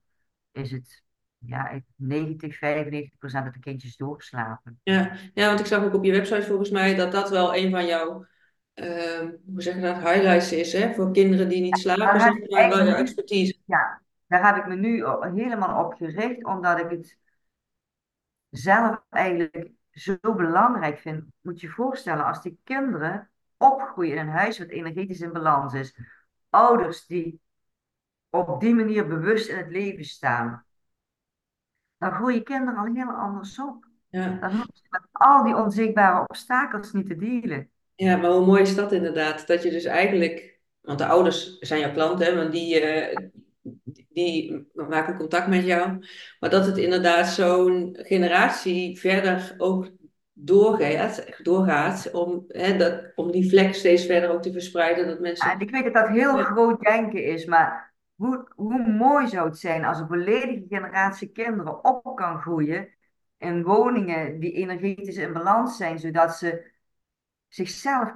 is 0.51 0.71
het 0.71 1.03
ja, 1.37 1.81
90, 1.95 2.57
95 2.57 3.17
procent 3.17 3.45
dat 3.45 3.53
de 3.53 3.59
kindjes 3.59 3.95
doorslapen. 3.95 4.79
Ja. 4.83 5.11
ja, 5.33 5.47
want 5.47 5.59
ik 5.59 5.65
zag 5.65 5.83
ook 5.83 5.93
op 5.93 6.03
je 6.03 6.11
website 6.11 6.43
volgens 6.47 6.69
mij 6.69 6.95
dat 6.95 7.11
dat 7.11 7.29
wel 7.29 7.55
een 7.55 7.71
van 7.71 7.85
jouw, 7.85 8.25
ehm, 8.73 9.31
hoe 9.45 9.61
zeg 9.61 9.75
je 9.75 9.81
dat, 9.81 9.95
highlights 9.95 10.51
is, 10.51 10.73
hè? 10.73 10.93
Voor 10.93 11.11
kinderen 11.11 11.49
die 11.49 11.61
niet 11.61 11.77
slapen, 11.77 12.21
heb 12.21 12.33
ik 12.35 12.51
maar, 12.51 12.69
wel 12.69 12.85
jouw 12.85 12.95
expertise. 12.95 13.57
ja, 13.65 14.01
daar 14.27 14.45
heb 14.45 14.55
ik 14.55 14.67
me 14.67 14.75
nu 14.75 15.05
helemaal 15.41 15.85
op 15.85 15.93
gericht, 15.93 16.45
omdat 16.45 16.79
ik 16.79 16.89
het 16.89 17.17
zelf 18.49 19.01
eigenlijk 19.09 19.71
zo 19.91 20.17
belangrijk 20.21 20.99
vind. 20.99 21.25
Moet 21.41 21.61
je 21.61 21.67
je 21.67 21.73
voorstellen, 21.73 22.25
als 22.25 22.41
die 22.41 22.59
kinderen 22.63 23.29
opgroeien 23.57 24.15
in 24.15 24.27
een 24.27 24.33
huis 24.33 24.59
wat 24.59 24.67
energetisch 24.67 25.21
in 25.21 25.33
balans 25.33 25.73
is, 25.73 25.97
ouders 26.49 27.05
die 27.05 27.39
op 28.29 28.59
die 28.59 28.75
manier 28.75 29.07
bewust 29.07 29.49
in 29.49 29.57
het 29.57 29.71
leven 29.71 30.05
staan, 30.05 30.65
dan 31.97 32.11
groeien 32.11 32.43
kinderen 32.43 32.79
al 32.79 32.93
heel 32.93 33.11
anders 33.11 33.59
op. 33.59 33.85
Ja. 34.09 34.27
Dan 34.27 34.51
hoeven 34.51 34.73
ze 34.73 34.87
met 34.89 35.01
al 35.11 35.43
die 35.43 35.55
onzichtbare 35.55 36.19
obstakels 36.27 36.91
niet 36.91 37.07
te 37.07 37.15
dealen. 37.15 37.69
Ja, 37.95 38.17
maar 38.17 38.31
hoe 38.31 38.45
mooi 38.45 38.61
is 38.61 38.75
dat 38.75 38.91
inderdaad? 38.91 39.47
Dat 39.47 39.63
je 39.63 39.69
dus 39.69 39.85
eigenlijk, 39.85 40.59
want 40.81 40.99
de 40.99 41.05
ouders 41.05 41.57
zijn 41.57 41.79
jouw 41.79 41.91
klant, 41.91 42.19
hè, 42.19 42.35
want 42.35 42.51
die, 42.51 42.79
eh, 42.79 43.29
die 44.09 44.67
maken 44.73 45.17
contact 45.17 45.47
met 45.47 45.65
jou. 45.65 46.05
Maar 46.39 46.49
dat 46.49 46.65
het 46.65 46.77
inderdaad 46.77 47.27
zo'n 47.27 47.97
generatie 48.01 48.99
verder 48.99 49.55
ook 49.57 49.89
doorgaat, 50.33 51.25
doorgaat 51.43 52.11
om, 52.11 52.45
hè, 52.47 52.77
dat, 52.77 53.11
om 53.15 53.31
die 53.31 53.49
vlek 53.49 53.73
steeds 53.73 54.05
verder 54.05 54.29
ook 54.29 54.41
te 54.41 54.51
verspreiden. 54.51 55.07
Dat 55.07 55.15
Ja, 55.15 55.21
mensen. 55.21 55.51
En 55.51 55.59
ik 55.59 55.69
weet 55.69 55.83
dat 55.83 55.93
dat 55.93 56.07
heel 56.07 56.37
Ja, 56.37 56.43
groot 56.43 56.81
denken 56.81 57.23
is, 57.23 57.45
maar 57.45 57.93
hoe, 58.15 58.51
hoe 58.55 58.87
mooi 58.87 59.27
zou 59.27 59.47
het 59.47 59.57
zijn 59.57 59.85
als 59.85 59.99
een 59.99 60.07
volledige 60.07 60.65
generatie 60.69 61.31
kinderen 61.31 61.83
op 61.83 62.15
kan 62.15 62.41
groeien 62.41 62.95
in 63.37 63.63
woningen 63.63 64.39
die 64.39 64.51
energetisch 64.51 65.17
in 65.17 65.33
balans 65.33 65.77
zijn, 65.77 65.99
zodat 65.99 66.35
ze 66.35 66.71
zichzelf 67.47 68.13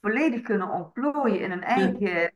volledig 0.00 0.40
kunnen 0.40 0.70
ontplooien 0.70 1.40
in 1.40 1.50
hun 1.50 1.60
ja. 1.60 1.66
eigen 1.66 2.32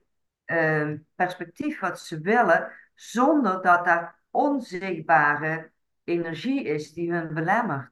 ehm, 0.53 0.97
perspectief 1.15 1.81
wat 1.81 2.01
ze 2.01 2.21
willen, 2.21 2.73
zonder 2.95 3.63
dat 3.63 3.85
daar 3.85 4.21
onzichtbare 4.31 5.71
energie 6.05 6.65
is 6.65 6.93
die 6.93 7.13
hun 7.13 7.35
belemmert. 7.35 7.91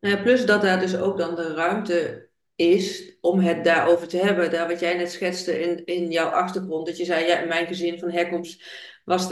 Plus 0.00 0.46
dat 0.46 0.62
daar 0.62 0.80
dus 0.80 0.96
ook 0.96 1.18
dan 1.18 1.34
de 1.34 1.54
ruimte 1.54 2.28
is 2.54 3.16
om 3.20 3.38
het 3.38 3.64
daarover 3.64 4.08
te 4.08 4.16
hebben. 4.16 4.50
Daar 4.50 4.68
wat 4.68 4.80
jij 4.80 4.96
net 4.96 5.12
schetste 5.12 5.60
in, 5.60 5.84
in 5.84 6.10
jouw 6.10 6.28
achtergrond. 6.28 6.86
Dat 6.86 6.96
je 6.96 7.04
zei, 7.04 7.26
ja, 7.26 7.38
in 7.38 7.48
mijn 7.48 7.66
gezin 7.66 7.98
van 7.98 8.10
herkomst 8.10 8.64
was, 9.04 9.28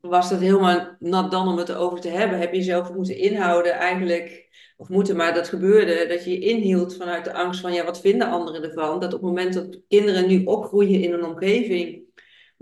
was 0.00 0.30
dat 0.30 0.40
helemaal 0.40 0.96
nat 0.98 1.30
dan 1.30 1.48
om 1.48 1.58
het 1.58 1.68
erover 1.68 2.00
te 2.00 2.08
hebben. 2.08 2.38
Heb 2.38 2.52
je 2.52 2.58
jezelf 2.58 2.92
moeten 2.92 3.16
inhouden 3.16 3.72
eigenlijk. 3.72 4.50
Of 4.76 4.88
moeten, 4.88 5.16
maar 5.16 5.34
dat 5.34 5.48
gebeurde. 5.48 6.06
Dat 6.06 6.24
je 6.24 6.30
je 6.30 6.38
inhield 6.38 6.96
vanuit 6.96 7.24
de 7.24 7.32
angst 7.32 7.60
van, 7.60 7.72
ja, 7.72 7.84
wat 7.84 8.00
vinden 8.00 8.30
anderen 8.30 8.62
ervan? 8.62 9.00
Dat 9.00 9.14
op 9.14 9.20
het 9.20 9.28
moment 9.28 9.54
dat 9.54 9.80
kinderen 9.88 10.26
nu 10.26 10.44
opgroeien 10.44 11.02
in 11.02 11.12
een 11.12 11.24
omgeving 11.24 12.02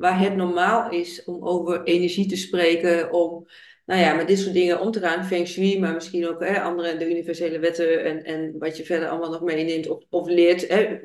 waar 0.01 0.20
het 0.20 0.36
normaal 0.36 0.90
is 0.90 1.24
om 1.24 1.44
over 1.44 1.82
energie 1.82 2.28
te 2.28 2.36
spreken, 2.36 3.12
om 3.12 3.46
nou 3.84 4.01
ja, 4.01 4.14
met 4.14 4.28
dit 4.28 4.38
soort 4.38 4.55
dingen 4.55 4.80
om 4.80 4.90
te 4.90 5.01
gaan, 5.01 5.24
feng 5.24 5.46
shui, 5.46 5.80
maar 5.80 5.94
misschien 5.94 6.28
ook 6.28 6.44
hè, 6.44 6.61
andere, 6.61 6.96
de 6.96 7.11
universele 7.11 7.59
wetten 7.59 8.05
en, 8.05 8.24
en 8.24 8.59
wat 8.59 8.76
je 8.76 8.84
verder 8.84 9.09
allemaal 9.09 9.30
nog 9.30 9.42
meeneemt 9.42 9.88
of, 9.88 10.05
of 10.09 10.28
leert. 10.28 10.68
Hè. 10.68 10.98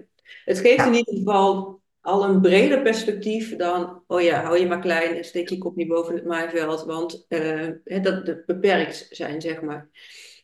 Het 0.46 0.60
geeft 0.60 0.86
in 0.86 0.94
ieder 0.94 1.14
geval 1.14 1.82
al 2.02 2.24
een 2.24 2.42
breder 2.42 2.82
perspectief 2.82 3.56
dan, 3.56 4.04
oh 4.08 4.22
ja, 4.22 4.44
hou 4.44 4.60
je 4.60 4.68
maar 4.68 4.80
klein 4.80 5.16
en 5.16 5.24
steek 5.24 5.50
je 5.50 5.58
kop 5.58 5.76
niet 5.76 5.88
boven 5.88 6.16
het 6.16 6.26
maaiveld, 6.26 6.84
want 6.84 7.26
eh, 7.28 7.70
dat, 8.02 8.26
dat 8.26 8.46
beperkt 8.46 9.08
zijn, 9.10 9.42
zeg 9.42 9.62
maar. 9.62 9.90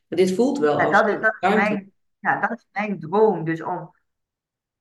Maar 0.07 0.17
dit 0.17 0.31
voelt 0.31 0.59
wel 0.59 0.77
ja, 0.77 0.85
als 0.85 0.93
dat 0.93 1.07
is, 1.07 1.21
dat 1.21 1.35
is 1.39 1.55
mijn, 1.55 1.91
ja, 2.19 2.39
dat 2.39 2.51
is 2.51 2.67
mijn 2.71 2.99
droom. 2.99 3.43
Dus 3.43 3.63
om, 3.63 3.91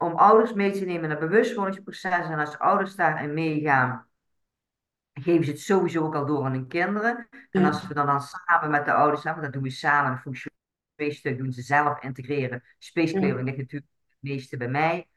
om 0.03 0.15
ouders 0.15 0.53
mee 0.53 0.71
te 0.73 0.85
nemen 0.85 1.05
in 1.05 1.11
het 1.11 1.19
bewustwordingsproces. 1.19 2.29
En 2.29 2.39
als 2.39 2.59
ouders 2.59 2.97
daarin 2.97 3.35
meegaan, 3.35 4.09
geven 5.13 5.45
ze 5.45 5.51
het 5.51 5.61
sowieso 5.61 6.05
ook 6.05 6.15
al 6.15 6.27
door 6.27 6.45
aan 6.45 6.53
hun 6.53 6.67
kinderen. 6.67 7.29
En 7.51 7.65
als 7.65 7.87
we 7.87 7.95
dan, 7.95 8.07
dan 8.07 8.21
samen 8.21 8.71
met 8.71 8.85
de 8.85 8.93
ouders, 8.93 9.23
want 9.23 9.43
dat 9.43 9.53
doen 9.53 9.63
we 9.63 9.71
samen, 9.71 10.13
een 10.13 10.19
functioneel 10.19 11.37
doen 11.37 11.53
ze 11.53 11.63
zelf 11.63 12.03
integreren. 12.03 12.63
Space 12.79 13.13
clearing 13.13 13.45
ligt 13.45 13.57
natuurlijk 13.57 13.93
het 14.09 14.17
meeste 14.21 14.57
bij 14.57 14.69
mij. 14.69 15.09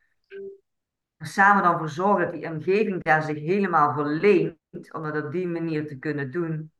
En 1.17 1.27
samen 1.27 1.63
dan 1.63 1.77
voor 1.77 1.89
zorgen 1.89 2.23
dat 2.25 2.33
die 2.33 2.49
omgeving 2.49 3.03
daar 3.03 3.23
zich 3.23 3.37
helemaal 3.37 3.93
verleent, 3.93 4.57
om 4.91 5.03
dat 5.03 5.23
op 5.23 5.31
die 5.31 5.47
manier 5.47 5.87
te 5.87 5.97
kunnen 5.97 6.31
doen. 6.31 6.71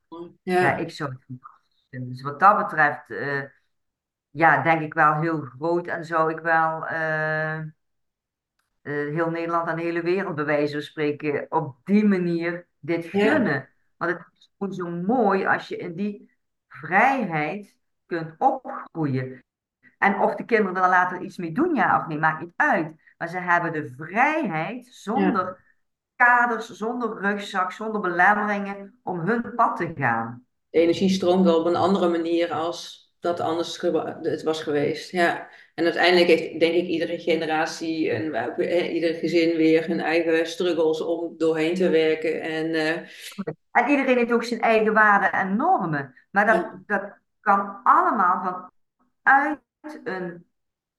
Ja, 0.41 0.61
ja, 0.61 0.75
ik 0.75 0.91
zou 0.91 1.11
het 1.11 1.23
fantastisch 1.23 1.87
vinden. 1.89 2.09
Dus 2.09 2.21
wat 2.21 2.39
dat 2.39 2.57
betreft, 2.57 3.09
eh, 3.09 3.43
ja, 4.29 4.61
denk 4.61 4.81
ik 4.81 4.93
wel 4.93 5.19
heel 5.19 5.41
groot 5.41 5.87
en 5.87 6.05
zou 6.05 6.31
ik 6.31 6.39
wel... 6.39 6.87
eh, 6.87 7.59
eh, 8.83 8.93
heel 8.93 9.29
Nederland 9.29 9.67
en 9.67 9.75
de 9.75 9.81
hele 9.81 10.01
wereld, 10.01 10.35
bij 10.35 10.45
wijze 10.45 10.73
van 10.73 10.81
spreken, 10.81 11.45
op 11.49 11.75
die 11.83 12.05
manier 12.05 12.67
dit 12.79 13.03
ja, 13.03 13.09
gunnen. 13.09 13.69
Want 13.97 14.11
het 14.11 14.21
is 14.33 14.51
gewoon 14.57 14.73
zo 14.73 14.89
mooi 15.13 15.45
als 15.45 15.67
je 15.67 15.77
in 15.77 15.95
die 15.95 16.31
vrijheid 16.67 17.75
kunt 18.05 18.35
opgroeien. 18.37 19.43
En 19.97 20.19
of 20.19 20.35
de 20.35 20.45
kinderen 20.45 20.75
er 20.75 20.81
dan 20.81 20.89
later 20.89 21.21
iets 21.21 21.37
mee 21.37 21.51
doen, 21.51 21.75
ja 21.75 21.99
of 21.99 22.07
nee, 22.07 22.17
maakt 22.17 22.41
niet 22.41 22.53
uit. 22.55 22.95
Maar 23.17 23.27
ze 23.27 23.37
hebben 23.37 23.71
de 23.71 23.93
vrijheid 23.97 24.85
ja. 24.85 24.91
zonder 24.91 25.63
kaders, 26.15 26.69
zonder 26.69 27.21
rugzak, 27.21 27.71
zonder 27.71 28.01
belemmeringen 28.01 28.99
om 29.03 29.19
hun 29.19 29.55
pad 29.55 29.77
te 29.77 29.91
gaan. 29.95 30.45
de 30.69 30.79
energie 30.79 31.09
stroomt 31.09 31.43
wel 31.43 31.59
op 31.59 31.65
een 31.65 31.75
andere 31.75 32.09
manier 32.09 32.51
als 32.51 33.11
dat 33.19 33.39
anders 33.39 33.81
het 33.81 34.43
was 34.43 34.63
geweest. 34.63 35.11
Ja. 35.11 35.49
En 35.73 35.83
uiteindelijk 35.83 36.27
heeft, 36.27 36.59
denk 36.59 36.73
ik, 36.73 36.87
iedere 36.87 37.19
generatie 37.19 38.11
en 38.11 38.35
ook 38.35 38.57
eh, 38.57 38.93
ieder 38.93 39.13
gezin 39.13 39.57
weer 39.57 39.87
hun 39.87 39.99
eigen 39.99 40.47
struggles 40.47 41.01
om 41.01 41.37
doorheen 41.37 41.75
te 41.75 41.89
werken. 41.89 42.41
En 42.41 42.73
eh, 42.73 42.97
En 43.71 43.89
iedereen 43.89 44.17
heeft 44.17 44.31
ook 44.31 44.43
zijn 44.43 44.61
eigen 44.61 44.93
waarden 44.93 45.31
en 45.31 45.55
normen. 45.55 46.15
Maar 46.31 46.45
dat, 46.45 46.55
ja, 46.55 46.81
dat 46.85 47.17
kan 47.39 47.79
allemaal 47.83 48.71
vanuit 49.23 49.59
een 50.03 50.45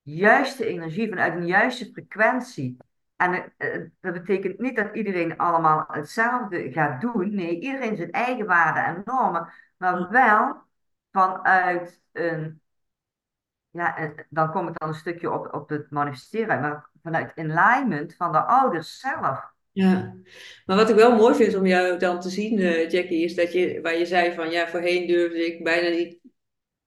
juiste 0.03 0.66
energie, 0.66 1.09
vanuit 1.09 1.35
een 1.35 1.47
juiste 1.47 1.91
frequentie. 1.93 2.77
En 3.16 3.53
eh, 3.57 3.81
dat 4.01 4.12
betekent 4.12 4.59
niet 4.59 4.77
dat 4.77 4.95
iedereen 4.95 5.39
allemaal 5.39 5.85
hetzelfde 5.89 6.72
gaat 6.72 7.01
doen. 7.01 7.35
Nee, 7.35 7.61
iedereen 7.61 7.97
zijn 7.97 8.11
eigen 8.11 8.47
waarden 8.47 8.85
en 8.85 9.03
normen, 9.05 9.53
maar 9.77 10.11
wel 10.11 10.62
vanuit 11.11 12.01
een, 12.12 12.61
ja, 13.75 13.97
eh, 13.97 14.11
dan 14.29 14.51
kom 14.51 14.68
ik 14.68 14.79
dan 14.79 14.89
een 14.89 14.95
stukje 14.95 15.33
op, 15.33 15.55
op 15.55 15.68
het 15.68 15.91
manifesteren, 15.91 16.61
maar 16.61 16.91
vanuit 17.03 17.33
alignment 17.37 18.14
van 18.14 18.33
de 18.33 18.39
ouders 18.39 18.99
zelf. 18.99 19.53
ja. 19.72 20.16
Maar 20.66 20.77
wat 20.77 20.91
ik 20.91 20.97
wel 20.97 21.16
mooi 21.16 21.35
vind 21.35 21.57
om 21.57 21.66
jou 21.66 21.99
dan 21.99 22.20
te 22.20 22.31
zien, 22.31 22.59
eh, 22.59 22.91
Jackie, 22.91 23.25
is 23.25 23.35
dat 23.35 23.53
je, 23.53 23.81
waar 23.83 23.99
je 23.99 24.07
zei 24.07 24.35
van 24.35 24.51
ja, 24.51 24.68
voorheen 24.68 25.07
durfde 25.07 25.47
ik 25.47 25.64
bijna 25.64 25.89
niet 25.89 26.18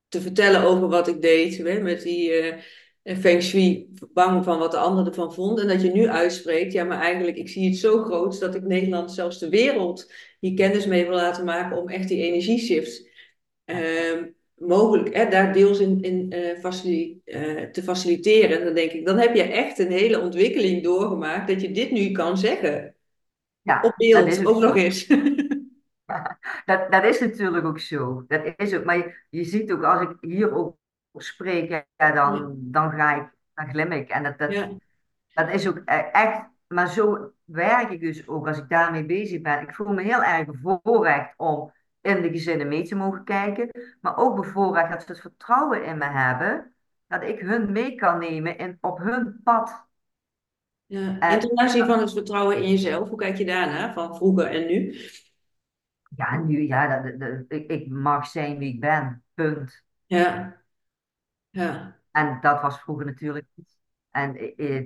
te 0.07 0.21
vertellen 0.21 0.61
over 0.61 0.87
wat 0.87 1.07
ik 1.07 1.21
deed, 1.21 1.57
hè, 1.57 1.79
met 1.81 2.01
die 2.01 2.31
eh, 2.31 3.17
feng 3.17 3.41
shui, 3.41 3.93
bang 4.13 4.43
van 4.43 4.59
wat 4.59 4.71
de 4.71 4.77
ander 4.77 5.05
ervan 5.05 5.33
vond. 5.33 5.59
En 5.59 5.67
dat 5.67 5.81
je 5.81 5.91
nu 5.91 6.07
uitspreekt, 6.07 6.73
ja, 6.73 6.83
maar 6.83 6.99
eigenlijk, 6.99 7.37
ik 7.37 7.49
zie 7.49 7.69
het 7.69 7.77
zo 7.77 8.03
groot 8.03 8.39
dat 8.39 8.55
ik 8.55 8.63
Nederland, 8.63 9.11
zelfs 9.11 9.39
de 9.39 9.49
wereld, 9.49 10.11
hier 10.39 10.53
kennis 10.53 10.85
mee 10.85 11.05
wil 11.05 11.15
laten 11.15 11.45
maken 11.45 11.77
om 11.77 11.89
echt 11.89 12.07
die 12.07 12.23
energieshift 12.23 13.09
ehm, 13.65 14.25
mogelijk, 14.57 15.15
hè, 15.15 15.29
daar 15.29 15.53
deels 15.53 15.79
in, 15.79 16.01
in 16.01 16.31
eh, 16.31 16.59
facili- 16.59 17.21
eh, 17.25 17.63
te 17.63 17.83
faciliteren. 17.83 18.59
En 18.59 18.65
dan 18.65 18.73
denk 18.73 18.91
ik, 18.91 19.05
dan 19.05 19.17
heb 19.17 19.35
je 19.35 19.43
echt 19.43 19.79
een 19.79 19.91
hele 19.91 20.21
ontwikkeling 20.21 20.83
doorgemaakt 20.83 21.47
dat 21.47 21.61
je 21.61 21.71
dit 21.71 21.91
nu 21.91 22.11
kan 22.11 22.37
zeggen. 22.37 22.87
Op 22.87 22.93
Ja, 23.61 23.81
is 23.81 24.37
beeld, 24.37 24.45
ook 24.45 24.61
nog 24.61 24.75
eens. 24.75 25.07
Dat, 26.65 26.91
dat 26.91 27.03
is 27.03 27.19
natuurlijk 27.19 27.65
ook 27.65 27.79
zo. 27.79 28.23
Dat 28.27 28.53
is 28.57 28.75
ook, 28.75 28.83
maar 28.83 28.97
je, 28.97 29.15
je 29.29 29.43
ziet 29.43 29.71
ook 29.71 29.83
als 29.83 30.01
ik 30.01 30.17
hier 30.21 30.53
ook 30.53 30.77
spreek, 31.13 31.85
ja, 31.97 32.11
dan, 32.11 32.57
dan 32.59 32.91
ga 32.91 33.15
ik, 33.15 33.29
dan 33.53 33.69
glim 33.69 33.91
ik. 33.91 34.09
En 34.09 34.23
dat, 34.23 34.37
dat, 34.37 34.53
ja, 34.53 34.69
dat 35.33 35.49
is 35.49 35.67
ook 35.67 35.81
e- 35.85 36.09
echt, 36.11 36.41
maar 36.67 36.89
zo 36.89 37.31
werk 37.43 37.89
ik 37.89 37.99
dus 37.99 38.27
ook 38.27 38.47
als 38.47 38.57
ik 38.57 38.69
daarmee 38.69 39.05
bezig 39.05 39.41
ben. 39.41 39.61
Ik 39.61 39.75
voel 39.75 39.93
me 39.93 40.01
heel 40.01 40.23
erg 40.23 40.45
bevoorrecht 40.45 41.33
om 41.37 41.71
in 42.07 42.21
de 42.21 42.29
gezinnen 42.29 42.67
mee 42.67 42.83
te 42.83 42.95
mogen 42.95 43.23
kijken, 43.23 43.69
maar 44.01 44.17
ook 44.17 44.35
bevoorrecht 44.35 44.91
dat 44.91 45.01
ze 45.01 45.11
het 45.11 45.21
vertrouwen 45.21 45.85
in 45.85 45.97
me 45.97 46.05
hebben, 46.05 46.73
dat 47.07 47.23
ik 47.23 47.39
hun 47.39 47.71
mee 47.71 47.95
kan 47.95 48.19
nemen 48.19 48.57
in, 48.57 48.77
op 48.81 48.97
hun 48.97 49.39
pad. 49.43 49.87
Ja. 50.85 51.19
En 51.19 51.39
ten 51.39 51.57
aanzien 51.57 51.85
van 51.85 51.99
het 51.99 52.11
vertrouwen 52.11 52.57
in 52.57 52.69
jezelf, 52.69 53.09
hoe 53.09 53.17
kijk 53.17 53.37
je 53.37 53.45
daarna, 53.45 53.93
van 53.93 54.15
vroeger 54.15 54.45
en 54.45 54.67
nu? 54.67 54.95
Ja, 56.15 56.37
nu, 56.37 56.61
ja, 56.61 57.01
dat, 57.01 57.19
dat, 57.19 57.43
ik, 57.47 57.69
ik 57.69 57.87
mag 57.87 58.27
zijn 58.27 58.57
wie 58.57 58.73
ik 58.73 58.79
ben, 58.79 59.23
punt. 59.33 59.83
Ja, 60.05 60.57
ja. 61.49 61.95
En 62.11 62.37
dat 62.41 62.61
was 62.61 62.79
vroeger 62.79 63.05
natuurlijk 63.05 63.45
niet. 63.53 63.77
En 64.11 64.33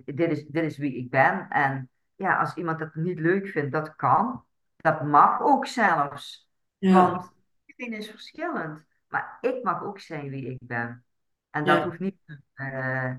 dit, 0.05 0.31
is, 0.31 0.45
dit 0.45 0.63
is 0.63 0.77
wie 0.77 0.95
ik 0.95 1.09
ben. 1.09 1.49
En 1.49 1.89
ja, 2.15 2.39
als 2.39 2.55
iemand 2.55 2.79
dat 2.79 2.95
niet 2.95 3.19
leuk 3.19 3.47
vindt, 3.47 3.71
dat 3.71 3.95
kan. 3.95 4.43
Dat 4.77 5.03
mag 5.03 5.41
ook 5.41 5.65
zelfs. 5.65 6.50
Ja. 6.89 7.11
Want 7.11 7.31
iedereen 7.65 7.99
is 7.99 8.09
verschillend. 8.09 8.83
Maar 9.07 9.37
ik 9.41 9.63
mag 9.63 9.83
ook 9.83 9.99
zijn 9.99 10.29
wie 10.29 10.45
ik 10.49 10.57
ben. 10.61 11.03
En 11.49 11.65
dat 11.65 11.77
Ja. 11.77 11.83
hoeft 11.83 11.99
niet 11.99 12.39
eh, 12.53 13.13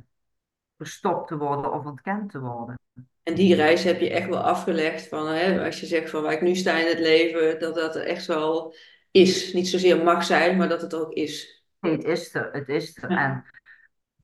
verstopt 0.76 1.28
te 1.28 1.36
worden 1.36 1.72
of 1.72 1.84
ontkend 1.84 2.30
te 2.30 2.40
worden. 2.40 2.78
En 3.22 3.34
die 3.34 3.54
reis 3.54 3.84
heb 3.84 4.00
je 4.00 4.10
echt 4.10 4.28
wel 4.28 4.42
afgelegd 4.42 5.08
van, 5.08 5.26
hè, 5.26 5.64
als 5.64 5.80
je 5.80 5.86
zegt 5.86 6.10
van 6.10 6.22
waar 6.22 6.32
ik 6.32 6.40
nu 6.40 6.54
sta 6.54 6.78
in 6.78 6.86
het 6.86 6.98
leven, 6.98 7.60
dat 7.60 7.74
dat 7.74 7.96
echt 7.96 8.26
wel 8.26 8.74
is. 9.10 9.52
Niet 9.52 9.68
zozeer 9.68 10.02
mag 10.02 10.24
zijn, 10.24 10.56
maar 10.56 10.68
dat 10.68 10.80
het 10.82 10.94
ook 10.94 11.12
is. 11.12 11.64
Nee, 11.80 11.92
het 11.92 12.04
is 12.04 12.34
er, 12.34 12.52
het 12.52 12.68
is 12.68 13.02
er. 13.02 13.10
Ja. 13.10 13.24
En 13.24 13.44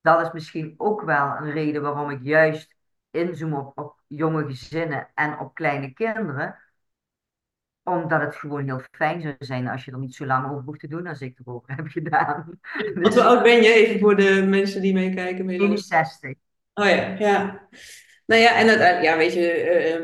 dat 0.00 0.20
is 0.20 0.32
misschien 0.32 0.74
ook 0.76 1.02
wel 1.02 1.36
een 1.36 1.50
reden 1.50 1.82
waarom 1.82 2.10
ik 2.10 2.20
juist 2.22 2.74
inzoom 3.10 3.54
op, 3.54 3.78
op 3.78 4.00
jonge 4.06 4.44
gezinnen 4.44 5.08
en 5.14 5.38
op 5.38 5.54
kleine 5.54 5.92
kinderen. 5.92 6.58
Omdat 7.90 8.20
het 8.20 8.36
gewoon 8.36 8.64
heel 8.64 8.80
fijn 8.90 9.20
zou 9.20 9.34
zijn 9.38 9.68
als 9.68 9.84
je 9.84 9.92
er 9.92 9.98
niet 9.98 10.14
zo 10.14 10.26
lang 10.26 10.50
over 10.50 10.62
hoeft 10.64 10.80
te 10.80 10.88
doen 10.88 11.06
als 11.06 11.20
ik 11.20 11.38
erover 11.38 11.74
heb 11.76 11.86
gedaan. 11.88 12.58
Want 12.94 12.94
Dus 13.04 13.14
hoe 13.14 13.24
oud 13.24 13.42
ben 13.42 13.62
je? 13.62 13.72
Even 13.72 14.00
voor 14.00 14.16
de 14.16 14.46
mensen 14.48 14.80
die 14.80 14.92
meekijken. 14.92 15.44
Middels. 15.44 15.70
61. 15.70 16.34
Oh 16.74 16.86
ja, 16.86 17.14
ja. 17.18 17.68
Nou 18.26 18.40
ja, 18.42 18.54
en 18.56 18.68
uiteindelijk, 18.68 19.02
ja, 19.04 19.16
weet 19.16 19.32
je, 19.32 19.50
eh, 19.50 19.94
eh, 19.94 20.02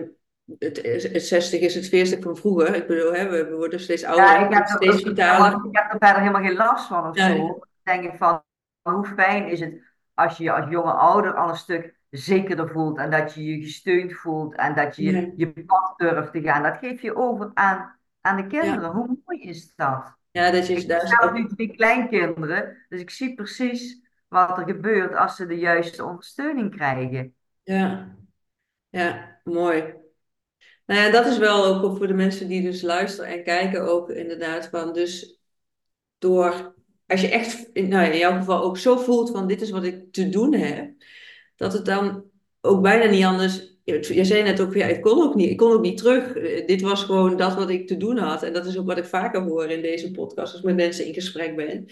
het, 0.59 0.83
het 1.13 1.23
60 1.23 1.61
is 1.61 1.75
het 1.75 1.89
veerstuk 1.89 2.23
van 2.23 2.37
vroeger. 2.37 2.75
Ik 2.75 2.87
bedoel, 2.87 3.13
hè, 3.13 3.29
we, 3.29 3.57
worden 3.57 3.81
steeds 3.81 4.05
ouder, 4.05 4.25
Ja, 4.25 4.45
ik 4.47 4.53
heb, 4.55 4.63
er, 4.63 4.69
steeds 4.69 4.99
ik, 4.99 5.07
vitaler. 5.07 5.53
ik 5.65 5.77
heb 5.77 5.93
er 5.93 5.99
verder 5.99 6.19
helemaal 6.21 6.43
geen 6.43 6.57
last 6.57 6.87
van 6.87 7.09
of 7.09 7.17
Ja, 7.17 7.27
zo. 7.27 7.35
ja. 7.35 7.43
Dan 7.43 7.67
denk 7.83 8.13
ik 8.13 8.19
van, 8.19 8.43
hoe 8.83 9.07
fijn 9.07 9.49
is 9.49 9.61
het 9.61 9.93
als 10.15 10.37
je 10.37 10.45
je 10.45 10.53
als 10.53 10.71
jonge 10.71 10.93
ouder 10.93 11.35
al 11.35 11.49
een 11.49 11.57
stuk 11.57 11.95
zekerder 12.19 12.69
voelt 12.69 12.99
en 12.99 13.11
dat 13.11 13.35
je 13.35 13.45
je 13.45 13.63
gesteund 13.63 14.13
voelt 14.13 14.55
en 14.55 14.75
dat 14.75 14.97
je 14.97 15.03
Ja. 15.03 15.33
je 15.37 15.65
pad 15.67 15.95
durft 15.97 16.33
te 16.33 16.43
gaan. 16.43 16.63
Dat 16.63 16.77
geef 16.77 17.03
je 17.03 17.17
over 17.17 17.51
aan, 17.55 17.99
aan 18.21 18.37
de 18.37 18.47
kinderen. 18.47 18.91
Hoe 18.91 19.19
mooi 19.25 19.41
is 19.41 19.73
dat? 19.77 20.17
Ja, 20.31 20.51
dat 20.51 20.67
je 20.67 20.75
Ik 20.75 21.23
ook 21.23 21.33
nu 21.33 21.47
twee 21.49 21.71
kleinkinderen, 21.77 22.77
dus 22.89 23.01
ik 23.01 23.11
zie 23.11 23.35
precies 23.35 24.03
wat 24.29 24.59
er 24.59 24.65
gebeurt 24.65 25.15
als 25.17 25.37
ze 25.37 25.47
de 25.47 25.59
juiste 25.59 26.05
ondersteuning 26.05 26.71
krijgen. 26.77 27.35
Ja, 27.63 28.17
ja, 28.91 29.41
mooi. 29.45 29.95
Nou 30.87 31.01
ja, 31.01 31.11
dat 31.11 31.27
is 31.27 31.39
wel 31.39 31.65
ook 31.65 31.97
voor 31.97 32.07
de 32.07 32.15
mensen 32.15 32.49
die 32.49 32.63
dus 32.63 32.83
luisteren 32.83 33.31
en 33.31 33.45
kijken 33.45 33.83
ook 33.89 34.11
inderdaad 34.11 34.69
van 34.69 34.93
dus 34.93 35.41
door, 36.19 36.75
als 37.07 37.21
je 37.21 37.29
echt, 37.29 37.75
nou 37.75 38.05
in 38.11 38.19
jouw 38.19 38.33
geval 38.39 38.63
ook 38.63 38.79
zo 38.79 38.97
voelt 38.97 39.31
van 39.31 39.47
dit 39.47 39.61
is 39.61 39.71
wat 39.71 39.85
ik 39.85 40.13
te 40.13 40.29
doen 40.29 40.55
heb, 40.55 40.93
dat 41.57 41.73
het 41.73 41.85
dan 41.85 42.25
ook 42.61 42.83
bijna 42.83 43.11
niet 43.11 43.25
anders, 43.25 43.73
je 43.85 44.25
zei 44.25 44.43
net 44.43 44.61
ook, 44.61 44.75
ja, 44.75 44.87
ik 44.87 45.01
kon 45.03 45.23
ook 45.23 45.35
niet, 45.35 45.51
ik 45.51 45.57
kon 45.57 45.73
ook 45.73 45.83
niet 45.83 45.99
terug. 45.99 46.37
Eh, 46.37 46.67
Dit 46.67 46.81
was 46.81 47.05
gewoon 47.05 47.37
dat 47.37 47.55
wat 47.55 47.71
ik 47.71 47.87
te 47.87 47.97
doen 47.97 48.19
had 48.19 48.43
en 48.43 48.53
dat 48.53 48.67
is 48.67 48.79
ook 48.79 48.87
wat 48.87 48.99
ik 48.99 49.05
vaker 49.05 49.43
hoor 49.43 49.67
in 49.71 49.83
deze 49.83 50.11
podcast 50.11 50.53
als 50.53 50.61
ik 50.61 50.67
met 50.67 50.77
mensen 50.77 51.07
in 51.07 51.15
gesprek 51.15 51.57
ben. 51.57 51.87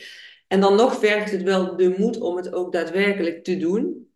En 0.49 0.61
dan 0.61 0.77
nog 0.77 0.99
vergt 0.99 1.31
het 1.31 1.43
wel 1.43 1.77
de 1.77 1.95
moed 1.99 2.21
om 2.21 2.37
het 2.37 2.53
ook 2.53 2.73
daadwerkelijk 2.73 3.45
te 3.45 3.57
doen. 3.57 4.11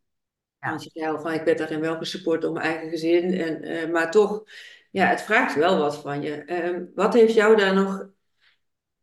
Ja. 0.61 0.69
Want 0.69 0.83
je 0.83 0.91
zei 0.93 1.19
van, 1.19 1.33
ik 1.33 1.43
werd 1.43 1.59
daarin 1.59 1.81
wel 1.81 1.97
gesupport 1.97 2.43
door 2.43 2.53
mijn 2.53 2.67
eigen 2.67 2.89
gezin. 2.89 3.35
En, 3.35 3.63
eh, 3.63 3.91
maar 3.91 4.11
toch, 4.11 4.45
ja, 4.91 5.07
het 5.07 5.23
vraagt 5.23 5.55
wel 5.55 5.79
wat 5.79 5.97
van 5.97 6.23
je. 6.23 6.33
Ehm, 6.35 6.85
wat 6.95 7.15
heeft 7.15 7.35
jou 7.35 7.57
daar 7.57 7.75
nog 7.75 8.09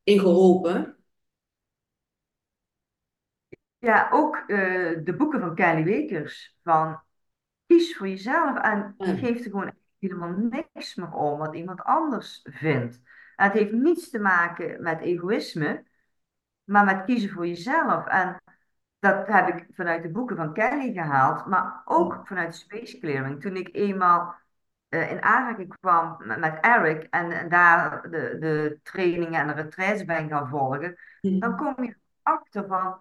in 0.03 0.19
geholpen? 0.19 1.02
Ja, 3.83 4.09
ook 4.11 4.35
eh, 4.35 4.99
de 5.03 5.13
boeken 5.17 5.39
van 5.39 5.55
Kelly 5.55 5.83
Wekers. 5.83 6.57
Van 6.63 7.01
kies 7.65 7.97
voor 7.97 8.07
jezelf 8.07 8.57
en 8.57 8.95
geef 8.97 9.37
er 9.37 9.51
gewoon 9.51 9.73
helemaal 9.99 10.29
niks 10.29 10.95
meer 10.95 11.11
om 11.11 11.39
wat 11.39 11.55
iemand 11.55 11.81
anders 11.81 12.39
vindt. 12.43 13.01
En 13.35 13.45
het 13.45 13.53
heeft 13.53 13.71
niets 13.71 14.09
te 14.09 14.19
maken 14.19 14.81
met 14.81 14.99
egoïsme, 14.99 15.83
maar 16.63 16.85
met 16.85 17.05
kiezen 17.05 17.29
voor 17.29 17.47
jezelf. 17.47 18.07
En 18.07 18.41
dat 18.99 19.27
heb 19.27 19.47
ik 19.47 19.65
vanuit 19.73 20.03
de 20.03 20.11
boeken 20.11 20.35
van 20.35 20.53
Kelly 20.53 20.93
gehaald, 20.93 21.45
maar 21.45 21.81
ook 21.85 22.27
vanuit 22.27 22.55
Space 22.55 22.99
Clearing. 22.99 23.41
Toen 23.41 23.55
ik 23.55 23.69
eenmaal 23.75 24.35
eh, 24.89 25.11
in 25.11 25.21
aanraking 25.21 25.77
kwam 25.79 26.15
met, 26.19 26.39
met 26.39 26.57
Eric 26.61 27.07
en, 27.09 27.31
en 27.31 27.49
daar 27.49 28.09
de, 28.09 28.37
de 28.39 28.79
trainingen 28.83 29.39
en 29.39 29.47
de 29.47 29.53
retraites 29.53 30.05
ben 30.05 30.29
gaan 30.29 30.49
volgen, 30.49 30.97
dan 31.21 31.57
kom 31.57 31.83
je 31.83 31.95
achter 32.21 32.67
van 32.67 32.97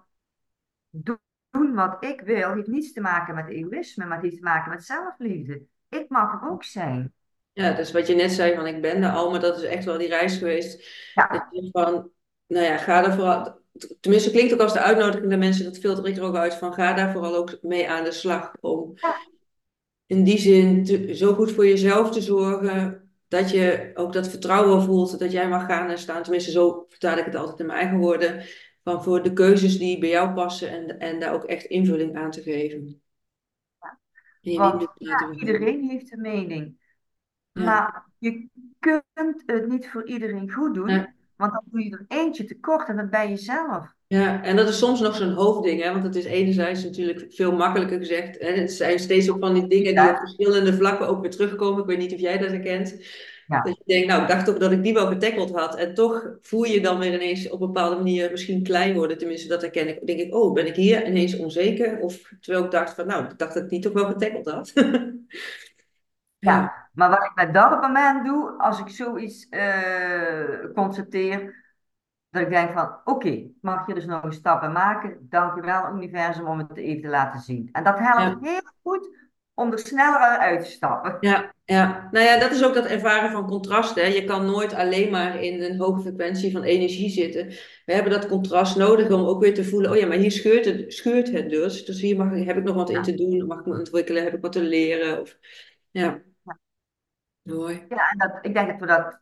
doen 1.51 1.75
wat 1.75 2.05
ik 2.05 2.21
wil, 2.21 2.55
heeft 2.55 2.67
niets 2.67 2.93
te 2.93 3.01
maken 3.01 3.35
met 3.35 3.49
egoïsme, 3.49 4.05
maar 4.07 4.17
het 4.17 4.25
heeft 4.25 4.37
te 4.37 4.43
maken 4.43 4.71
met 4.71 4.85
zelfliefde. 4.85 5.63
Ik 5.89 6.09
mag 6.09 6.33
er 6.43 6.49
ook 6.51 6.65
zijn. 6.65 7.13
Ja, 7.53 7.73
dus 7.73 7.93
wat 7.93 8.07
je 8.07 8.15
net 8.15 8.33
zei 8.33 8.55
van, 8.55 8.67
ik 8.67 8.83
ben 8.83 9.03
er 9.03 9.11
al, 9.11 9.31
maar 9.31 9.41
dat 9.41 9.57
is 9.57 9.63
echt 9.63 9.85
wel 9.85 9.99
die 9.99 10.09
reis 10.09 10.37
geweest. 10.37 10.73
Dat 11.15 11.27
Ja, 11.31 11.49
je 11.51 11.69
van, 11.73 12.11
nou 12.47 12.65
ja, 12.65 12.77
ga 12.79 13.05
er 13.05 13.13
vooral... 13.15 13.61
Tenminste, 14.01 14.31
klinkt 14.31 14.53
ook 14.53 14.61
als 14.61 14.73
de 14.73 14.81
uitnodiging 14.81 15.27
naar 15.29 15.39
mensen, 15.39 15.65
dat 15.65 15.79
filter 15.79 16.07
ik 16.07 16.17
er 16.17 16.23
ook 16.23 16.37
uit 16.37 16.55
van, 16.55 16.75
ga 16.75 16.93
daar 16.93 17.13
vooral 17.13 17.37
ook 17.37 17.59
mee 17.63 17.91
aan 17.91 18.05
de 18.05 18.13
slag. 18.13 18.53
Om 18.61 18.95
ja, 19.03 19.15
in 20.07 20.25
die 20.25 20.39
zin 20.39 20.85
te- 20.85 21.15
zo 21.15 21.35
goed 21.35 21.53
voor 21.53 21.67
jezelf 21.67 22.11
te 22.11 22.21
zorgen 22.21 23.11
dat 23.29 23.51
je 23.51 23.91
ook 23.95 24.13
dat 24.13 24.29
vertrouwen 24.29 24.83
voelt 24.83 25.19
dat 25.19 25.33
jij 25.33 25.49
mag 25.49 25.67
gaan 25.67 25.91
en 25.91 25.99
staan. 25.99 26.23
Tenminste, 26.23 26.51
zo 26.51 26.87
vertaal 26.89 27.19
ik 27.19 27.25
het 27.25 27.35
altijd 27.35 27.61
in 27.61 27.67
mijn 27.67 27.79
eigen 27.79 27.99
woorden. 27.99 28.45
Van 28.83 29.03
voor 29.03 29.23
de 29.23 29.33
keuzes 29.33 29.79
die 29.79 29.99
bij 29.99 30.09
jou 30.09 30.35
passen 30.35 30.71
en, 30.71 30.99
en 30.99 31.21
daar 31.21 31.35
ook 31.35 31.45
echt 31.45 31.65
invulling 31.65 32.17
aan 32.17 32.31
te 32.31 32.43
geven. 32.43 33.03
Want 34.41 34.89
ja, 34.95 34.95
beïnvloeden. 34.99 35.39
iedereen 35.39 35.89
heeft 35.89 36.13
een 36.13 36.21
mening. 36.21 36.81
Ja, 37.53 37.63
Maar 37.65 38.07
je 38.19 38.49
kunt 38.79 39.43
het 39.47 39.69
niet 39.69 39.89
voor 39.89 40.07
iedereen 40.07 40.51
goed 40.51 40.75
doen, 40.75 40.89
ja, 40.89 41.15
want 41.37 41.53
dan 41.53 41.63
doe 41.71 41.85
je 41.85 41.91
er 41.91 42.05
eentje 42.19 42.45
tekort 42.45 42.89
en 42.89 42.97
dat 42.97 43.11
ben 43.11 43.31
je 43.31 43.37
zelf. 43.37 43.95
ja. 44.07 44.43
En 44.43 44.57
dat 44.57 44.69
is 44.69 44.79
soms 44.79 45.01
nog 45.01 45.15
zo'n 45.17 45.33
hoofdding, 45.33 45.83
hè? 45.83 45.93
Want 45.93 46.05
het 46.05 46.15
is 46.15 46.25
enerzijds 46.25 46.85
natuurlijk 46.85 47.33
veel 47.33 47.53
makkelijker 47.57 47.99
gezegd. 47.99 48.39
Hè? 48.41 48.49
Het 48.53 48.73
zijn 48.73 48.99
steeds 48.99 49.31
ook 49.31 49.39
van 49.39 49.55
die 49.55 49.67
dingen 49.67 49.95
die 49.95 50.09
op 50.09 50.17
verschillende 50.17 50.75
vlakken 50.75 51.09
ook 51.09 51.21
weer 51.21 51.31
terugkomen. 51.31 51.81
Ik 51.81 51.87
weet 51.87 51.99
niet 51.99 52.15
of 52.15 52.21
jij 52.21 52.39
dat 52.39 52.51
herkent. 52.51 52.97
Ja, 53.47 53.61
Dat 53.61 53.77
je 53.77 53.83
denkt, 53.87 54.09
nou, 54.09 54.23
ik 54.23 54.29
dacht 54.29 54.51
ook 54.51 54.61
dat 54.61 54.73
ik 54.73 54.83
die 54.83 54.95
wel 54.95 55.07
getackled 55.07 55.51
had. 55.51 55.77
En 55.77 55.95
toch 55.95 56.37
voel 56.41 56.65
je 56.65 56.81
dan 56.81 56.99
weer 56.99 57.15
ineens 57.15 57.51
op 57.51 57.61
een 57.61 57.67
bepaalde 57.67 57.97
manier 57.97 58.31
misschien 58.31 58.63
klein 58.63 58.95
worden. 58.95 59.19
Tenminste, 59.19 59.49
dat 59.49 59.61
herken 59.61 59.89
ik. 59.89 60.07
Denk 60.07 60.21
ik, 60.21 60.35
oh, 60.35 60.53
ben 60.53 60.67
ik 60.67 60.77
hier 60.77 61.07
ineens 61.07 61.37
onzeker? 61.37 61.99
Of 61.99 62.33
terwijl 62.41 62.65
ik 62.65 62.71
dacht 62.71 62.95
van, 62.95 63.07
nou, 63.07 63.25
ik 63.25 63.39
dacht 63.39 63.55
dat 63.55 63.63
ik 63.63 63.69
die 63.69 63.81
toch 63.81 63.93
wel 63.93 64.07
getackled 64.07 64.47
had. 64.47 64.73
Ja. 66.39 66.89
Maar 66.93 67.11
wat 67.11 67.25
ik 67.25 67.33
met 67.35 67.55
dat 67.55 67.81
moment 67.81 68.25
doe, 68.25 68.51
als 68.59 68.81
ik 68.81 68.89
zoiets 68.89 69.49
eh 69.49 70.65
constateer, 70.75 71.65
dat 72.31 72.43
ik 72.43 72.51
denk 72.51 72.73
van, 72.73 72.97
oké, 73.05 73.51
mag 73.61 73.87
je 73.87 73.95
dus 73.95 74.07
nog 74.07 74.23
een 74.23 74.33
stap 74.33 74.63
in 74.63 74.73
maken. 74.73 75.27
Dank 75.29 75.55
je 75.55 75.61
wel, 75.61 75.95
universum, 75.95 76.47
om 76.47 76.59
het 76.59 76.77
even 76.77 77.03
te 77.03 77.09
laten 77.09 77.41
zien. 77.41 77.69
En 77.73 77.85
dat 77.85 77.99
helpt 77.99 78.45
ja. 78.45 78.51
heel 78.51 78.71
goed 78.83 79.22
om 79.55 79.73
er 79.73 79.79
sneller 79.79 80.39
uit 80.39 80.65
te 80.65 80.71
stappen. 80.71 81.17
Ja, 81.21 81.55
ja. 81.65 82.09
Nou 82.11 82.27
ja, 82.27 82.39
dat 82.39 82.51
is 82.51 82.65
ook 82.65 82.75
dat 82.75 82.87
ervaren 82.87 83.31
van 83.31 83.47
contrast. 83.47 83.95
Hè. 83.95 84.07
Je 84.07 84.25
kan 84.25 84.47
nooit 84.47 84.75
alleen 84.75 85.11
maar 85.11 85.43
in 85.43 85.63
een 85.63 85.79
hoge 85.79 86.01
frequentie 86.01 86.53
van 86.53 86.63
energie 86.63 87.11
zitten. 87.11 87.47
We 87.85 87.93
hebben 87.93 88.13
dat 88.13 88.29
contrast 88.29 88.77
nodig 88.77 89.11
om 89.11 89.25
ook 89.27 89.41
weer 89.41 89.55
te 89.55 89.65
voelen, 89.65 89.91
oh 89.91 89.97
ja, 89.97 90.07
maar 90.07 90.17
hier 90.17 90.33
scheurt 90.33 90.65
het, 90.65 90.93
schuurt 90.93 91.31
het 91.31 91.51
dus. 91.51 91.85
Dus 91.85 92.01
hier 92.01 92.17
mag, 92.17 92.45
heb 92.45 92.57
ik 92.57 92.65
nog 92.65 92.75
wat 92.75 92.91
in 92.91 93.03
te 93.03 93.15
doen, 93.15 93.47
mag 93.47 93.59
ik 93.59 93.67
me 93.67 93.79
ontwikkelen, 93.79 94.25
heb 94.25 94.35
ik 94.35 94.43
wat 94.43 94.53
te 94.53 94.63
leren. 94.63 95.21
Of, 95.21 95.39
ja, 95.91 96.23
ja. 96.45 96.59
mooi. 97.43 97.87
Ja, 97.89 98.11
en 98.11 98.19
dat, 98.19 98.39
ik 98.43 98.55
denk 98.55 98.69
dat 98.69 98.81
we 98.81 98.87
dat 98.87 99.21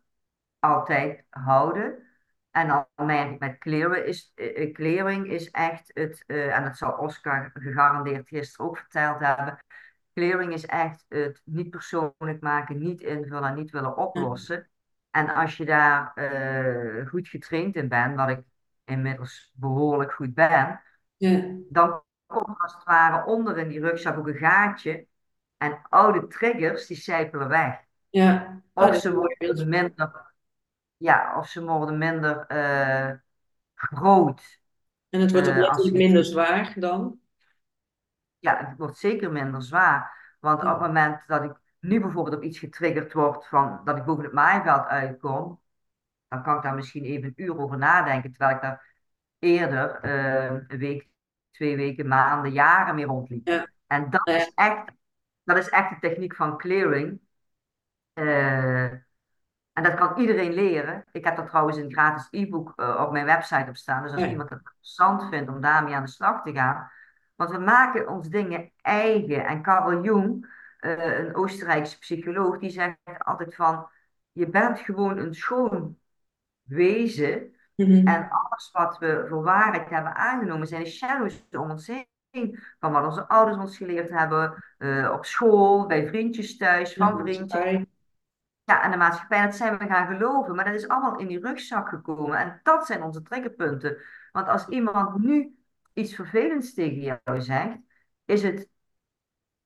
altijd 0.58 1.24
houden. 1.28 2.08
En 2.50 2.86
merk 2.96 3.30
ik 3.30 3.38
met 3.38 3.58
kleren 3.58 4.06
is, 4.06 4.32
eh, 4.34 4.62
eh, 4.62 4.72
clearing 4.74 5.26
is 5.26 5.50
echt 5.50 5.90
het, 5.94 6.24
eh, 6.26 6.56
en 6.56 6.64
dat 6.64 6.76
zal 6.76 6.92
Oscar 6.92 7.50
gegarandeerd 7.54 8.28
gisteren 8.28 8.66
ook 8.66 8.76
verteld 8.76 9.18
hebben. 9.18 9.58
Clearing 10.20 10.52
is 10.52 10.66
echt 10.66 11.04
het 11.08 11.40
niet 11.44 11.70
persoonlijk 11.70 12.40
maken, 12.40 12.78
niet 12.78 13.02
invullen, 13.02 13.54
niet 13.54 13.70
willen 13.70 13.96
Ja, 13.96 14.04
oplossen. 14.04 14.68
En 15.10 15.34
als 15.34 15.56
je 15.56 15.64
daar 15.64 16.12
eh, 16.14 17.06
goed 17.08 17.28
getraind 17.28 17.76
in 17.76 17.88
bent, 17.88 18.16
wat 18.16 18.28
ik 18.28 18.40
inmiddels 18.84 19.52
behoorlijk 19.54 20.12
goed 20.12 20.34
ben, 20.34 20.80
ja, 21.16 21.46
dan 21.70 22.02
komt 22.26 22.58
als 22.58 22.74
het 22.74 22.84
ware 22.84 23.26
onder 23.26 23.58
in 23.58 23.68
die 23.68 23.80
rugzak 23.80 24.18
ook 24.18 24.26
een 24.28 24.36
gaatje. 24.36 25.06
En 25.56 25.80
oude 25.88 26.26
triggers, 26.26 26.86
die 26.86 26.96
sijpelen 26.96 27.48
weg. 27.48 27.80
ja. 28.10 28.62
Of 28.74 28.96
ze 28.96 29.12
worden 29.12 29.68
minder 29.68 30.28
ja, 30.96 31.38
of 31.38 31.48
ze 31.48 31.64
worden 31.64 31.98
minder 31.98 32.46
eh, 32.46 33.12
groot. 33.74 34.60
En 35.08 35.20
het 35.20 35.32
wordt 35.32 35.48
ook 35.48 35.84
eh, 35.84 35.92
minder 35.92 36.24
zwaar 36.24 36.74
dan. 36.76 37.20
Ja, 38.41 38.66
het 38.66 38.78
wordt 38.78 38.99
zeker 38.99 39.32
minder 39.32 39.62
zwaar. 39.62 40.18
Want 40.41 40.62
op 40.62 40.68
het 40.68 40.80
moment 40.80 41.26
dat 41.26 41.43
ik 41.45 41.53
nu 41.80 42.01
bijvoorbeeld 42.01 42.36
op 42.36 42.43
iets 42.43 42.59
getriggerd 42.59 43.12
word 43.12 43.47
van 43.47 43.80
dat 43.84 43.97
ik 43.97 44.05
boven 44.05 44.24
het 44.24 44.32
maaiveld 44.32 44.86
uitkom, 44.86 45.61
dan 46.28 46.43
kan 46.43 46.57
ik 46.57 46.62
daar 46.62 46.74
misschien 46.74 47.05
even 47.05 47.24
een 47.24 47.45
uur 47.45 47.59
over 47.59 47.78
nadenken, 47.78 48.30
terwijl 48.30 48.57
ik 48.57 48.62
daar 48.62 48.88
eerder 49.38 50.01
eh, 50.01 50.45
een 50.45 50.78
week, 50.78 51.09
twee 51.51 51.76
weken, 51.76 52.09
maanden, 52.09 52.53
jaren 52.53 52.95
mee 52.95 53.07
rondliep. 53.07 53.49
ja, 53.49 53.66
En 53.86 54.11
dat 54.11 54.28
is 54.28 54.53
echt, 54.55 54.93
dat 55.45 55.57
is 55.57 55.68
echt 55.68 55.91
de 55.91 56.09
techniek 56.09 56.34
van 56.34 56.59
clearing. 56.59 57.20
Eh, 58.12 58.93
en 59.72 59.82
dat 59.82 59.95
kan 59.95 60.18
iedereen 60.20 60.53
leren. 60.53 61.05
Ik 61.12 61.24
heb 61.24 61.38
er 61.38 61.47
trouwens 61.47 61.76
een 61.76 61.93
gratis 61.93 62.28
e-book 62.30 62.72
eh, 62.76 63.05
op 63.07 63.12
mijn 63.12 63.24
website 63.24 63.68
op 63.68 63.76
staan. 63.76 64.03
Dus 64.03 64.12
als 64.12 64.20
ja, 64.20 64.28
iemand 64.28 64.51
het 64.51 64.59
interessant 64.59 65.28
vindt 65.28 65.51
om 65.51 65.61
daarmee 65.61 65.95
aan 65.95 66.05
de 66.05 66.11
slag 66.11 66.43
te 66.43 66.53
gaan. 66.53 66.91
Want 67.41 67.53
we 67.53 67.59
maken 67.59 68.09
ons 68.09 68.28
dingen 68.28 68.70
eigen. 68.80 69.47
En 69.47 69.62
Carl 69.62 70.03
Jung, 70.03 70.47
eh, 70.78 71.18
een 71.18 71.34
Oostenrijkse 71.34 71.99
psycholoog, 71.99 72.59
die 72.59 72.70
zegt 72.70 72.97
altijd 73.18 73.55
van... 73.55 73.88
Je 74.32 74.49
bent 74.49 74.78
gewoon 74.78 75.18
een 75.18 75.34
schoon 75.34 75.99
wezen. 76.62 77.55
mhm, 77.74 78.07
En 78.07 78.28
alles 78.30 78.70
wat 78.72 78.99
we 78.99 79.26
voor 79.28 79.43
waarheid 79.43 79.91
hebben 79.91 80.14
aangenomen 80.14 80.66
zijn 80.66 80.82
de 80.84 80.91
shadows 80.91 81.45
om 81.51 81.70
ons 81.70 81.86
heen. 81.86 82.59
Van 82.80 82.93
wat 82.93 83.05
onze 83.05 83.28
ouders 83.28 83.59
ons 83.59 83.76
geleerd 83.76 84.11
hebben, 84.11 84.64
eh, 84.78 85.11
op 85.12 85.24
school, 85.24 85.86
bij 85.86 86.09
vriendjes 86.09 86.57
thuis, 86.57 86.95
van 86.95 87.18
vriendjes. 87.18 87.84
Ja, 88.64 88.82
en 88.82 88.91
de 88.91 88.97
maatschappij, 88.97 89.43
dat 89.45 89.55
zijn 89.55 89.78
we 89.78 89.86
gaan 89.86 90.07
geloven. 90.07 90.55
Maar 90.55 90.64
dat 90.64 90.74
is 90.74 90.88
allemaal 90.88 91.18
in 91.18 91.26
die 91.26 91.41
rugzak 91.41 91.88
gekomen. 91.88 92.38
En 92.38 92.61
dat 92.62 92.86
zijn 92.86 93.03
onze 93.03 93.22
triggerpunten. 93.22 93.97
Want 94.32 94.49
als 94.49 94.68
iemand 94.68 95.18
nu 95.18 95.59
iets 95.95 96.14
vervelends 96.14 96.74
tegen 96.74 97.01
jou 97.01 97.41
zegt, 97.41 97.78
is 98.24 98.43
het 98.43 98.68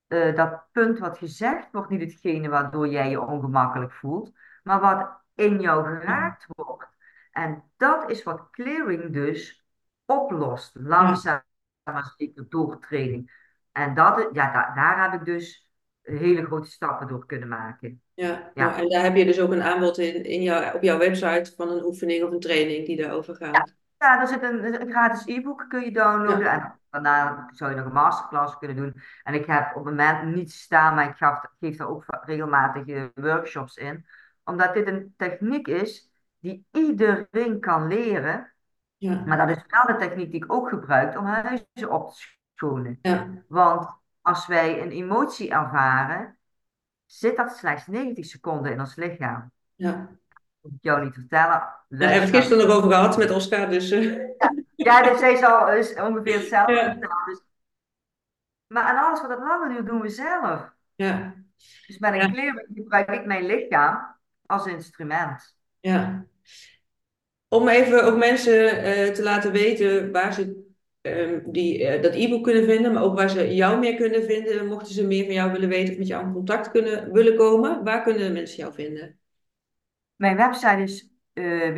eh, 0.07 0.35
dat 0.35 0.67
punt 0.73 0.99
wat 0.99 1.19
gezegd 1.19 1.69
wordt 1.73 1.91
niet 1.91 2.01
hetgene 2.13 2.49
waardoor 2.49 2.89
jij 2.89 3.11
je 3.11 3.21
ongemakkelijk 3.21 3.93
voelt, 3.93 4.33
maar 4.63 4.81
wat 4.81 5.23
in 5.35 5.61
jou 5.61 5.85
geraakt 5.85 6.47
wordt. 6.49 6.89
En 7.33 7.63
dat 7.77 8.11
is 8.11 8.23
wat 8.23 8.51
clearing 8.51 9.13
dus 9.13 9.65
oplost, 10.05 10.71
langzaam 10.75 11.43
maar 11.83 12.15
zeker 12.17 12.49
door 12.49 12.81
training. 12.81 13.33
En 13.73 13.95
dat, 13.95 14.29
ja, 14.33 14.53
da- 14.53 14.75
daar 14.75 15.11
heb 15.11 15.21
ik 15.21 15.27
dus 15.27 15.71
hele 16.03 16.45
grote 16.45 16.71
stappen 16.71 17.09
door 17.09 17.27
kunnen 17.27 17.49
maken. 17.49 18.03
ja. 18.15 18.51
Ja. 18.55 18.77
En 18.77 18.89
daar 18.89 19.03
heb 19.03 19.17
je 19.17 19.25
dus 19.25 19.41
ook 19.41 19.53
een 19.53 19.63
aanbod 19.63 19.99
in, 19.99 20.25
in 20.25 20.43
jouw, 20.43 20.75
op 20.75 20.83
jouw 20.83 20.99
website 20.99 21.53
van 21.57 21.69
een 21.71 21.85
oefening 21.85 22.25
of 22.25 22.31
een 22.31 22.41
training 22.41 22.87
die 22.87 22.97
daarover 22.97 23.37
gaat. 23.37 23.55
Ja, 23.55 23.67
er 24.21 24.27
zit 24.27 24.43
een, 24.43 24.81
een 24.81 24.91
gratis 24.91 25.27
e-book 25.27 25.65
kun 25.69 25.81
je 25.85 25.93
downloaden. 25.93 26.43
Ja, 26.45 26.79
En 26.91 27.03
daarna 27.03 27.49
zou 27.53 27.71
je 27.71 27.77
nog 27.77 27.87
een 27.87 27.93
masterclass 27.93 28.59
kunnen 28.59 28.77
doen. 28.77 29.03
En 29.23 29.35
ik 29.35 29.47
heb 29.47 29.69
op 29.77 29.85
het 29.85 29.95
moment 29.97 30.35
niet 30.35 30.53
staan, 30.53 30.95
maar 30.95 31.09
ik 31.09 31.17
gaf, 31.17 31.45
geef 31.61 31.77
daar 31.77 31.89
ook 31.89 32.05
regelmatig 32.25 32.87
eh, 32.87 33.05
workshops 33.15 33.77
in. 33.77 34.07
Omdat 34.45 34.75
dit 34.75 34.87
een 34.87 35.15
techniek 35.17 35.67
is 35.69 36.11
die 36.39 36.67
iedereen 36.71 37.61
kan 37.61 37.87
leren. 37.87 38.53
ja, 38.97 39.23
Maar 39.27 39.37
dat 39.47 39.57
is 39.57 39.65
wel 39.67 39.87
de 39.87 39.97
techniek 40.07 40.31
die 40.31 40.45
ik 40.45 40.53
ook 40.53 40.69
gebruik 40.69 41.19
om 41.19 41.25
huizen 41.25 41.91
op 41.91 42.09
te 42.11 42.27
schonen. 42.55 42.99
ja, 43.03 43.29
Want 43.49 43.89
als 44.23 44.47
wij 44.47 44.83
een 44.83 44.91
emotie 44.91 45.51
ervaren, 45.51 46.39
zit 47.07 47.37
dat 47.37 47.57
slechts 47.57 47.87
90 47.87 48.25
seconden 48.25 48.73
in 48.73 48.81
ons 48.81 48.95
lichaam. 48.97 49.51
ja. 49.77 50.09
Moet 50.65 50.73
ik 50.73 50.83
jou 50.83 51.05
niet 51.05 51.15
vertellen. 51.15 51.63
Daar 51.89 52.11
hebben 52.11 52.31
we 52.31 52.37
het 52.37 52.37
gisteren 52.37 52.67
nog 52.67 52.77
over 52.77 52.91
gehad 52.91 53.17
met 53.17 53.31
Oscar, 53.31 53.69
dus 53.71 53.91
eh, 53.91 54.17
Ja, 54.75 55.03
dus 55.03 55.19
zij 55.19 55.37
zal 55.37 55.73
is 55.73 55.95
ongeveer 55.95 56.35
hetzelfde 56.39 56.73
ja, 56.73 56.85
vertellen. 56.85 57.25
Dus, 57.27 57.43
maar 58.67 58.83
aan 58.83 59.05
alles 59.07 59.21
wat 59.21 59.31
het 59.31 59.39
langer 59.39 59.69
duurt, 59.69 59.87
doen 59.87 60.01
we 60.01 60.09
zelf. 60.09 60.73
ja, 60.95 61.35
Dus 61.87 61.99
met 61.99 62.13
een 62.13 62.19
ja, 62.19 62.31
clearing 62.31 62.67
gebruik 62.75 63.11
ik 63.11 63.25
mijn 63.25 63.47
lichaam 63.47 64.17
als 64.47 64.67
instrument. 64.67 65.57
ja. 65.81 66.27
Om 67.49 67.69
even 67.69 68.05
ook 68.05 68.17
mensen 68.17 68.83
eh, 68.83 69.13
te 69.13 69.23
laten 69.23 69.53
weten 69.53 70.13
waar 70.13 70.33
ze 70.33 70.63
ehm, 71.01 71.41
die, 71.51 71.87
eh, 71.87 72.03
dat 72.03 72.15
e-book 72.15 72.43
kunnen 72.45 72.65
vinden, 72.65 72.93
maar 72.93 73.03
ook 73.03 73.17
waar 73.17 73.29
ze 73.31 73.55
jou 73.55 73.79
meer 73.79 73.95
kunnen 73.97 74.25
vinden, 74.25 74.67
mochten 74.67 74.95
ze 74.95 75.07
meer 75.07 75.25
van 75.25 75.35
jou 75.35 75.53
willen 75.53 75.69
weten 75.69 75.93
of 75.93 75.99
met 75.99 76.07
jou 76.07 76.27
in 76.27 76.33
contact 76.33 76.71
kunnen, 76.71 77.13
willen 77.13 77.37
komen. 77.37 77.85
Waar 77.85 78.03
kunnen 78.03 78.33
mensen 78.33 78.57
jou 78.57 78.75
vinden? 78.75 79.19
Mijn 80.17 80.37
website 80.37 80.83
is 80.83 81.13
uh, 81.35 81.75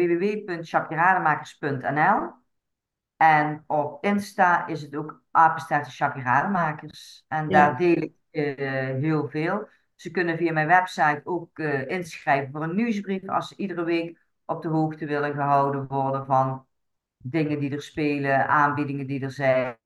en 3.17 3.65
op 3.67 4.05
Insta 4.05 4.67
is 4.67 4.83
het 4.83 4.97
ook 4.97 5.23
apenstaartje 5.31 5.93
Chakrademaakers. 5.93 7.25
En 7.29 7.49
daar 7.49 7.71
Ja, 7.71 7.77
deel 7.77 8.03
ik 8.03 8.13
uh, 8.31 9.03
heel 9.03 9.29
veel. 9.29 9.69
Ze 9.95 10.11
kunnen 10.11 10.37
via 10.37 10.53
mijn 10.53 10.67
website 10.67 11.21
ook 11.25 11.59
uh, 11.59 11.89
inschrijven 11.89 12.53
voor 12.53 12.63
een 12.63 12.75
nieuwsbrief 12.75 13.29
als 13.29 13.49
ze 13.49 13.57
iedere 13.57 13.85
week 13.85 14.19
op 14.45 14.63
de 14.63 14.69
hoogte 14.69 15.07
willen 15.07 15.33
gehouden 15.33 15.87
worden 15.87 16.27
van 16.27 16.67
dingen 17.17 17.59
die 17.59 17.71
er 17.71 17.83
spelen, 17.83 18.49
aanbiedingen 18.49 19.07
die 19.07 19.21
er 19.21 19.31
zijn. 19.31 19.77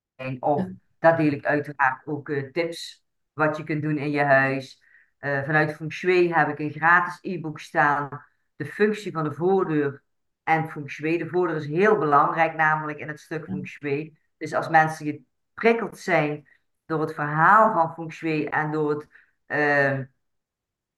Of 0.40 0.60
ja, 0.60 0.70
daar 0.98 1.16
deel 1.16 1.32
ik 1.32 1.44
uiteraard 1.44 2.06
ook 2.06 2.28
uh, 2.28 2.50
tips 2.52 3.04
wat 3.32 3.56
je 3.56 3.64
kunt 3.64 3.82
doen 3.82 3.98
in 3.98 4.10
je 4.10 4.22
huis. 4.22 4.82
Vanuit 5.18 5.74
Feng 5.74 5.92
Shui 5.92 6.32
heb 6.32 6.48
ik 6.48 6.58
een 6.58 6.70
gratis 6.70 7.18
e-book 7.20 7.60
staan. 7.60 8.24
De 8.60 8.66
functie 8.66 9.12
van 9.12 9.24
de 9.24 9.32
voordeur 9.32 10.02
en 10.42 10.68
Feng 10.70 10.90
Shui. 10.90 11.18
De 11.18 11.28
voordeur 11.28 11.56
is 11.56 11.66
heel 11.66 11.98
belangrijk, 11.98 12.54
namelijk 12.54 12.98
in 12.98 13.08
het 13.08 13.20
stuk 13.20 13.44
Feng 13.44 13.66
Shui. 13.66 14.18
Dus 14.36 14.54
als 14.54 14.68
mensen 14.68 15.26
geprikkeld 15.54 15.98
zijn 15.98 16.48
door 16.86 17.00
het 17.00 17.14
verhaal 17.14 17.72
van 17.72 17.94
Feng 17.94 18.12
Shui 18.12 18.44
en 18.44 18.70
door 18.70 18.90
het 18.90 19.08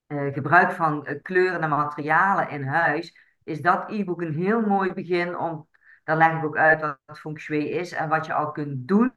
uh, 0.07 0.33
gebruik 0.33 0.71
van 0.71 1.19
kleuren 1.21 1.61
en 1.61 1.69
materialen 1.69 2.49
in 2.49 2.63
huis, 2.63 3.17
is 3.43 3.61
dat 3.61 3.91
e-book 3.91 4.21
een 4.21 4.33
heel 4.33 4.61
mooi 4.61 4.93
begin 4.93 5.37
om 5.37 5.67
dan 6.03 6.17
leg 6.17 6.37
ik 6.37 6.43
ook 6.43 6.57
uit 6.57 6.81
wat 6.81 7.19
feng 7.19 7.39
shui 7.39 7.69
is 7.69 7.91
en 7.91 8.09
wat 8.09 8.25
je 8.25 8.33
al 8.33 8.51
kunt 8.51 8.87
doen 8.87 9.13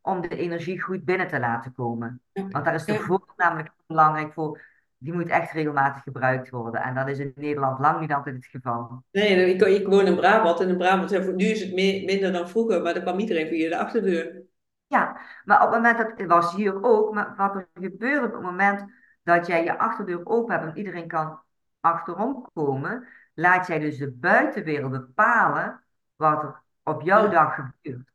om 0.00 0.20
de 0.20 0.36
energie 0.36 0.80
goed 0.80 1.04
binnen 1.04 1.28
te 1.28 1.38
laten 1.38 1.74
komen. 1.74 2.22
Want 2.32 2.64
daar 2.64 2.74
is 2.74 2.84
de 2.84 2.92
ja. 2.92 2.98
voordeel 2.98 3.34
namelijk 3.36 3.70
belangrijk 3.86 4.32
voor. 4.32 4.60
Die 5.04 5.12
moet 5.12 5.28
echt 5.28 5.52
regelmatig 5.52 6.02
gebruikt 6.02 6.50
worden. 6.50 6.82
En 6.82 6.94
dat 6.94 7.08
is 7.08 7.18
in 7.18 7.32
Nederland 7.36 7.78
lang 7.78 8.00
niet 8.00 8.12
altijd 8.12 8.34
het 8.34 8.46
geval. 8.46 9.02
Nee, 9.10 9.54
ik, 9.54 9.62
ik 9.62 9.86
woon 9.86 10.06
in 10.06 10.16
Brabant 10.16 10.60
en 10.60 10.68
in 10.68 10.76
Brabant, 10.76 11.36
nu 11.36 11.44
is 11.44 11.60
het 11.60 11.72
meer, 11.74 12.04
minder 12.04 12.32
dan 12.32 12.48
vroeger, 12.48 12.82
maar 12.82 12.94
dan 12.94 13.02
kwam 13.02 13.18
iedereen 13.18 13.48
via 13.48 13.68
de 13.68 13.78
achterdeur. 13.78 14.42
Ja, 14.86 15.20
maar 15.44 15.56
op 15.66 15.72
het 15.72 15.82
moment 15.82 15.98
dat, 15.98 16.12
het 16.18 16.26
was 16.28 16.54
hier 16.54 16.82
ook, 16.82 17.14
maar 17.14 17.36
wat 17.36 17.54
er 17.54 17.68
gebeurt 17.74 18.24
op 18.24 18.32
het 18.32 18.42
moment 18.42 18.84
dat 19.22 19.46
jij 19.46 19.64
je 19.64 19.78
achterdeur 19.78 20.26
open 20.26 20.54
hebt 20.54 20.70
en 20.70 20.76
iedereen 20.78 21.08
kan 21.08 21.40
achterom 21.80 22.48
komen, 22.54 23.08
laat 23.34 23.66
jij 23.66 23.78
dus 23.78 23.98
de 23.98 24.10
buitenwereld 24.10 24.90
bepalen 24.92 25.84
wat 26.16 26.42
er 26.42 26.62
op 26.82 27.02
jouw 27.02 27.24
Ja, 27.24 27.30
dag 27.30 27.54
gebeurt. 27.54 28.08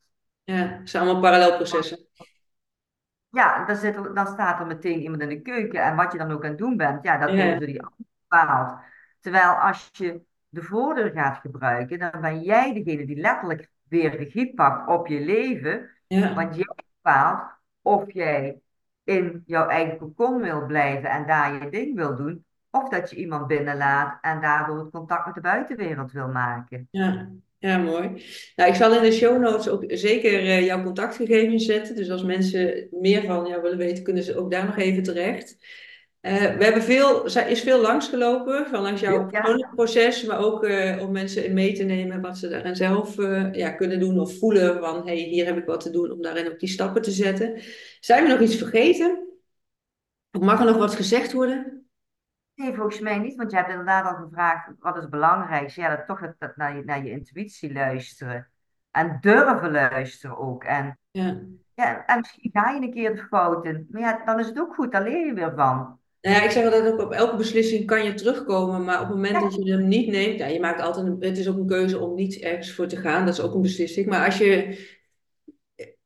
ja, 0.44 0.56
het 0.56 0.90
zijn 0.90 1.04
allemaal 1.04 1.22
parallelprocessen. 1.22 2.08
Ja, 3.30 3.66
dan, 3.66 3.76
zit 3.76 3.96
er, 3.96 4.14
dan 4.14 4.28
staat 4.28 4.60
er 4.60 4.68
meteen 4.68 5.00
iemand 5.00 5.22
in 5.22 5.30
de 5.30 5.42
keuken 5.42 5.84
en 5.84 5.96
wat 5.96 6.12
je 6.12 6.18
dan 6.18 6.32
ook 6.32 6.44
aan 6.44 6.50
het 6.50 6.58
doen 6.58 6.78
bent, 6.78 7.04
ja, 7.04 7.18
dat 7.18 7.30
Ja, 7.30 7.58
door 7.58 7.68
die 7.68 7.82
ander 7.82 7.98
bepaald. 8.28 8.80
Terwijl 9.20 9.52
als 9.54 9.90
je 9.94 10.22
de 10.50 10.62
voordeur 10.62 11.12
gaat 11.12 11.38
gebruiken, 11.38 12.00
dan 12.00 12.22
ben 12.22 12.42
jij 12.42 12.74
degene 12.74 13.06
die 13.06 13.20
letterlijk 13.20 13.70
weer 13.88 14.16
regie 14.16 14.54
pakt 14.54 14.88
op 14.88 15.08
je 15.08 15.20
leven. 15.20 15.90
ja, 16.08 16.34
Want 16.34 16.56
jij 16.56 16.76
bepaalt 17.02 17.52
of 17.82 18.12
jij 18.14 18.60
in 19.04 19.44
jouw 19.46 19.68
eigen 19.68 19.98
cocon 19.98 20.42
wil 20.42 20.66
blijven 20.66 21.10
en 21.10 21.28
daar 21.28 21.64
je 21.64 21.70
ding 21.70 21.96
wil 21.96 22.16
doen. 22.16 22.46
Of 22.72 22.90
dat 22.90 23.10
je 23.10 23.16
iemand 23.16 23.48
binnenlaat 23.48 24.18
en 24.22 24.42
daardoor 24.42 24.80
het 24.80 24.92
contact 24.92 25.26
met 25.26 25.36
de 25.36 25.42
buitenwereld 25.42 26.12
wil 26.12 26.28
maken. 26.28 26.88
ja, 26.92 27.30
ja, 27.60 27.78
mooi. 27.78 28.24
Nou, 28.56 28.70
ik 28.70 28.76
zal 28.76 28.96
in 28.96 29.02
de 29.02 29.12
show 29.12 29.42
notes 29.42 29.70
ook 29.70 29.84
zeker 29.88 30.34
eh, 30.40 30.66
jouw 30.66 30.84
contactgegevens 30.84 31.66
zetten. 31.66 31.96
Dus 31.96 32.10
als 32.10 32.24
mensen 32.24 32.88
meer 32.92 33.24
van 33.24 33.48
jou 33.48 33.62
willen 33.62 33.78
weten, 33.78 34.04
kunnen 34.04 34.24
ze 34.24 34.38
ook 34.38 34.52
daar 34.52 34.66
nog 34.66 34.78
even 34.78 35.04
terecht. 35.04 35.58
Eh, 36.22 36.58
we 36.58 36.64
hebben 36.64 36.84
veel, 36.84 37.26
is 37.26 37.62
veel 37.62 37.82
langsgelopen, 37.82 38.68
van 38.68 38.82
langs 38.82 39.02
jouw 39.02 39.28
Ja, 39.32 39.72
proces, 39.76 40.24
maar 40.26 40.40
ook 40.40 40.64
eh, 40.64 41.02
om 41.02 41.12
mensen 41.12 41.46
in 41.46 41.54
mee 41.54 41.74
te 41.74 41.84
nemen 41.84 42.22
wat 42.22 42.38
ze 42.38 42.50
daarin 42.50 42.76
zelf 42.76 43.16
ja, 43.52 43.70
kunnen 43.70 44.00
doen 44.00 44.20
of 44.20 44.38
voelen 44.38 44.80
van, 44.80 45.08
hey, 45.08 45.16
hier 45.16 45.46
heb 45.46 45.58
ik 45.58 45.66
wat 45.66 45.82
te 45.82 45.90
doen 45.92 46.12
om 46.12 46.22
daarin 46.22 46.48
ook 46.48 46.60
die 46.60 46.70
stappen 46.70 47.02
te 47.02 47.12
zetten. 47.12 47.62
Zijn 48.00 48.24
we 48.24 48.30
nog 48.30 48.40
iets 48.40 48.56
vergeten? 48.56 49.28
Of 50.32 50.42
mag 50.42 50.60
er 50.60 50.66
nog 50.66 50.78
wat 50.78 50.96
gezegd 50.96 51.32
worden? 51.32 51.79
Nee, 52.60 52.74
volgens 52.74 53.00
mij 53.00 53.18
niet, 53.18 53.36
want 53.36 53.52
je 53.52 53.58
hebt 53.58 53.70
inderdaad 53.70 54.06
al 54.06 54.24
gevraagd 54.24 54.72
wat 54.80 54.98
is 54.98 55.10
belangrijk. 55.10 55.70
Ja, 55.70 55.96
dat 55.96 56.06
toch 56.06 56.20
dat, 56.20 56.36
dat 56.38 56.56
naar, 56.56 56.76
je, 56.76 56.84
naar 56.84 57.04
je 57.04 57.12
intuïtie 57.12 57.74
luisteren. 57.74 58.48
En 58.92 59.18
durven 59.22 59.72
luisteren 59.72 60.38
ook. 60.38 60.64
En, 60.64 60.98
Ja, 61.12 61.42
ja, 61.74 62.06
en 62.06 62.18
misschien 62.18 62.50
ga 62.54 62.70
je 62.70 62.82
een 62.82 62.92
keer 62.92 63.16
de 63.16 63.28
fout 63.30 63.66
in. 63.66 63.88
Maar 63.90 64.02
ja, 64.02 64.26
dan 64.26 64.40
is 64.40 64.46
het 64.46 64.60
ook 64.60 64.74
goed, 64.74 64.92
daar 64.92 65.04
leer 65.04 65.26
je 65.26 65.34
weer 65.34 65.54
van. 65.56 66.00
Nou 66.22 66.36
ja, 66.36 66.44
ik 66.44 66.52
zeg 66.52 66.64
altijd 66.64 66.94
ook 66.94 67.00
op 67.00 67.12
elke 67.12 67.36
beslissing 67.36 67.86
kan 67.86 68.04
je 68.04 68.14
terugkomen, 68.14 68.84
maar 68.84 69.02
op 69.02 69.08
het 69.08 69.16
moment 69.16 69.40
dat 69.40 69.56
je 69.56 69.72
hem 69.72 69.88
niet 69.88 70.08
neemt, 70.08 70.40
ja, 70.40 70.46
je 70.46 70.60
maakt 70.60 70.82
altijd 70.82 71.06
een, 71.06 71.18
het 71.20 71.38
is 71.38 71.50
ook 71.50 71.58
een 71.58 71.68
keuze 71.68 72.00
om 72.00 72.16
niet 72.16 72.36
ergens 72.40 72.74
voor 72.74 72.88
te 72.88 72.98
gaan, 72.98 73.26
dat 73.26 73.34
is 73.34 73.42
ook 73.42 73.54
een 73.54 73.62
beslissing. 73.62 74.08
Maar 74.08 74.26
als 74.26 74.38
je 74.38 74.78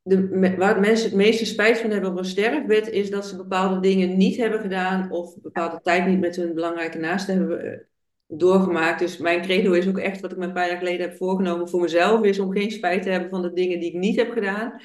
de, 0.03 0.55
waar 0.57 0.79
mensen 0.79 1.05
het 1.05 1.17
meeste 1.17 1.45
spijt 1.45 1.77
van 1.77 1.89
hebben 1.89 2.11
op 2.11 2.17
een 2.17 2.25
sterfbed, 2.25 2.89
is 2.89 3.09
dat 3.09 3.27
ze 3.27 3.35
bepaalde 3.35 3.79
dingen 3.79 4.17
niet 4.17 4.37
hebben 4.37 4.59
gedaan 4.59 5.11
of 5.11 5.41
bepaalde 5.41 5.79
tijd 5.83 6.05
niet 6.05 6.19
met 6.19 6.35
hun 6.35 6.53
belangrijke 6.53 6.97
naasten 6.97 7.35
hebben 7.35 7.71
eh, 7.71 7.79
doorgemaakt. 8.27 8.99
Dus 8.99 9.17
mijn 9.17 9.41
credo 9.41 9.71
is 9.71 9.87
ook 9.87 9.97
echt 9.97 10.21
wat 10.21 10.31
ik 10.31 10.37
me 10.37 10.45
een 10.45 10.53
paar 10.53 10.67
jaar 10.67 10.77
geleden 10.77 11.07
heb 11.07 11.17
voorgenomen 11.17 11.69
voor 11.69 11.81
mezelf, 11.81 12.23
is 12.23 12.39
om 12.39 12.51
geen 12.51 12.71
spijt 12.71 13.03
te 13.03 13.09
hebben 13.09 13.29
van 13.29 13.41
de 13.41 13.53
dingen 13.53 13.79
die 13.79 13.89
ik 13.89 13.99
niet 13.99 14.15
heb 14.15 14.31
gedaan. 14.31 14.81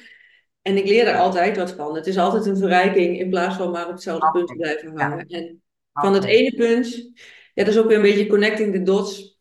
En 0.61 0.77
ik 0.77 0.87
leer 0.87 1.07
er 1.07 1.17
altijd 1.17 1.57
wat 1.57 1.71
van. 1.71 1.95
Het 1.95 2.07
is 2.07 2.17
altijd 2.17 2.45
een 2.45 2.57
verrijking 2.57 3.19
in 3.19 3.29
plaats 3.29 3.55
van 3.55 3.71
maar 3.71 3.85
op 3.85 3.91
hetzelfde 3.91 4.31
punt 4.31 4.47
te 4.47 4.55
blijven 4.55 4.99
hangen. 4.99 5.25
En 5.27 5.61
van 5.93 6.13
het 6.13 6.23
ene 6.23 6.55
punt, 6.55 7.11
ja, 7.53 7.63
dat 7.63 7.73
is 7.73 7.79
ook 7.79 7.87
weer 7.87 7.95
een 7.95 8.01
beetje 8.01 8.27
connecting 8.27 8.73
the 8.73 8.83
dots. 8.83 9.37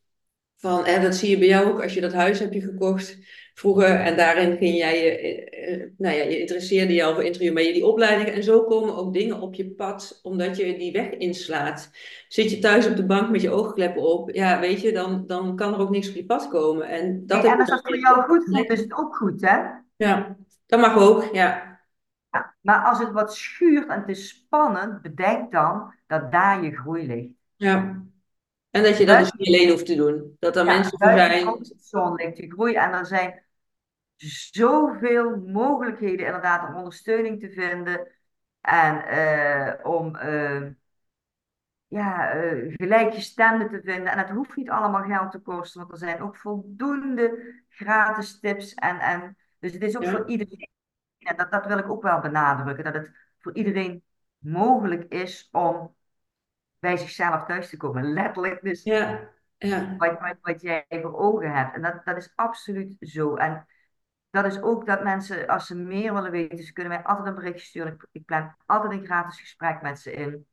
Van, 0.56 0.84
hè, 0.84 1.00
dat 1.00 1.14
zie 1.14 1.30
je 1.30 1.38
bij 1.38 1.48
jou 1.48 1.66
ook 1.66 1.82
als 1.82 1.94
je 1.94 2.00
dat 2.00 2.12
huis 2.12 2.38
hebt 2.38 2.54
je 2.54 2.60
gekocht 2.60 3.18
vroeger 3.58 4.00
en 4.00 4.16
daarin 4.16 4.56
ging 4.56 4.76
jij 4.76 5.04
je, 5.04 5.18
eh, 5.18 5.72
eh, 5.72 5.90
nou 5.96 6.16
ja, 6.16 6.22
je 6.22 6.40
interesseerde 6.40 6.94
je 6.94 7.04
al 7.04 7.14
voor 7.14 7.24
interieur, 7.24 7.52
maar 7.52 7.62
je 7.62 7.72
die 7.72 7.86
opleidingen 7.86 8.32
en 8.32 8.42
zo 8.42 8.64
komen 8.64 8.96
ook 8.96 9.12
dingen 9.12 9.40
op 9.40 9.54
je 9.54 9.70
pad 9.70 10.20
omdat 10.22 10.56
je 10.56 10.78
die 10.78 10.92
weg 10.92 11.10
inslaat. 11.10 11.90
Zit 12.28 12.50
je 12.50 12.58
thuis 12.58 12.86
op 12.86 12.96
de 12.96 13.06
bank 13.06 13.30
met 13.30 13.40
je 13.40 13.50
oogkleppen 13.50 14.02
op, 14.02 14.30
ja, 14.30 14.60
weet 14.60 14.80
je, 14.80 14.92
dan, 14.92 15.26
dan 15.26 15.56
kan 15.56 15.74
er 15.74 15.80
ook 15.80 15.90
niks 15.90 16.08
op 16.08 16.14
je 16.14 16.24
pad 16.24 16.48
komen. 16.48 16.88
En 16.88 17.26
dat 17.26 17.44
en 17.44 17.58
als 17.58 17.68
dat 17.68 17.80
voor 17.82 17.98
jou 17.98 18.22
goed 18.22 18.44
voelt, 18.44 18.70
is 18.70 18.80
het 18.80 18.92
ook 18.92 19.16
goed, 19.16 19.40
hè? 19.40 19.58
Ja, 19.96 20.36
dat 20.66 20.80
mag 20.80 20.96
ook, 20.96 21.28
ja. 21.32 21.80
Ja. 22.30 22.56
Maar 22.60 22.84
als 22.84 22.98
het 22.98 23.12
wat 23.12 23.34
schuurt 23.34 23.88
en 23.88 24.00
het 24.00 24.08
is 24.08 24.28
spannend, 24.28 25.02
bedenk 25.02 25.52
dan 25.52 25.94
dat 26.06 26.32
daar 26.32 26.64
je 26.64 26.76
groei 26.76 27.06
ligt. 27.06 27.32
Ja. 27.56 28.02
En 28.70 28.82
dat 28.82 28.98
je 28.98 29.06
dat 29.06 29.18
dus 29.18 29.32
niet 29.32 29.48
alleen 29.48 29.70
hoeft 29.70 29.86
te 29.86 29.94
doen. 29.94 30.36
Dat 30.38 30.56
er 30.56 30.64
ja, 30.64 30.72
mensen 30.72 30.98
voor 30.98 31.12
zijn. 31.12 31.44
comfortzone 31.44 32.24
ligt 32.24 32.36
je 32.36 32.50
groei. 32.50 32.74
En 32.74 32.92
er 32.92 33.06
zijn 33.06 33.42
zoveel 34.26 35.36
mogelijkheden 35.36 36.26
inderdaad 36.26 36.68
om 36.68 36.76
ondersteuning 36.76 37.40
te 37.40 37.50
vinden. 37.50 38.08
En 38.60 39.06
eh, 39.06 39.86
om 39.86 40.16
eh, 40.16 40.66
ja, 41.86 42.30
gelijkgestemden 42.72 43.68
te 43.68 43.80
vinden. 43.84 44.12
En 44.12 44.18
het 44.18 44.30
hoeft 44.30 44.56
niet 44.56 44.70
allemaal 44.70 45.02
geld 45.02 45.30
te 45.30 45.38
kosten, 45.38 45.80
want 45.80 45.92
er 45.92 45.98
zijn 45.98 46.22
ook 46.22 46.36
voldoende 46.36 47.54
gratis 47.68 48.40
tips. 48.40 48.74
En, 48.74 48.98
en, 48.98 49.36
dus 49.58 49.72
het 49.72 49.82
is 49.82 49.96
ook 49.96 50.02
Ja, 50.02 50.10
voor 50.10 50.28
iedereen. 50.28 50.68
En 51.18 51.36
dat, 51.36 51.50
dat 51.50 51.66
wil 51.66 51.78
ik 51.78 51.90
ook 51.90 52.02
wel 52.02 52.20
benadrukken. 52.20 52.84
Dat 52.84 52.94
het 52.94 53.10
voor 53.38 53.54
iedereen 53.54 54.02
mogelijk 54.38 55.12
is 55.12 55.48
om 55.52 55.94
bij 56.78 56.96
zichzelf 56.96 57.44
thuis 57.44 57.68
te 57.68 57.76
komen. 57.76 58.12
Letterlijk, 58.12 58.62
dus 58.62 58.82
ja, 58.82 59.30
ja, 59.58 59.96
wat, 59.96 60.20
wat, 60.20 60.36
wat 60.40 60.60
jij 60.60 60.86
voor 60.88 61.16
ogen 61.18 61.52
hebt. 61.52 61.74
En 61.74 61.82
dat, 61.82 62.04
dat 62.04 62.16
is 62.16 62.32
absoluut 62.34 62.96
zo. 63.00 63.34
En 63.34 63.66
dat 64.30 64.44
is 64.44 64.60
ook 64.62 64.86
dat 64.86 65.02
mensen, 65.02 65.46
als 65.46 65.66
ze 65.66 65.74
meer 65.76 66.14
willen 66.14 66.30
weten, 66.30 66.64
ze 66.64 66.72
kunnen 66.72 66.92
mij 66.92 67.02
altijd 67.02 67.26
een 67.26 67.34
berichtje 67.34 67.66
sturen. 67.66 67.92
Ik, 67.92 68.06
ik 68.12 68.24
plan 68.24 68.54
altijd 68.66 68.92
een 68.92 69.04
gratis 69.04 69.40
gesprek 69.40 69.82
met 69.82 69.98
ze 69.98 70.12
in 70.12 70.46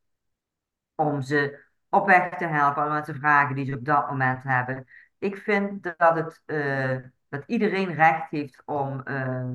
om 0.96 1.22
ze 1.22 1.64
op 1.90 2.06
weg 2.06 2.38
te 2.38 2.46
helpen 2.46 2.94
met 2.94 3.06
de 3.06 3.14
vragen 3.14 3.56
die 3.56 3.66
ze 3.66 3.76
op 3.76 3.86
dat 3.86 4.10
moment 4.10 4.44
hebben. 4.44 4.86
Ik 5.18 5.38
vind 5.38 5.84
dat, 5.84 6.16
het, 6.16 6.42
eh, 6.46 6.98
dat 7.30 7.44
iedereen 7.48 7.94
recht 7.94 8.30
heeft 8.30 8.62
om, 8.66 9.02
eh, 9.04 9.52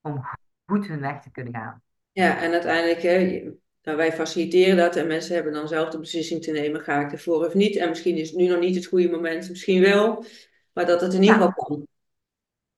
om 0.00 0.22
goed 0.66 0.86
hun 0.86 1.00
weg 1.00 1.20
te 1.22 1.30
kunnen 1.30 1.54
gaan. 1.54 1.82
ja. 2.12 2.42
En 2.42 2.52
uiteindelijk, 2.52 3.02
hè, 3.02 3.42
nou, 3.82 3.96
wij 3.96 4.12
faciliteren 4.12 4.76
dat 4.76 4.96
en 4.96 5.06
mensen 5.06 5.34
hebben 5.34 5.52
dan 5.52 5.68
zelf 5.68 5.90
de 5.90 5.98
beslissing 5.98 6.42
te 6.42 6.50
nemen, 6.52 6.80
ga 6.80 7.00
ik 7.00 7.12
ervoor 7.12 7.46
of 7.46 7.54
niet. 7.54 7.76
En 7.76 7.88
misschien 7.88 8.16
is 8.16 8.28
het 8.28 8.38
nu 8.38 8.46
nog 8.46 8.60
niet 8.60 8.74
het 8.76 8.86
goede 8.86 9.10
moment, 9.10 9.48
misschien 9.48 9.82
wel, 9.82 10.24
maar 10.72 10.86
dat 10.86 11.00
het 11.00 11.14
in 11.14 11.22
ieder 11.22 11.36
Ja, 11.40 11.46
geval 11.46 11.64
kan. 11.64 11.86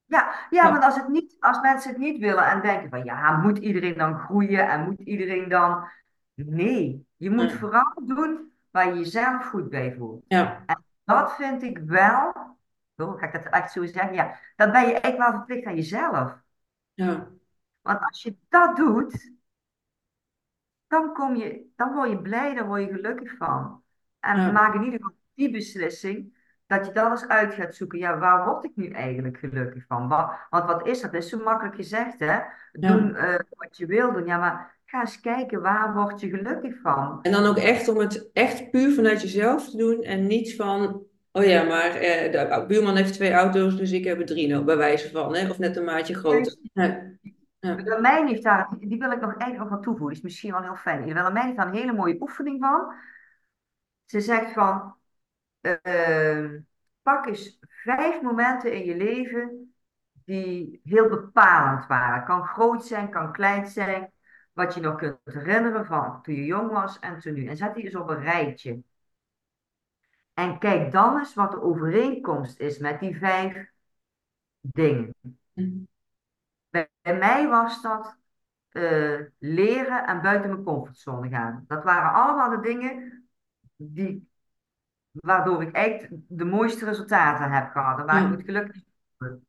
Ja, 0.06 0.46
ja, 0.50 0.70
want 0.70 0.84
als, 0.84 0.96
het 0.96 1.08
niet, 1.08 1.36
als 1.40 1.60
mensen 1.60 1.90
het 1.90 1.98
niet 1.98 2.18
willen 2.18 2.46
en 2.46 2.60
denken 2.60 2.88
van 2.88 3.04
ja, 3.04 3.36
moet 3.36 3.58
iedereen 3.58 3.98
dan 3.98 4.18
groeien 4.18 4.68
en 4.68 4.84
moet 4.84 5.00
iedereen 5.00 5.48
dan. 5.48 5.88
Nee, 6.34 7.06
je 7.16 7.30
moet 7.30 7.50
ja, 7.50 7.56
vooral 7.56 7.94
doen 8.02 8.52
waar 8.70 8.88
je 8.88 8.98
jezelf 8.98 9.44
goed 9.44 9.68
bij 9.68 9.94
voelt. 9.98 10.24
ja, 10.28 10.62
En 10.66 10.84
dat 11.04 11.34
vind 11.36 11.62
ik 11.62 11.78
wel, 11.78 12.32
hoe 12.94 13.18
ga 13.18 13.26
ik 13.26 13.32
dat 13.32 13.52
echt 13.52 13.72
zo 13.72 13.86
zeggen? 13.86 14.14
Ja, 14.14 14.38
dat 14.56 14.72
ben 14.72 14.86
je 14.86 14.94
echt 14.94 15.16
wel 15.16 15.32
verplicht 15.32 15.66
aan 15.66 15.74
jezelf. 15.74 16.38
ja, 16.94 17.28
Want 17.80 18.00
als 18.00 18.22
je 18.22 18.36
dat 18.48 18.76
doet, 18.76 19.32
dan 20.86 21.12
kom 21.12 21.36
je, 21.36 21.66
dan 21.76 21.92
word 21.92 22.10
je 22.10 22.20
blij, 22.22 22.54
dan 22.54 22.66
word 22.66 22.82
je 22.82 22.92
gelukkig 22.92 23.36
van. 23.36 23.82
En 24.20 24.40
ja, 24.40 24.50
maak 24.50 24.74
in 24.74 24.82
ieder 24.84 25.00
geval 25.00 25.16
die 25.34 25.50
beslissing 25.50 26.35
dat 26.66 26.86
je 26.86 26.92
dan 26.92 27.10
eens 27.10 27.28
uit 27.28 27.54
gaat 27.54 27.74
zoeken. 27.74 27.98
Ja, 27.98 28.18
waar 28.18 28.44
word 28.44 28.64
ik 28.64 28.72
nu 28.74 28.90
eigenlijk 28.90 29.38
gelukkig 29.38 29.84
van? 29.86 30.08
Wa- 30.08 30.46
Want 30.50 30.64
wat 30.64 30.86
is 30.86 31.00
dat? 31.00 31.12
Dat 31.12 31.22
is 31.22 31.28
zo 31.28 31.38
makkelijk 31.42 31.74
gezegd, 31.74 32.18
hè? 32.20 32.26
ja. 32.26 32.48
Doen 32.72 33.14
eh, 33.16 33.38
wat 33.50 33.76
je 33.76 33.86
wil 33.86 34.12
doen. 34.12 34.26
Ja, 34.26 34.38
maar 34.38 34.76
ga 34.84 35.00
eens 35.00 35.20
kijken, 35.20 35.60
waar 35.62 35.94
word 35.94 36.20
je 36.20 36.28
gelukkig 36.28 36.80
van? 36.80 37.18
En 37.22 37.32
dan 37.32 37.46
ook 37.46 37.56
echt 37.56 37.88
om 37.88 37.98
het 37.98 38.30
echt 38.32 38.70
puur 38.70 38.94
vanuit 38.94 39.22
jezelf 39.22 39.70
te 39.70 39.76
doen 39.76 40.02
en 40.02 40.26
niet 40.26 40.56
van, 40.56 41.02
oh 41.32 41.44
ja, 41.44 41.62
maar 41.62 41.90
eh, 41.90 42.32
de 42.32 42.64
buurman 42.68 42.96
heeft 42.96 43.12
twee 43.12 43.32
auto's, 43.32 43.76
dus 43.76 43.92
ik 43.92 44.04
heb 44.04 44.18
er 44.20 44.26
drie 44.26 44.48
nou, 44.48 44.64
bij 44.64 44.76
wijze 44.76 45.10
van, 45.10 45.34
hè? 45.36 45.50
Of 45.50 45.58
net 45.58 45.76
een 45.76 45.84
maatje 45.84 46.14
groter. 46.14 46.56
Ja, 46.72 47.02
ja, 47.58 47.74
Willemijn 47.74 48.26
heeft 48.26 48.42
daar, 48.42 48.68
die 48.80 48.98
wil 48.98 49.10
ik 49.10 49.20
nog 49.20 49.36
eigenlijk 49.36 49.58
nog 49.58 49.68
wat 49.68 49.82
toevoegen. 49.82 50.16
Is 50.16 50.22
misschien 50.22 50.52
wel 50.52 50.62
heel 50.62 50.76
fijn. 50.76 51.04
Willemijn 51.04 51.44
heeft 51.44 51.56
daar 51.56 51.66
een 51.66 51.74
hele 51.74 51.92
mooie 51.92 52.16
oefening 52.20 52.60
van. 52.60 52.92
Ze 54.04 54.20
zegt 54.20 54.52
van, 54.52 54.94
Ehm, 55.66 56.58
pak 57.02 57.26
eens 57.26 57.58
vijf 57.66 58.22
momenten 58.22 58.72
in 58.72 58.84
je 58.84 58.96
leven 58.96 59.74
die 60.24 60.80
heel 60.84 61.08
bepalend 61.08 61.86
waren. 61.86 62.24
Kan 62.24 62.46
groot 62.46 62.84
zijn, 62.84 63.10
kan 63.10 63.32
klein 63.32 63.66
zijn. 63.66 64.12
Wat 64.52 64.74
je 64.74 64.80
nog 64.80 64.96
kunt 64.96 65.18
herinneren 65.24 65.86
van 65.86 66.22
toen 66.22 66.34
je 66.34 66.44
jong 66.44 66.70
was 66.70 66.98
en 66.98 67.18
toen 67.18 67.34
nu. 67.34 67.46
En 67.46 67.56
zet 67.56 67.74
die 67.74 67.84
eens 67.84 67.94
op 67.96 68.08
een 68.08 68.22
rijtje. 68.22 68.82
En 70.34 70.58
kijk 70.58 70.92
dan 70.92 71.18
eens 71.18 71.34
wat 71.34 71.50
de 71.50 71.62
overeenkomst 71.62 72.58
is 72.58 72.78
met 72.78 73.00
die 73.00 73.16
vijf 73.16 73.70
dingen. 74.60 75.14
Bij, 76.70 76.88
mij 77.02 77.48
was 77.48 77.82
dat 77.82 78.16
eh, 78.68 79.20
leren 79.38 80.06
en 80.06 80.22
buiten 80.22 80.50
mijn 80.50 80.64
comfortzone 80.64 81.28
gaan. 81.28 81.64
Dat 81.68 81.84
waren 81.84 82.12
allemaal 82.12 82.50
de 82.50 82.60
dingen 82.60 83.28
die 83.76 84.28
waardoor 85.20 85.62
ik 85.62 85.72
echt 85.72 86.06
de 86.10 86.44
mooiste 86.44 86.84
resultaten 86.84 87.50
heb 87.50 87.70
gehad 87.70 87.98
en 87.98 88.06
waar 88.06 88.24
ik 88.24 88.36
het 88.36 88.44
gelukkig 88.44 88.82
ben. 89.18 89.46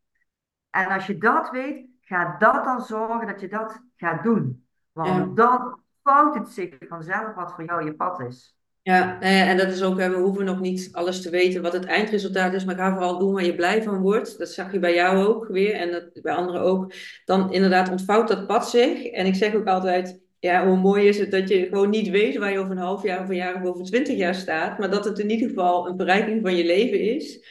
En 0.70 0.88
als 0.88 1.08
je 1.08 1.18
dat 1.18 1.50
weet, 1.50 1.86
ga 2.02 2.36
dat 2.40 2.64
dan 2.64 2.82
zorgen 2.82 3.28
dat 3.28 3.42
je 3.42 3.48
dat 3.48 3.82
gaat 3.96 4.24
doen. 4.24 4.68
Want 4.92 5.38
dan 5.38 5.80
vouwt 6.04 6.36
het 6.36 6.50
zich 6.50 6.76
vanzelf 6.80 7.36
wat 7.36 7.54
voor 7.54 7.64
jou 7.64 7.86
je 7.86 7.96
pad 7.96 8.20
is. 8.20 8.58
Ja, 8.82 9.06
nou 9.06 9.48
en 9.48 9.58
dat 9.58 9.68
is 9.68 9.84
ook, 9.84 9.96
we 9.96 10.14
hoeven 10.14 10.46
nog 10.46 10.60
niet 10.60 10.90
alles 10.92 11.22
te 11.22 11.30
weten 11.30 11.62
wat 11.62 11.74
het 11.74 11.86
eindresultaat 11.86 12.54
is, 12.54 12.66
maar 12.66 12.76
ga 12.76 12.92
vooral 12.92 13.20
doen 13.20 13.34
waar 13.34 13.44
je 13.44 13.56
blij 13.56 13.84
van 13.84 13.98
wordt. 13.98 14.38
Dat 14.38 14.50
zag 14.50 14.72
je 14.72 14.80
bij 14.80 14.94
jou 14.94 15.26
ook 15.26 15.48
weer 15.48 15.74
en 15.74 15.92
dat, 15.92 16.22
bij 16.22 16.34
anderen 16.34 16.62
ook. 16.62 16.94
Dan 17.26 17.52
inderdaad 17.52 17.90
ontvouwt 17.90 18.28
dat 18.28 18.48
pad 18.48 18.70
zich. 18.70 19.06
En 19.06 19.26
ik 19.26 19.36
zeg 19.36 19.56
ook 19.56 19.68
altijd, 19.68 20.20
ja, 20.40 20.68
hoe 20.68 20.78
mooi 20.78 21.08
is 21.08 21.20
het 21.20 21.32
dat 21.32 21.50
je 21.50 21.66
gewoon 21.66 21.90
niet 21.90 22.10
weet 22.10 22.38
waar 22.38 22.52
je 22.52 22.60
over 22.60 22.72
een 22.72 22.78
half 22.78 23.04
jaar 23.04 23.22
of 23.24 23.30
een 23.30 23.36
jaar 23.36 23.56
of 23.56 23.64
over 23.64 23.86
twintig 23.86 24.18
jaar 24.18 24.36
staat, 24.36 24.80
maar 24.80 24.90
dat 24.90 25.06
het 25.06 25.20
in 25.20 25.30
ieder 25.30 25.48
geval 25.48 25.88
een 25.88 25.98
bereiking 25.98 26.42
van 26.42 26.56
je 26.56 26.66
leven 26.66 27.00
is. 27.00 27.46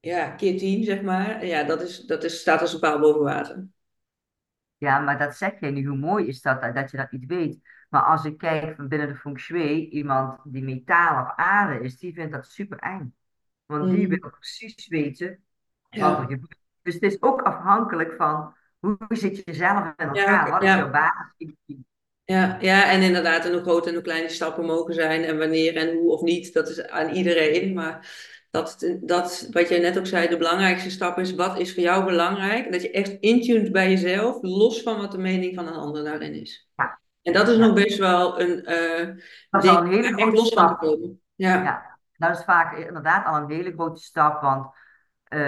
Ja, 0.00 0.30
keer 0.30 0.58
tien, 0.58 0.84
zeg 0.84 1.02
maar. 1.02 1.46
Ja, 1.46 1.64
dat 1.64 1.82
is, 1.82 2.00
dat 2.00 2.24
is, 2.24 2.40
staat 2.40 2.60
als 2.60 2.72
een 2.74 2.80
paal 2.80 3.00
boven 3.00 3.22
water. 3.22 3.68
Ja, 4.76 4.98
maar 4.98 5.18
dat 5.18 5.36
zeg 5.36 5.60
jij 5.60 5.70
nu. 5.70 5.86
Hoe 5.86 5.96
mooi 5.96 6.26
is 6.26 6.42
dat, 6.42 6.74
dat 6.74 6.90
je 6.90 6.96
dat 6.96 7.10
niet 7.10 7.26
weet. 7.26 7.60
Maar 7.88 8.02
als 8.02 8.24
ik 8.24 8.38
kijk 8.38 8.76
van 8.76 8.88
binnen 8.88 9.08
de 9.08 9.16
feng 9.16 9.38
shui, 9.38 9.88
iemand 9.88 10.40
die 10.44 10.62
metaal 10.62 11.24
of 11.24 11.32
aarde 11.36 11.84
is, 11.84 11.98
die 11.98 12.14
vindt 12.14 12.32
dat 12.32 12.46
super 12.46 12.78
eng. 12.78 13.14
Want 13.66 13.90
die 13.90 14.06
Mm. 14.06 14.08
wil 14.08 14.30
precies 14.30 14.88
weten 14.88 15.44
wat 15.88 15.90
er 15.90 15.98
Ja, 15.98 16.14
gebeurt. 16.20 16.58
Dus 16.82 16.94
het 16.94 17.02
is 17.02 17.22
ook 17.22 17.42
afhankelijk 17.42 18.14
van 18.16 18.54
hoe 18.78 18.96
zit 19.08 19.42
je 19.44 19.54
zelf 19.54 19.84
in 19.96 20.12
ja, 20.12 20.14
elkaar? 20.14 20.50
Wat 20.50 20.62
is 20.62 20.68
jouw 20.68 20.84
ja. 20.84 20.90
basis? 20.90 21.54
Ja, 22.28 22.56
ja, 22.60 22.90
en 22.90 23.02
inderdaad, 23.02 23.44
en 23.44 23.52
hoe 23.52 23.60
groot 23.60 23.86
en 23.86 23.92
hoe 23.94 24.02
klein 24.02 24.20
die 24.20 24.30
stappen 24.30 24.64
mogen 24.64 24.94
zijn 24.94 25.24
en 25.24 25.38
wanneer 25.38 25.76
en 25.76 25.96
hoe 25.96 26.10
of 26.10 26.22
niet, 26.22 26.52
dat 26.52 26.68
is 26.68 26.86
aan 26.88 27.10
iedereen. 27.10 27.74
Maar 27.74 28.08
dat, 28.50 28.96
dat, 29.00 29.48
wat 29.50 29.68
jij 29.68 29.78
net 29.78 29.98
ook 29.98 30.06
zei, 30.06 30.28
de 30.28 30.36
belangrijkste 30.36 30.90
stap 30.90 31.18
is, 31.18 31.34
wat 31.34 31.58
is 31.58 31.74
voor 31.74 31.82
jou 31.82 32.04
belangrijk? 32.04 32.72
Dat 32.72 32.82
je 32.82 32.90
echt 32.90 33.16
intuned 33.20 33.72
bij 33.72 33.90
jezelf, 33.90 34.42
los 34.42 34.82
van 34.82 34.96
wat 34.96 35.12
de 35.12 35.18
mening 35.18 35.54
van 35.54 35.66
een 35.66 35.74
ander 35.74 36.04
daarin 36.04 36.34
is. 36.34 36.68
Ja, 36.76 37.00
En 37.22 37.32
dat 37.32 37.48
is 37.48 37.56
nog 37.56 37.74
best 37.74 37.98
wel 37.98 38.40
een 38.40 38.72
uh, 38.72 39.16
Dat 39.50 39.64
is 39.64 39.70
al 39.70 39.82
een 39.82 39.92
hele 39.92 40.12
grote 40.12 40.44
stap. 40.44 40.78
komen. 40.78 41.20
Ja, 41.34 41.62
Ja, 41.62 41.98
dat 42.16 42.38
is 42.38 42.44
vaak 42.44 42.76
inderdaad 42.76 43.26
al 43.26 43.36
een 43.36 43.50
hele 43.50 43.72
grote 43.72 44.02
stap, 44.02 44.42
want 44.42 44.66
eh, 45.24 45.40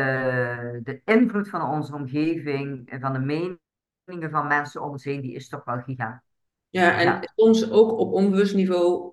de 0.83 1.01
invloed 1.05 1.49
van 1.49 1.71
onze 1.71 1.95
omgeving 1.95 2.91
en 2.91 3.01
van 3.01 3.13
de 3.13 3.19
meningen 3.19 4.31
van 4.31 4.47
mensen 4.47 4.83
om 4.83 4.91
ons 4.91 5.05
heen, 5.05 5.21
die 5.21 5.35
is 5.35 5.49
toch 5.49 5.65
wel 5.65 5.81
gigantisch. 5.81 6.30
Ja, 6.71 6.99
en 6.99 7.31
soms 7.37 7.71
ook 7.71 7.99
op 7.99 8.13
onbewust 8.13 8.55
niveau 8.55 9.13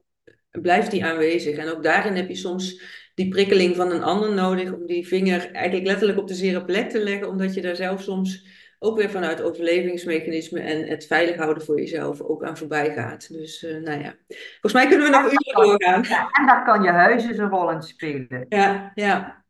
blijft 0.52 0.92
die 0.92 1.06
aanwezig. 1.06 1.58
En 1.58 1.70
ook 1.70 1.84
daarin 1.84 2.16
heb 2.16 2.28
je 2.28 2.36
soms 2.36 2.82
die 3.16 3.28
prikkeling 3.28 3.76
van 3.76 3.92
een 3.92 4.04
ander 4.04 4.34
nodig 4.34 4.74
om 4.74 4.86
die 4.86 5.08
vinger 5.08 5.52
eigenlijk 5.52 5.88
letterlijk 5.88 6.20
op 6.20 6.28
de 6.28 6.34
zere 6.34 6.66
plek 6.66 6.90
te 6.90 7.00
leggen, 7.00 7.30
omdat 7.30 7.54
je 7.54 7.62
daar 7.62 7.76
zelf 7.76 8.02
soms 8.02 8.48
ook 8.80 8.98
weer 8.98 9.10
vanuit 9.10 9.42
overlevingsmechanismen 9.42 10.62
en 10.62 10.88
het 10.88 11.06
veilig 11.06 11.36
houden 11.36 11.64
voor 11.64 11.80
jezelf 11.80 12.22
ook 12.22 12.44
aan 12.44 12.58
voorbij 12.58 12.94
gaat. 12.94 13.34
Dus 13.34 13.64
uh, 13.64 13.82
nou 13.82 14.02
ja, 14.02 14.16
volgens 14.28 14.74
mij 14.74 14.88
kunnen 14.88 15.12
we 15.12 15.18
nog 15.18 15.24
uren 15.24 15.68
doorgaan. 15.68 16.04
Ja, 16.04 16.30
en 16.32 16.46
daar 16.46 16.66
kan 16.66 16.84
je 16.84 16.90
huis 16.90 17.24
eens 17.24 17.38
een 17.38 17.50
rol 17.50 17.72
in 17.72 17.82
spelen. 17.82 18.46
Ja, 18.50 18.92
ja. 18.96 19.46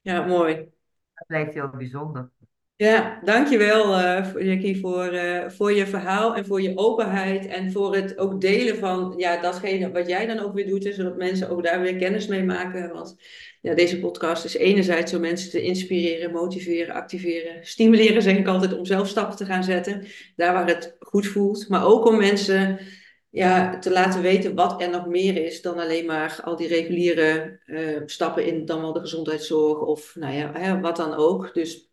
Ja, 0.00 0.26
mooi. 0.26 0.54
Dat 1.14 1.26
blijft 1.26 1.54
heel 1.54 1.68
bijzonder. 1.68 2.30
Ja, 2.80 3.20
dankjewel 3.24 3.98
uh, 3.98 4.46
Jackie 4.46 4.80
voor, 4.80 5.14
uh, 5.14 5.48
voor 5.48 5.72
je 5.72 5.86
verhaal 5.86 6.36
en 6.36 6.46
voor 6.46 6.62
je 6.62 6.76
openheid 6.76 7.46
en 7.46 7.72
voor 7.72 7.94
het 7.94 8.18
ook 8.18 8.40
delen 8.40 8.76
van 8.76 9.14
ja, 9.16 9.40
datgene 9.40 9.90
wat 9.90 10.08
jij 10.08 10.26
dan 10.26 10.38
ook 10.38 10.54
weer 10.54 10.66
doet, 10.66 10.90
zodat 10.94 11.16
mensen 11.16 11.50
ook 11.50 11.62
daar 11.62 11.80
weer 11.80 11.96
kennis 11.96 12.26
mee 12.26 12.42
maken. 12.42 12.92
Want 12.92 13.16
ja, 13.60 13.74
deze 13.74 13.98
podcast 13.98 14.44
is 14.44 14.54
enerzijds 14.54 15.14
om 15.14 15.20
mensen 15.20 15.50
te 15.50 15.62
inspireren, 15.62 16.32
motiveren, 16.32 16.94
activeren, 16.94 17.66
stimuleren, 17.66 18.22
zeg 18.22 18.36
ik 18.36 18.48
altijd, 18.48 18.78
om 18.78 18.84
zelf 18.84 19.08
stappen 19.08 19.36
te 19.36 19.44
gaan 19.44 19.64
zetten, 19.64 20.06
daar 20.36 20.52
waar 20.52 20.66
het 20.66 20.96
goed 21.00 21.26
voelt. 21.26 21.68
Maar 21.68 21.86
ook 21.86 22.06
om 22.06 22.16
mensen 22.16 22.78
ja, 23.30 23.78
te 23.78 23.90
laten 23.90 24.22
weten 24.22 24.54
wat 24.54 24.82
er 24.82 24.90
nog 24.90 25.06
meer 25.06 25.44
is 25.44 25.62
dan 25.62 25.78
alleen 25.78 26.06
maar 26.06 26.40
al 26.44 26.56
die 26.56 26.68
reguliere 26.68 27.60
uh, 27.66 28.00
stappen 28.06 28.46
in 28.46 28.64
dan 28.64 28.80
wel 28.80 28.92
de 28.92 29.00
gezondheidszorg 29.00 29.80
of 29.80 30.14
nou 30.14 30.34
ja, 30.34 30.52
hè, 30.54 30.80
wat 30.80 30.96
dan 30.96 31.14
ook. 31.14 31.54
Dus 31.54 31.89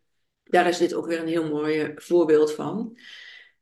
daar 0.48 0.68
is 0.68 0.78
dit 0.78 0.94
ook 0.94 1.06
weer 1.06 1.20
een 1.20 1.28
heel 1.28 1.48
mooi 1.48 1.92
voorbeeld 1.94 2.52
van. 2.54 2.96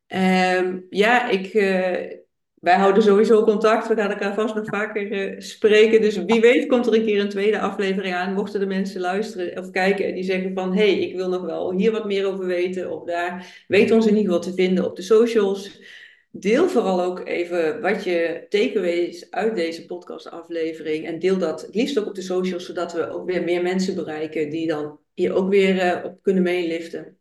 Um, 0.09 0.87
ja, 0.91 1.29
ik, 1.31 1.55
uh, 1.55 2.13
wij 2.55 2.77
houden 2.77 3.03
sowieso 3.03 3.45
contact. 3.45 3.89
We 3.89 3.95
gaan 3.95 4.11
elkaar 4.11 4.35
vast 4.35 4.55
nog 4.55 4.65
vaker 4.67 5.13
uh, 5.13 5.41
spreken. 5.41 6.01
Dus 6.01 6.25
wie 6.25 6.41
weet 6.41 6.67
komt 6.67 6.87
er 6.87 6.95
een 6.95 7.05
keer 7.05 7.21
een 7.21 7.29
tweede 7.29 7.61
aflevering 7.61 8.15
aan. 8.15 8.33
Mochten 8.33 8.61
de 8.61 8.67
mensen 8.67 9.01
luisteren 9.01 9.59
of 9.59 9.71
kijken 9.71 10.07
en 10.07 10.15
die 10.15 10.25
zeggen 10.25 10.55
van... 10.55 10.75
hé, 10.75 10.93
hey, 10.93 11.01
ik 11.01 11.17
wil 11.17 11.29
nog 11.29 11.43
wel 11.43 11.73
hier 11.73 11.93
wat 11.93 12.05
meer 12.07 12.27
over 12.27 12.47
weten. 12.47 12.91
Of 12.91 13.05
daar, 13.05 13.65
weet 13.69 13.91
ons 13.91 14.07
in 14.07 14.17
ieder 14.17 14.33
geval 14.33 14.51
te 14.51 14.63
vinden 14.63 14.85
op 14.85 14.97
de 14.97 15.03
socials. 15.03 15.81
Deel 16.31 16.69
vooral 16.69 17.03
ook 17.03 17.27
even 17.27 17.81
wat 17.81 18.05
je 18.05 18.47
takeaways 18.49 19.31
uit 19.31 19.57
deze 19.57 19.87
podcastaflevering. 19.87 21.07
En 21.07 21.19
deel 21.19 21.39
dat 21.39 21.63
het 21.63 21.75
liefst 21.75 21.99
ook 21.99 22.07
op 22.07 22.15
de 22.15 22.23
socials, 22.23 22.67
zodat 22.67 22.93
we 22.93 23.11
ook 23.11 23.27
weer 23.31 23.45
meer 23.45 23.63
mensen 23.63 23.95
bereiken 23.95 24.51
die 24.51 24.67
dan 24.67 24.99
hier 25.17 25.35
ook 25.35 25.49
weer 25.49 25.97
uh, 25.97 26.05
op 26.05 26.23
kunnen 26.23 26.43
meeliften. 26.43 27.19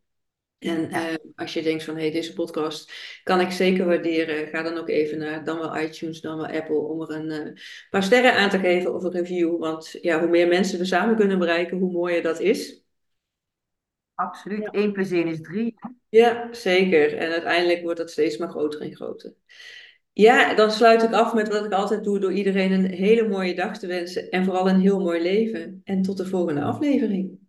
En 0.57 0.89
uh, 0.89 1.13
als 1.35 1.53
je 1.53 1.61
denkt 1.61 1.83
van, 1.83 1.95
hé, 1.95 2.01
hey, 2.01 2.11
deze 2.11 2.33
podcast 2.33 2.91
kan 3.23 3.41
ik 3.41 3.51
zeker 3.51 3.85
waarderen, 3.85 4.47
ga 4.47 4.61
dan 4.61 4.77
ook 4.77 4.89
even 4.89 5.17
naar 5.17 5.43
dan 5.43 5.59
wel 5.59 5.77
iTunes, 5.77 6.21
dan 6.21 6.37
wel 6.37 6.47
Apple, 6.47 6.75
om 6.75 7.01
er 7.01 7.09
een 7.09 7.47
uh, 7.47 7.53
paar 7.89 8.03
sterren 8.03 8.33
aan 8.33 8.49
te 8.49 8.59
geven 8.59 8.93
of 8.93 9.03
een 9.03 9.11
review. 9.11 9.59
Want 9.59 9.97
ja, 10.01 10.19
hoe 10.19 10.29
meer 10.29 10.47
mensen 10.47 10.79
we 10.79 10.85
samen 10.85 11.15
kunnen 11.15 11.39
bereiken, 11.39 11.77
hoe 11.77 11.91
mooier 11.91 12.21
dat 12.21 12.39
is. 12.39 12.83
Absoluut, 14.13 14.61
ja. 14.61 14.69
1 14.71 14.91
plus 14.91 15.11
1 15.11 15.27
is 15.27 15.41
3. 15.41 15.75
Ja, 16.09 16.53
zeker. 16.53 17.17
En 17.17 17.31
uiteindelijk 17.31 17.81
wordt 17.81 17.99
dat 17.99 18.11
steeds 18.11 18.37
maar 18.37 18.49
groter 18.49 18.81
en 18.81 18.95
groter. 18.95 19.33
Ja, 20.11 20.53
dan 20.53 20.71
sluit 20.71 21.03
ik 21.03 21.11
af 21.11 21.33
met 21.33 21.47
wat 21.47 21.65
ik 21.65 21.71
altijd 21.71 22.03
doe, 22.03 22.19
door 22.19 22.33
iedereen 22.33 22.71
een 22.71 22.91
hele 22.91 23.27
mooie 23.27 23.55
dag 23.55 23.77
te 23.77 23.87
wensen 23.87 24.29
en 24.29 24.45
vooral 24.45 24.69
een 24.69 24.79
heel 24.79 24.99
mooi 24.99 25.21
leven. 25.21 25.81
En 25.83 26.01
tot 26.01 26.17
de 26.17 26.25
volgende 26.25 26.61
aflevering. 26.61 27.44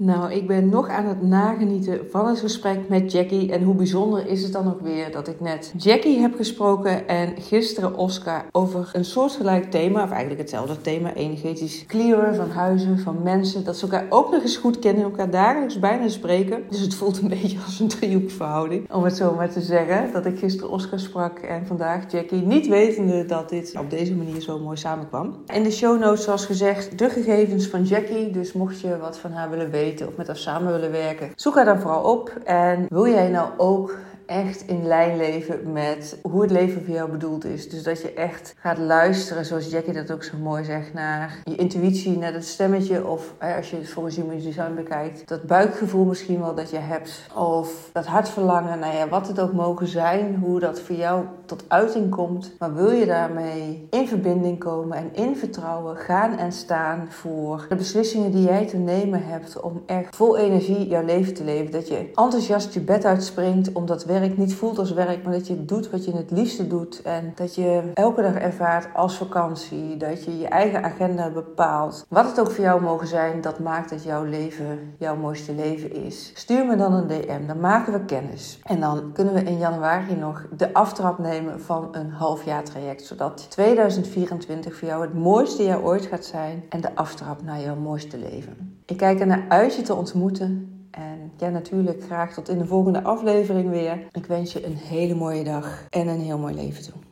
Nou, 0.00 0.32
ik 0.32 0.46
ben 0.46 0.68
nog 0.68 0.88
aan 0.88 1.06
het 1.06 1.22
nagenieten 1.22 2.10
van 2.10 2.26
het 2.26 2.38
gesprek 2.38 2.88
met 2.88 3.12
Jackie. 3.12 3.52
En 3.52 3.62
hoe 3.62 3.74
bijzonder 3.74 4.26
is 4.26 4.42
het 4.42 4.52
dan 4.52 4.66
ook 4.66 4.80
weer 4.80 5.12
dat 5.12 5.28
ik 5.28 5.40
net 5.40 5.72
Jackie 5.76 6.18
heb 6.18 6.34
gesproken 6.36 7.08
en 7.08 7.34
gisteren 7.40 7.96
Oscar 7.96 8.44
over 8.52 8.90
een 8.92 9.04
soortgelijk 9.04 9.70
thema, 9.70 10.02
of 10.02 10.10
eigenlijk 10.10 10.40
hetzelfde 10.40 10.80
thema, 10.80 11.14
energetisch 11.14 11.86
clearen 11.86 12.34
van 12.34 12.50
huizen, 12.50 12.98
van 12.98 13.22
mensen. 13.22 13.64
Dat 13.64 13.76
ze 13.76 13.82
elkaar 13.82 14.06
ook 14.08 14.30
nog 14.30 14.42
eens 14.42 14.56
goed 14.56 14.78
kennen, 14.78 15.04
elkaar 15.04 15.30
dagelijks 15.30 15.78
bijna 15.78 16.08
spreken. 16.08 16.64
Dus 16.68 16.80
het 16.80 16.94
voelt 16.94 17.20
een 17.20 17.28
beetje 17.40 17.58
als 17.64 17.80
een 17.80 17.88
driehoeksverhouding, 17.88 18.92
om 18.92 19.04
het 19.04 19.16
zo 19.16 19.34
maar 19.34 19.50
te 19.50 19.60
zeggen. 19.60 20.12
Dat 20.12 20.26
ik 20.26 20.38
gisteren 20.38 20.70
Oscar 20.70 21.00
sprak 21.00 21.38
en 21.38 21.66
vandaag 21.66 22.10
Jackie, 22.12 22.42
niet 22.42 22.66
wetende 22.68 23.26
dat 23.26 23.48
dit 23.48 23.74
op 23.78 23.90
deze 23.90 24.14
manier 24.14 24.40
zo 24.40 24.58
mooi 24.58 24.76
samenkwam. 24.76 25.34
In 25.54 25.62
de 25.62 25.70
show 25.70 26.00
notes, 26.00 26.24
zoals 26.24 26.46
gezegd, 26.46 26.98
de 26.98 27.10
gegevens 27.10 27.66
van 27.66 27.84
Jackie. 27.84 28.30
Dus 28.30 28.52
mocht 28.52 28.80
je 28.80 28.98
wat 28.98 29.18
van 29.18 29.32
haar 29.32 29.50
willen 29.50 29.70
weten 29.70 29.86
of 29.96 30.16
met 30.16 30.26
haar 30.26 30.36
samen 30.36 30.72
willen 30.72 30.90
werken, 30.90 31.32
zoek 31.36 31.54
haar 31.54 31.64
dan 31.64 31.80
vooral 31.80 32.02
op. 32.02 32.32
En 32.44 32.86
wil 32.88 33.06
jij 33.06 33.28
nou 33.28 33.50
ook 33.56 33.96
echt 34.28 34.66
in 34.66 34.86
lijn 34.86 35.16
leven 35.16 35.72
met 35.72 36.18
hoe 36.22 36.42
het 36.42 36.50
leven 36.50 36.84
voor 36.84 36.94
jou 36.94 37.10
bedoeld 37.10 37.44
is. 37.44 37.68
Dus 37.68 37.82
dat 37.82 38.02
je 38.02 38.12
echt 38.12 38.54
gaat 38.58 38.78
luisteren, 38.78 39.44
zoals 39.44 39.70
Jackie 39.70 39.92
dat 39.92 40.10
ook 40.10 40.22
zo 40.22 40.36
mooi 40.36 40.64
zegt, 40.64 40.92
naar 40.92 41.40
je 41.44 41.56
intuïtie, 41.56 42.18
naar 42.18 42.32
dat 42.32 42.44
stemmetje. 42.44 43.06
Of 43.06 43.34
als 43.56 43.70
je 43.70 43.76
het 43.76 43.88
volgens 43.88 44.16
Human 44.16 44.40
Design 44.40 44.74
bekijkt, 44.74 45.28
dat 45.28 45.42
buikgevoel 45.42 46.04
misschien 46.04 46.40
wel 46.40 46.54
dat 46.54 46.70
je 46.70 46.78
hebt. 46.78 47.26
Of 47.34 47.90
dat 47.92 48.06
hartverlangen, 48.06 48.78
nou 48.78 48.96
ja, 48.96 49.08
wat 49.08 49.28
het 49.28 49.40
ook 49.40 49.52
mogen 49.52 49.86
zijn, 49.86 50.36
hoe 50.36 50.60
dat 50.60 50.80
voor 50.80 50.96
jou 50.96 51.24
tot 51.44 51.64
uiting 51.68 52.10
komt. 52.10 52.52
Maar 52.58 52.74
wil 52.74 52.90
je 52.90 53.06
daarmee 53.06 53.86
in 53.90 54.08
verbinding 54.08 54.58
komen 54.58 54.96
en 54.96 55.10
in 55.12 55.36
vertrouwen 55.36 55.96
gaan 55.96 56.38
en 56.38 56.52
staan 56.52 57.06
voor 57.10 57.66
de 57.68 57.74
beslissingen 57.74 58.30
die 58.30 58.44
jij 58.44 58.66
te 58.66 58.76
nemen 58.76 59.24
hebt 59.24 59.60
om 59.60 59.82
echt 59.86 60.16
vol 60.16 60.36
energie 60.36 60.88
jouw 60.88 61.04
leven 61.04 61.34
te 61.34 61.44
leven. 61.44 61.72
Dat 61.72 61.88
je 61.88 62.10
enthousiast 62.14 62.74
je 62.74 62.80
bed 62.80 63.04
uitspringt 63.04 63.72
om 63.72 63.86
dat 63.86 64.04
werk 64.04 64.16
werk 64.20 64.36
niet 64.36 64.54
voelt 64.54 64.78
als 64.78 64.92
werk, 64.92 65.22
maar 65.22 65.32
dat 65.32 65.46
je 65.46 65.64
doet 65.64 65.90
wat 65.90 66.04
je 66.04 66.12
het 66.12 66.30
liefste 66.30 66.66
doet. 66.66 67.02
En 67.02 67.32
dat 67.34 67.54
je 67.54 67.90
elke 67.94 68.22
dag 68.22 68.34
ervaart 68.34 68.94
als 68.94 69.16
vakantie. 69.16 69.96
Dat 69.96 70.24
je 70.24 70.38
je 70.38 70.48
eigen 70.48 70.82
agenda 70.82 71.30
bepaalt. 71.30 72.06
Wat 72.08 72.26
het 72.26 72.40
ook 72.40 72.50
voor 72.50 72.64
jou 72.64 72.82
mogen 72.82 73.06
zijn, 73.06 73.40
dat 73.40 73.58
maakt 73.58 73.90
dat 73.90 74.04
jouw 74.04 74.24
leven 74.24 74.94
jouw 74.98 75.16
mooiste 75.16 75.54
leven 75.54 75.92
is. 76.04 76.30
Stuur 76.34 76.66
me 76.66 76.76
dan 76.76 76.92
een 76.92 77.06
DM, 77.06 77.46
dan 77.46 77.60
maken 77.60 77.92
we 77.92 78.04
kennis. 78.04 78.60
En 78.64 78.80
dan 78.80 79.12
kunnen 79.12 79.34
we 79.34 79.42
in 79.42 79.58
januari 79.58 80.14
nog 80.14 80.46
de 80.56 80.72
aftrap 80.72 81.18
nemen 81.18 81.60
van 81.60 81.88
een 81.92 82.10
halfjaar 82.10 82.64
traject. 82.64 83.02
Zodat 83.02 83.50
2024 83.50 84.76
voor 84.76 84.88
jou 84.88 85.02
het 85.02 85.14
mooiste 85.14 85.62
jaar 85.62 85.82
ooit 85.82 86.06
gaat 86.06 86.24
zijn. 86.24 86.64
En 86.68 86.80
de 86.80 86.94
aftrap 86.94 87.42
naar 87.42 87.60
jouw 87.60 87.76
mooiste 87.76 88.18
leven. 88.18 88.80
Ik 88.86 88.96
kijk 88.96 89.20
er 89.20 89.26
naar 89.26 89.44
uit 89.48 89.74
je 89.74 89.82
te 89.82 89.94
ontmoeten. 89.94 90.77
En 90.90 91.32
ja, 91.36 91.48
natuurlijk 91.48 92.02
graag 92.02 92.34
tot 92.34 92.48
in 92.48 92.58
de 92.58 92.66
volgende 92.66 93.02
aflevering 93.02 93.70
weer. 93.70 94.06
Ik 94.12 94.26
wens 94.26 94.52
je 94.52 94.66
een 94.66 94.76
hele 94.76 95.14
mooie 95.14 95.44
dag 95.44 95.86
en 95.90 96.08
een 96.08 96.20
heel 96.20 96.38
mooi 96.38 96.54
leven 96.54 96.82
toe. 96.82 97.07